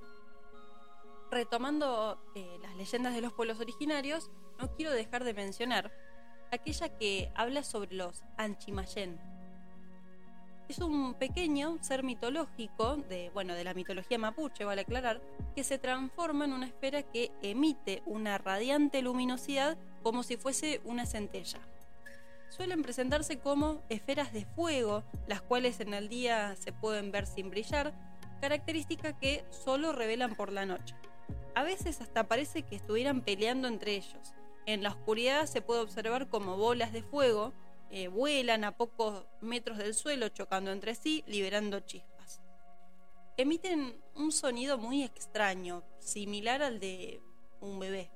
Retomando 1.31 2.21
eh, 2.35 2.57
las 2.61 2.75
leyendas 2.75 3.13
de 3.13 3.21
los 3.21 3.33
pueblos 3.33 3.59
originarios, 3.59 4.29
no 4.59 4.73
quiero 4.75 4.91
dejar 4.91 5.23
de 5.23 5.33
mencionar 5.33 5.91
aquella 6.51 6.89
que 6.89 7.31
habla 7.35 7.63
sobre 7.63 7.95
los 7.95 8.23
Anchimayén, 8.37 9.19
es 10.67 10.79
un 10.79 11.13
pequeño 11.13 11.77
ser 11.81 12.03
mitológico 12.03 12.97
de, 12.97 13.29
bueno, 13.33 13.53
de 13.53 13.63
la 13.63 13.73
mitología 13.73 14.17
mapuche, 14.17 14.65
vale 14.65 14.81
aclarar, 14.81 15.21
que 15.55 15.63
se 15.63 15.77
transforma 15.77 16.45
en 16.45 16.53
una 16.53 16.67
esfera 16.67 17.03
que 17.03 17.31
emite 17.41 18.01
una 18.05 18.37
radiante 18.37 19.01
luminosidad 19.01 19.77
como 20.03 20.23
si 20.23 20.37
fuese 20.37 20.81
una 20.83 21.05
centella. 21.05 21.59
Suelen 22.49 22.83
presentarse 22.83 23.39
como 23.39 23.81
esferas 23.89 24.31
de 24.31 24.45
fuego, 24.45 25.03
las 25.27 25.41
cuales 25.41 25.79
en 25.79 25.93
el 25.93 26.09
día 26.09 26.55
se 26.55 26.71
pueden 26.71 27.11
ver 27.11 27.27
sin 27.27 27.49
brillar, 27.49 27.93
característica 28.41 29.17
que 29.17 29.43
solo 29.49 29.91
revelan 29.91 30.35
por 30.35 30.51
la 30.51 30.65
noche. 30.65 30.95
A 31.53 31.63
veces 31.63 32.01
hasta 32.01 32.27
parece 32.27 32.63
que 32.63 32.75
estuvieran 32.75 33.21
peleando 33.21 33.67
entre 33.67 33.95
ellos. 33.95 34.33
En 34.65 34.83
la 34.83 34.89
oscuridad 34.89 35.45
se 35.45 35.61
puede 35.61 35.81
observar 35.81 36.27
como 36.27 36.57
bolas 36.57 36.91
de 36.91 37.03
fuego 37.03 37.53
eh, 37.89 38.07
vuelan 38.07 38.63
a 38.63 38.75
pocos 38.75 39.25
metros 39.41 39.77
del 39.77 39.93
suelo 39.93 40.29
chocando 40.29 40.71
entre 40.71 40.95
sí, 40.95 41.23
liberando 41.27 41.79
chispas. 41.81 42.41
Emiten 43.37 44.01
un 44.15 44.31
sonido 44.31 44.77
muy 44.77 45.03
extraño, 45.03 45.83
similar 45.99 46.63
al 46.63 46.79
de 46.79 47.21
un 47.59 47.79
bebé. 47.79 48.11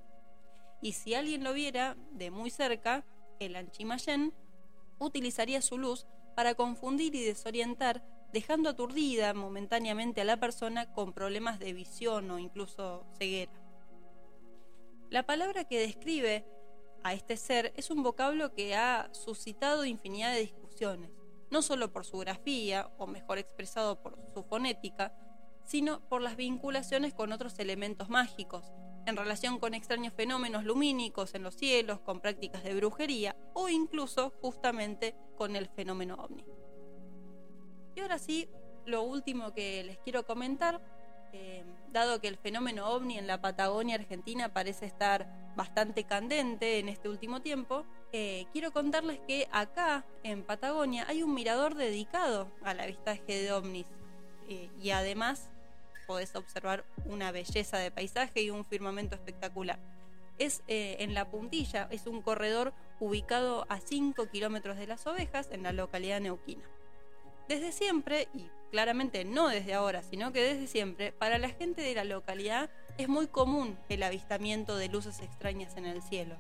Y 0.81 0.93
si 0.93 1.13
alguien 1.13 1.43
lo 1.43 1.53
viera 1.53 1.97
de 2.11 2.31
muy 2.31 2.49
cerca, 2.49 3.05
el 3.39 3.55
Anchimayén 3.55 4.33
utilizaría 4.97 5.61
su 5.61 5.77
luz 5.77 6.07
para 6.35 6.55
confundir 6.55 7.15
y 7.15 7.23
desorientar, 7.23 8.03
dejando 8.31 8.69
aturdida 8.69 9.33
momentáneamente 9.33 10.21
a 10.21 10.25
la 10.25 10.37
persona 10.37 10.91
con 10.93 11.13
problemas 11.13 11.59
de 11.59 11.73
visión 11.73 12.31
o 12.31 12.39
incluso 12.39 13.05
ceguera. 13.17 13.51
La 15.09 15.25
palabra 15.25 15.63
que 15.63 15.79
describe 15.79 16.45
a 17.03 17.13
este 17.13 17.37
ser 17.37 17.73
es 17.75 17.89
un 17.89 18.03
vocablo 18.03 18.53
que 18.53 18.75
ha 18.75 19.09
suscitado 19.13 19.85
infinidad 19.85 20.33
de 20.33 20.41
discusiones, 20.41 21.11
no 21.49 21.61
solo 21.61 21.91
por 21.91 22.05
su 22.05 22.17
grafía, 22.17 22.91
o 22.97 23.07
mejor 23.07 23.37
expresado 23.37 24.01
por 24.01 24.17
su 24.33 24.43
fonética, 24.43 25.13
sino 25.63 26.01
por 26.09 26.21
las 26.21 26.35
vinculaciones 26.35 27.13
con 27.13 27.31
otros 27.31 27.57
elementos 27.59 28.09
mágicos, 28.09 28.71
en 29.05 29.15
relación 29.15 29.59
con 29.59 29.73
extraños 29.73 30.13
fenómenos 30.13 30.63
lumínicos 30.63 31.33
en 31.33 31.43
los 31.43 31.55
cielos, 31.55 31.99
con 31.99 32.21
prácticas 32.21 32.63
de 32.63 32.75
brujería 32.75 33.35
o 33.53 33.69
incluso 33.69 34.31
justamente 34.41 35.15
con 35.35 35.55
el 35.55 35.67
fenómeno 35.67 36.15
ovni. 36.15 36.45
Y 37.95 38.01
ahora 38.01 38.19
sí, 38.19 38.49
lo 38.85 39.03
último 39.03 39.53
que 39.53 39.83
les 39.83 39.99
quiero 39.99 40.25
comentar 40.25 40.81
eh, 41.33 41.63
dado 41.91 42.21
que 42.21 42.27
el 42.27 42.37
fenómeno 42.37 42.89
ovni 42.89 43.17
en 43.17 43.27
la 43.27 43.41
Patagonia 43.41 43.95
Argentina 43.95 44.53
parece 44.53 44.85
estar 44.85 45.27
bastante 45.55 46.03
candente 46.03 46.79
en 46.79 46.89
este 46.89 47.09
último 47.09 47.41
tiempo, 47.41 47.85
eh, 48.11 48.45
quiero 48.51 48.71
contarles 48.71 49.19
que 49.27 49.47
acá 49.51 50.05
en 50.23 50.43
Patagonia 50.43 51.05
hay 51.07 51.23
un 51.23 51.33
mirador 51.33 51.75
dedicado 51.75 52.51
al 52.63 52.79
avistaje 52.79 53.41
de 53.41 53.51
ovnis 53.51 53.85
eh, 54.47 54.69
y 54.81 54.91
además 54.91 55.49
podés 56.07 56.35
observar 56.35 56.85
una 57.05 57.31
belleza 57.31 57.77
de 57.77 57.91
paisaje 57.91 58.41
y 58.41 58.49
un 58.49 58.65
firmamento 58.65 59.15
espectacular. 59.15 59.79
Es 60.39 60.63
en 60.67 61.13
la 61.13 61.29
puntilla, 61.29 61.89
es 61.91 62.07
un 62.07 62.21
corredor 62.21 62.73
ubicado 63.01 63.65
a 63.67 63.81
5 63.81 64.29
kilómetros 64.29 64.77
de 64.77 64.87
las 64.87 65.05
ovejas 65.05 65.49
en 65.51 65.63
la 65.63 65.73
localidad 65.73 66.21
neuquina. 66.21 66.63
Desde 67.49 67.73
siempre, 67.73 68.29
y 68.33 68.49
claramente 68.69 69.25
no 69.25 69.49
desde 69.49 69.73
ahora, 69.73 70.03
sino 70.03 70.31
que 70.31 70.41
desde 70.41 70.67
siempre, 70.67 71.11
para 71.11 71.37
la 71.37 71.49
gente 71.49 71.81
de 71.81 71.95
la 71.95 72.03
localidad 72.03 72.69
es 72.97 73.07
muy 73.07 73.27
común 73.27 73.77
el 73.89 74.03
avistamiento 74.03 74.77
de 74.77 74.89
luces 74.89 75.19
extrañas 75.21 75.77
en 75.77 75.85
el 75.85 76.01
cielo. 76.01 76.37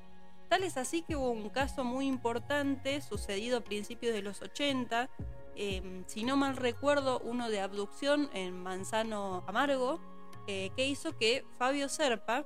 Tal 0.49 0.63
es 0.63 0.77
así 0.77 1.03
que 1.03 1.15
hubo 1.15 1.29
un 1.29 1.49
caso 1.49 1.83
muy 1.83 2.07
importante 2.07 3.01
sucedido 3.01 3.59
a 3.59 3.63
principios 3.63 4.13
de 4.13 4.23
los 4.23 4.41
80, 4.41 5.09
em, 5.55 6.03
si 6.07 6.23
no 6.23 6.35
mal 6.35 6.57
recuerdo, 6.57 7.19
uno 7.19 7.49
de 7.49 7.61
abducción 7.61 8.29
en 8.33 8.57
Manzano 8.61 9.43
Amargo, 9.47 9.99
eh, 10.47 10.71
que 10.75 10.87
hizo 10.87 11.15
que 11.15 11.45
Fabio 11.59 11.87
Serpa 11.87 12.45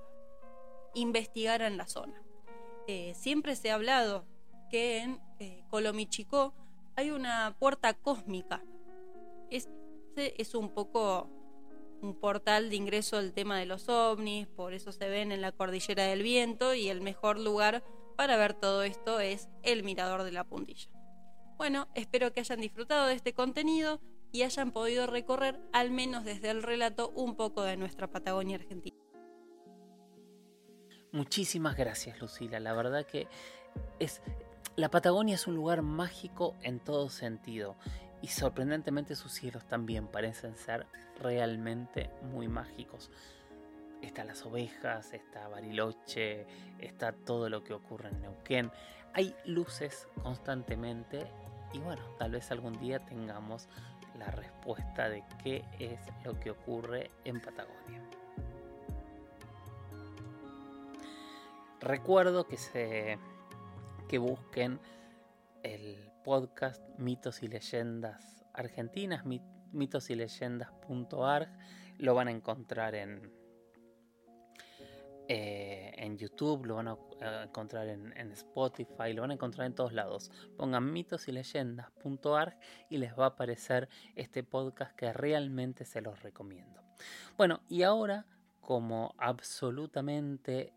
investigara 0.93 1.67
en 1.67 1.77
la 1.77 1.87
zona. 1.87 2.21
Eh, 2.87 3.13
siempre 3.15 3.55
se 3.55 3.71
ha 3.71 3.75
hablado 3.75 4.25
que 4.69 4.97
en 4.97 5.21
eh, 5.39 5.63
Colomichicó 5.69 6.53
hay 6.95 7.11
una 7.11 7.55
puerta 7.57 7.93
cósmica. 7.93 8.61
Este 9.53 10.41
es 10.41 10.55
un 10.55 10.73
poco 10.73 11.29
un 12.01 12.19
portal 12.19 12.71
de 12.71 12.75
ingreso 12.75 13.17
al 13.17 13.33
tema 13.33 13.59
de 13.59 13.67
los 13.67 13.87
ovnis, 13.87 14.47
por 14.47 14.73
eso 14.73 14.91
se 14.91 15.07
ven 15.07 15.31
en 15.31 15.41
la 15.41 15.51
cordillera 15.51 16.05
del 16.05 16.23
viento 16.23 16.73
y 16.73 16.89
el 16.89 17.01
mejor 17.01 17.39
lugar 17.39 17.83
para 18.17 18.35
ver 18.35 18.55
todo 18.55 18.81
esto 18.81 19.19
es 19.19 19.49
el 19.61 19.83
mirador 19.83 20.23
de 20.23 20.31
la 20.31 20.43
puntilla. 20.43 20.89
Bueno, 21.57 21.87
espero 21.93 22.33
que 22.33 22.39
hayan 22.39 22.61
disfrutado 22.61 23.05
de 23.05 23.13
este 23.13 23.33
contenido 23.33 24.01
y 24.31 24.41
hayan 24.41 24.71
podido 24.71 25.05
recorrer, 25.05 25.59
al 25.71 25.91
menos 25.91 26.25
desde 26.25 26.49
el 26.49 26.63
relato, 26.63 27.11
un 27.11 27.35
poco 27.35 27.61
de 27.61 27.77
nuestra 27.77 28.09
Patagonia 28.09 28.57
Argentina. 28.57 28.97
Muchísimas 31.11 31.77
gracias, 31.77 32.19
Lucila. 32.19 32.59
La 32.59 32.73
verdad 32.73 33.05
que 33.05 33.27
es 33.99 34.23
la 34.75 34.89
Patagonia 34.89 35.35
es 35.35 35.45
un 35.45 35.53
lugar 35.53 35.83
mágico 35.83 36.55
en 36.63 36.79
todo 36.79 37.09
sentido 37.09 37.75
y 38.23 38.27
sorprendentemente 38.27 39.15
sus 39.15 39.33
cielos 39.33 39.65
también 39.65 40.07
parecen 40.07 40.55
ser 40.55 40.87
realmente 41.21 42.09
muy 42.21 42.47
mágicos. 42.47 43.11
Están 44.01 44.27
las 44.27 44.45
ovejas, 44.45 45.13
está 45.13 45.49
Bariloche, 45.49 46.47
está 46.79 47.11
todo 47.11 47.49
lo 47.49 47.65
que 47.65 47.73
ocurre 47.73 48.09
en 48.09 48.21
Neuquén. 48.21 48.71
Hay 49.13 49.35
luces 49.43 50.07
constantemente 50.23 51.27
y 51.73 51.79
bueno, 51.79 52.01
tal 52.17 52.31
vez 52.31 52.49
algún 52.49 52.79
día 52.79 52.99
tengamos 52.99 53.67
la 54.17 54.31
respuesta 54.31 55.09
de 55.09 55.25
qué 55.43 55.65
es 55.77 55.99
lo 56.23 56.39
que 56.39 56.51
ocurre 56.51 57.11
en 57.25 57.41
Patagonia. 57.41 58.01
Recuerdo 61.81 62.47
que 62.47 62.55
se 62.55 63.19
que 64.07 64.17
busquen 64.17 64.79
el 65.63 66.11
podcast 66.23 66.83
Mitos 66.99 67.41
y 67.41 67.47
Leyendas 67.47 68.45
Argentinas, 68.53 69.23
mitos 69.71 70.09
y 70.09 70.15
leyendas.arg, 70.15 71.49
lo 71.97 72.13
van 72.13 72.27
a 72.27 72.31
encontrar 72.31 72.93
en, 72.93 73.31
eh, 75.27 75.93
en 75.97 76.17
YouTube, 76.17 76.65
lo 76.65 76.75
van 76.75 76.89
a 76.89 77.43
encontrar 77.43 77.87
en, 77.87 78.31
Spotify, 78.33 79.13
lo 79.13 79.21
van 79.21 79.31
a 79.31 79.33
encontrar 79.35 79.65
en 79.65 79.73
todos 79.73 79.93
lados. 79.93 80.31
Pongan 80.57 80.91
mitos 80.91 81.27
y 81.27 81.31
leyendas.arg 81.31 82.57
y 82.89 82.97
les 82.97 83.17
va 83.17 83.25
a 83.25 83.29
aparecer 83.29 83.89
este 84.15 84.43
podcast 84.43 84.95
que 84.95 85.11
realmente 85.13 85.85
se 85.85 86.01
los 86.01 86.21
recomiendo. 86.21 86.83
Bueno, 87.37 87.61
y 87.69 87.83
ahora, 87.83 88.27
como 88.59 89.15
absolutamente 89.17 90.73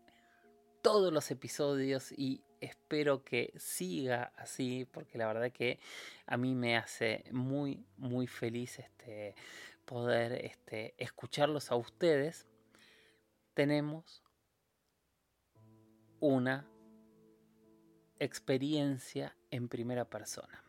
todos 0.81 1.13
los 1.13 1.29
episodios 1.29 2.11
y 2.11 2.43
espero 2.61 3.23
que 3.23 3.53
siga 3.57 4.31
así 4.35 4.85
porque 4.91 5.17
la 5.17 5.27
verdad 5.27 5.51
que 5.51 5.79
a 6.25 6.37
mí 6.37 6.55
me 6.55 6.77
hace 6.77 7.25
muy 7.31 7.85
muy 7.97 8.27
feliz 8.27 8.79
este 8.79 9.35
poder 9.85 10.33
este, 10.45 10.93
escucharlos 10.97 11.71
a 11.71 11.75
ustedes. 11.75 12.45
Tenemos 13.53 14.21
una 16.19 16.67
experiencia 18.19 19.35
en 19.49 19.69
primera 19.69 20.05
persona. 20.05 20.63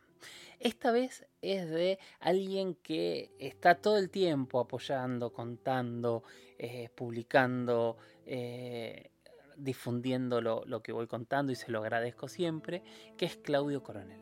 Esta 0.59 0.91
vez 0.91 1.25
es 1.41 1.69
de 1.69 1.99
alguien 2.19 2.75
que 2.75 3.31
está 3.39 3.75
todo 3.75 3.97
el 3.97 4.09
tiempo 4.09 4.59
apoyando, 4.59 5.31
contando, 5.31 6.23
eh, 6.57 6.89
publicando, 6.95 7.97
eh, 8.25 9.11
difundiendo 9.59 10.41
lo, 10.41 10.81
que 10.81 10.91
voy 10.91 11.07
contando 11.07 11.51
y 11.51 11.55
se 11.55 11.71
lo 11.71 11.79
agradezco 11.79 12.27
siempre, 12.27 12.83
que 13.17 13.25
es 13.25 13.37
Claudio 13.37 13.83
Coronel. 13.83 14.21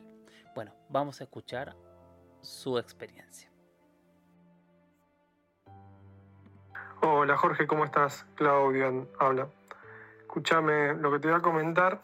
Bueno, 0.54 0.74
vamos 0.88 1.20
a 1.20 1.24
escuchar 1.24 1.76
su 2.40 2.78
experiencia. 2.78 3.50
Hola 7.00 7.36
Jorge, 7.36 7.66
¿cómo 7.66 7.84
estás? 7.84 8.26
Claudio 8.34 9.08
habla. 9.18 9.48
Escúchame, 10.20 10.94
lo 10.94 11.12
que 11.12 11.20
te 11.20 11.28
voy 11.28 11.38
a 11.38 11.40
comentar, 11.40 12.00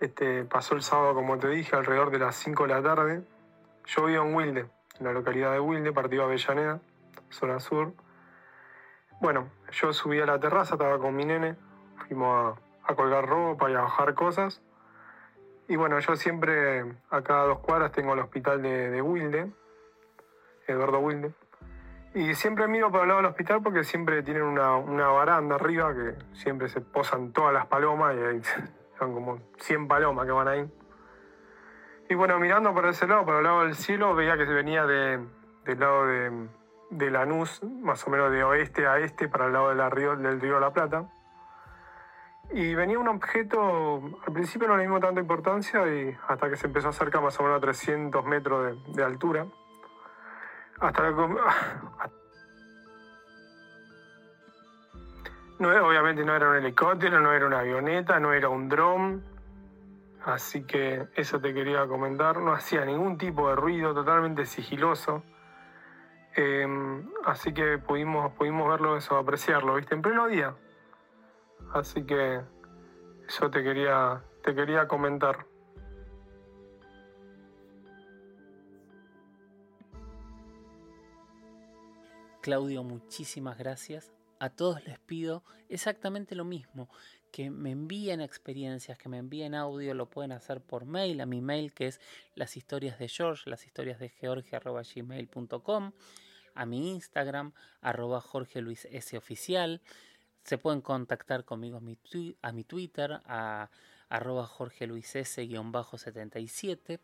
este, 0.00 0.44
pasó 0.44 0.74
el 0.74 0.82
sábado, 0.82 1.14
como 1.14 1.38
te 1.38 1.48
dije, 1.48 1.76
alrededor 1.76 2.10
de 2.10 2.18
las 2.18 2.36
5 2.36 2.64
de 2.64 2.68
la 2.68 2.82
tarde. 2.82 3.22
Yo 3.86 4.06
vivo 4.06 4.24
en 4.24 4.34
Wilde, 4.34 4.66
en 4.98 5.06
la 5.06 5.12
localidad 5.12 5.52
de 5.52 5.60
Wilde, 5.60 5.92
partido 5.92 6.24
Avellaneda, 6.24 6.80
zona 7.30 7.60
sur. 7.60 7.92
Bueno, 9.20 9.50
yo 9.72 9.92
subí 9.92 10.20
a 10.20 10.26
la 10.26 10.40
terraza, 10.40 10.74
estaba 10.74 10.98
con 10.98 11.14
mi 11.14 11.24
nene, 11.24 11.56
fuimos 11.96 12.58
a, 12.84 12.94
colgar 12.94 13.26
ropa 13.26 13.70
y 13.70 13.74
a 13.74 13.82
bajar 13.82 14.14
cosas. 14.14 14.62
Y 15.68 15.76
bueno, 15.76 15.98
yo 15.98 16.16
siempre, 16.16 16.84
a 17.10 17.22
cada 17.22 17.44
dos 17.44 17.58
cuadras, 17.58 17.92
tengo 17.92 18.14
el 18.14 18.20
hospital 18.20 18.62
de, 18.62 19.02
Wilde, 19.02 19.50
Eduardo 20.66 21.00
Wilde. 21.00 21.34
Y 22.14 22.34
siempre 22.34 22.68
miro 22.68 22.90
para 22.90 23.02
el 23.02 23.08
lado 23.08 23.20
del 23.20 23.30
hospital 23.30 23.62
porque 23.62 23.84
siempre 23.84 24.22
tienen 24.22 24.44
una, 24.44 24.76
una 24.76 25.08
baranda 25.08 25.56
arriba 25.56 25.92
que 25.94 26.14
siempre 26.34 26.68
se 26.68 26.80
posan 26.80 27.32
todas 27.32 27.52
las 27.52 27.66
palomas 27.66 28.14
y 28.16 28.20
ahí 28.20 28.40
son 28.98 29.12
como 29.12 29.38
100 29.58 29.88
palomas 29.88 30.24
que 30.24 30.32
van 30.32 30.48
ahí. 30.48 30.70
Y 32.08 32.14
bueno, 32.14 32.38
mirando 32.38 32.72
por 32.72 32.86
ese 32.86 33.06
lado, 33.06 33.26
para 33.26 33.38
el 33.38 33.44
lado 33.44 33.62
del 33.62 33.74
cielo, 33.74 34.14
veía 34.14 34.36
que 34.36 34.46
se 34.46 34.52
venía 34.52 34.86
de, 34.86 35.20
del 35.64 35.80
lado 35.80 36.06
de, 36.06 36.48
de 36.90 37.10
Lanús, 37.10 37.62
más 37.64 38.06
o 38.06 38.10
menos 38.10 38.30
de 38.30 38.44
oeste 38.44 38.86
a 38.86 38.98
este, 38.98 39.28
para 39.28 39.46
el 39.46 39.52
lado 39.52 39.74
del 39.74 39.90
río, 39.90 40.16
del 40.16 40.40
río 40.40 40.60
La 40.60 40.72
Plata. 40.72 41.10
Y 42.50 42.74
venía 42.74 42.98
un 42.98 43.08
objeto, 43.08 44.20
al 44.26 44.32
principio 44.32 44.68
no 44.68 44.76
le 44.76 44.84
dimos 44.84 45.00
tanta 45.00 45.20
importancia 45.20 45.86
y 45.92 46.16
hasta 46.28 46.48
que 46.48 46.56
se 46.56 46.68
empezó 46.68 46.86
a 46.86 46.90
acercar 46.90 47.22
más 47.22 47.38
o 47.40 47.42
menos 47.42 47.58
a 47.58 47.60
300 47.60 48.24
metros 48.24 48.76
de, 48.94 49.04
altura. 49.04 49.46
Hasta 50.80 51.02
que... 51.02 51.14
No, 55.58 55.70
obviamente 55.70 56.22
no 56.22 56.36
era 56.36 56.50
un 56.50 56.56
helicóptero, 56.56 57.18
no 57.18 57.32
era 57.32 57.46
una 57.46 57.60
avioneta, 57.60 58.20
no 58.20 58.34
era 58.34 58.50
un 58.50 58.68
dron. 58.68 59.24
Así 60.26 60.64
que 60.64 61.06
eso 61.14 61.40
te 61.40 61.54
quería 61.54 61.86
comentar. 61.86 62.36
No 62.38 62.52
hacía 62.52 62.84
ningún 62.84 63.16
tipo 63.16 63.48
de 63.48 63.56
ruido, 63.56 63.94
totalmente 63.94 64.44
sigiloso. 64.44 65.22
Em, 66.34 67.08
así 67.24 67.54
que 67.54 67.78
pudimos, 67.78 68.32
pudimos 68.32 68.68
verlo 68.68 68.98
eso, 68.98 69.16
apreciarlo, 69.16 69.76
¿viste? 69.76 69.94
En 69.94 70.02
pleno 70.02 70.26
día. 70.26 70.54
Así 71.76 72.02
que 72.04 72.40
eso 73.28 73.50
te 73.50 73.62
quería, 73.62 74.24
te 74.42 74.54
quería 74.54 74.88
comentar. 74.88 75.46
Claudio, 82.40 82.82
muchísimas 82.82 83.58
gracias. 83.58 84.10
A 84.38 84.48
todos 84.48 84.86
les 84.86 84.98
pido 85.00 85.44
exactamente 85.68 86.34
lo 86.34 86.46
mismo, 86.46 86.88
que 87.30 87.50
me 87.50 87.72
envíen 87.72 88.22
experiencias, 88.22 88.96
que 88.96 89.10
me 89.10 89.18
envíen 89.18 89.54
audio, 89.54 89.92
lo 89.92 90.08
pueden 90.08 90.32
hacer 90.32 90.62
por 90.62 90.86
mail, 90.86 91.20
a 91.20 91.26
mi 91.26 91.42
mail 91.42 91.74
que 91.74 91.88
es 91.88 92.00
las 92.34 92.56
historias 92.56 92.98
de 92.98 93.08
George, 93.08 93.50
las 93.50 93.66
historias 93.66 93.98
de 93.98 94.08
Georgia, 94.08 94.62
a 96.54 96.64
mi 96.64 96.90
Instagram, 96.90 97.52
arroba 97.82 98.22
Jorge 98.22 98.62
Luis. 98.62 98.88
Oficial. 99.14 99.82
Se 100.46 100.58
pueden 100.58 100.80
contactar 100.80 101.44
conmigo 101.44 101.78
a 101.78 101.80
mi, 101.80 101.98
a 102.40 102.52
mi 102.52 102.62
Twitter, 102.62 103.20
a 103.26 103.68
arroba 104.08 104.46
Jorge 104.46 104.86
Luis 104.86 105.16
S-77. 105.16 107.00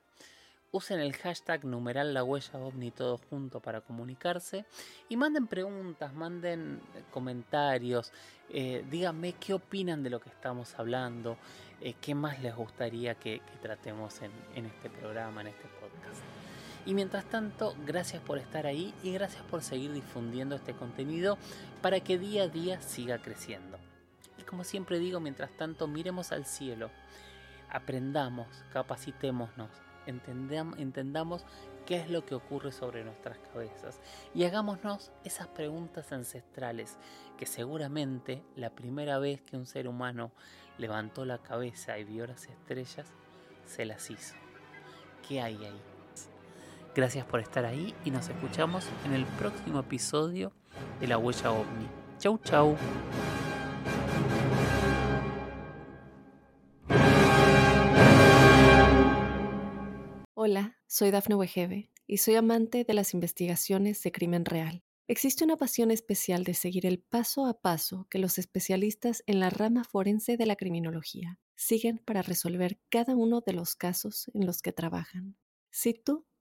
Usen 0.71 1.01
el 1.01 1.13
hashtag 1.13 1.65
numeral 1.65 2.15
la 2.15 2.23
huella 2.23 2.61
ovni 2.61 2.93
todo 2.93 3.19
junto 3.19 3.59
para 3.59 3.81
comunicarse 3.81 4.65
y 5.09 5.17
manden 5.17 5.49
preguntas, 5.49 6.15
manden 6.15 6.81
comentarios, 7.11 8.13
eh, 8.49 8.85
díganme 8.89 9.33
qué 9.33 9.55
opinan 9.55 10.05
de 10.05 10.11
lo 10.11 10.21
que 10.21 10.31
estamos 10.31 10.79
hablando, 10.79 11.37
eh, 11.81 11.95
qué 12.01 12.15
más 12.15 12.41
les 12.41 12.55
gustaría 12.55 13.17
que, 13.17 13.43
tratemos 13.61 14.23
en, 14.23 14.31
en 14.55 14.67
este 14.67 14.89
programa, 14.89 15.41
en 15.41 15.49
este 15.49 15.67
podcast. 15.81 16.42
Y 16.85 16.95
mientras 16.95 17.25
tanto, 17.25 17.77
gracias 17.87 18.23
por 18.23 18.39
estar 18.39 18.67
ahí 18.67 18.93
y 19.03 19.13
gracias 19.13 19.43
por 19.45 19.63
seguir 19.63 19.93
difundiendo 19.93 20.57
este 20.57 20.75
contenido 20.75 21.39
para 21.81 22.01
que 22.01 22.19
día 22.19 22.45
a 22.45 22.49
día 22.49 22.81
siga 22.81 23.19
creciendo. 23.19 23.79
Y 24.39 24.43
como 24.43 24.65
siempre 24.65 24.99
digo, 24.99 25.21
mientras 25.21 25.51
tanto, 25.57 25.87
miremos 25.87 26.33
al 26.33 26.45
cielo, 26.45 26.91
aprendamos, 27.71 28.49
capacitémonos, 28.73 29.71
entendamos, 30.07 31.45
qué 31.87 31.97
es 31.97 32.11
lo 32.11 32.25
que 32.25 32.35
ocurre 32.35 32.73
sobre 32.73 33.05
nuestras 33.05 33.39
cabezas 33.39 34.01
y 34.35 34.45
hagámonos 34.45 35.11
esas 35.25 35.49
preguntas 35.49 36.13
ancestrales 36.13 36.97
que 37.37 37.47
seguramente 37.47 38.43
la 38.55 38.71
primera 38.71 39.19
vez 39.19 39.41
que 39.43 39.57
un 39.57 39.67
ser 39.67 39.89
humano 39.89 40.31
levantó 40.79 41.25
la 41.25 41.39
cabeza 41.39 41.99
y 41.99 42.05
vio 42.05 42.27
las 42.27 42.47
estrellas, 42.47 43.09
se 43.67 43.85
las 43.85 44.11
hizo. 44.11 44.35
¿Qué 45.27 45.41
hay 45.41 45.57
ahí? 45.65 45.92
Gracias 46.95 47.25
por 47.25 47.41
estar 47.41 47.65
ahí 47.65 47.95
y 48.05 48.11
nos 48.11 48.29
escuchamos 48.29 48.85
en 49.07 49.15
el 49.15 49.25
próximo 49.25 49.81
episodio 49.81 50.53
de 51.01 51.07
La 51.07 51.17
Huella 51.17 51.51
OVNI. 51.51 51.89
Chau, 52.19 52.39
chau. 52.45 52.77
Hola, 60.35 60.77
soy 60.87 61.11
Dafne 61.11 61.35
Wegebe 61.35 61.91
y 62.07 62.19
soy 62.19 62.35
amante 62.35 62.85
de 62.85 62.93
las 62.93 63.15
investigaciones 63.15 64.03
de 64.03 64.13
crimen 64.13 64.45
real. 64.45 64.85
Existe 65.09 65.45
una 65.45 65.57
pasión 65.57 65.91
especial 65.91 66.45
de 66.45 66.53
seguir 66.53 66.85
el 66.85 66.99
paso 67.01 67.47
a 67.47 67.59
paso 67.59 68.07
que 68.11 68.19
los 68.19 68.37
especialistas 68.37 69.23
en 69.27 69.41
la 69.41 69.49
rama 69.49 69.85
forense 69.85 70.37
de 70.37 70.45
la 70.45 70.57
criminología 70.57 71.39
siguen 71.57 71.97
para 72.05 72.21
resolver 72.21 72.79
cada 72.91 73.17
uno 73.17 73.41
de 73.41 73.55
los 73.55 73.77
casos 73.77 74.31
en 74.35 74.45
los 74.45 74.61
que 74.61 74.73
trabajan. 74.73 75.39
Si 75.71 75.95
tú 75.95 76.27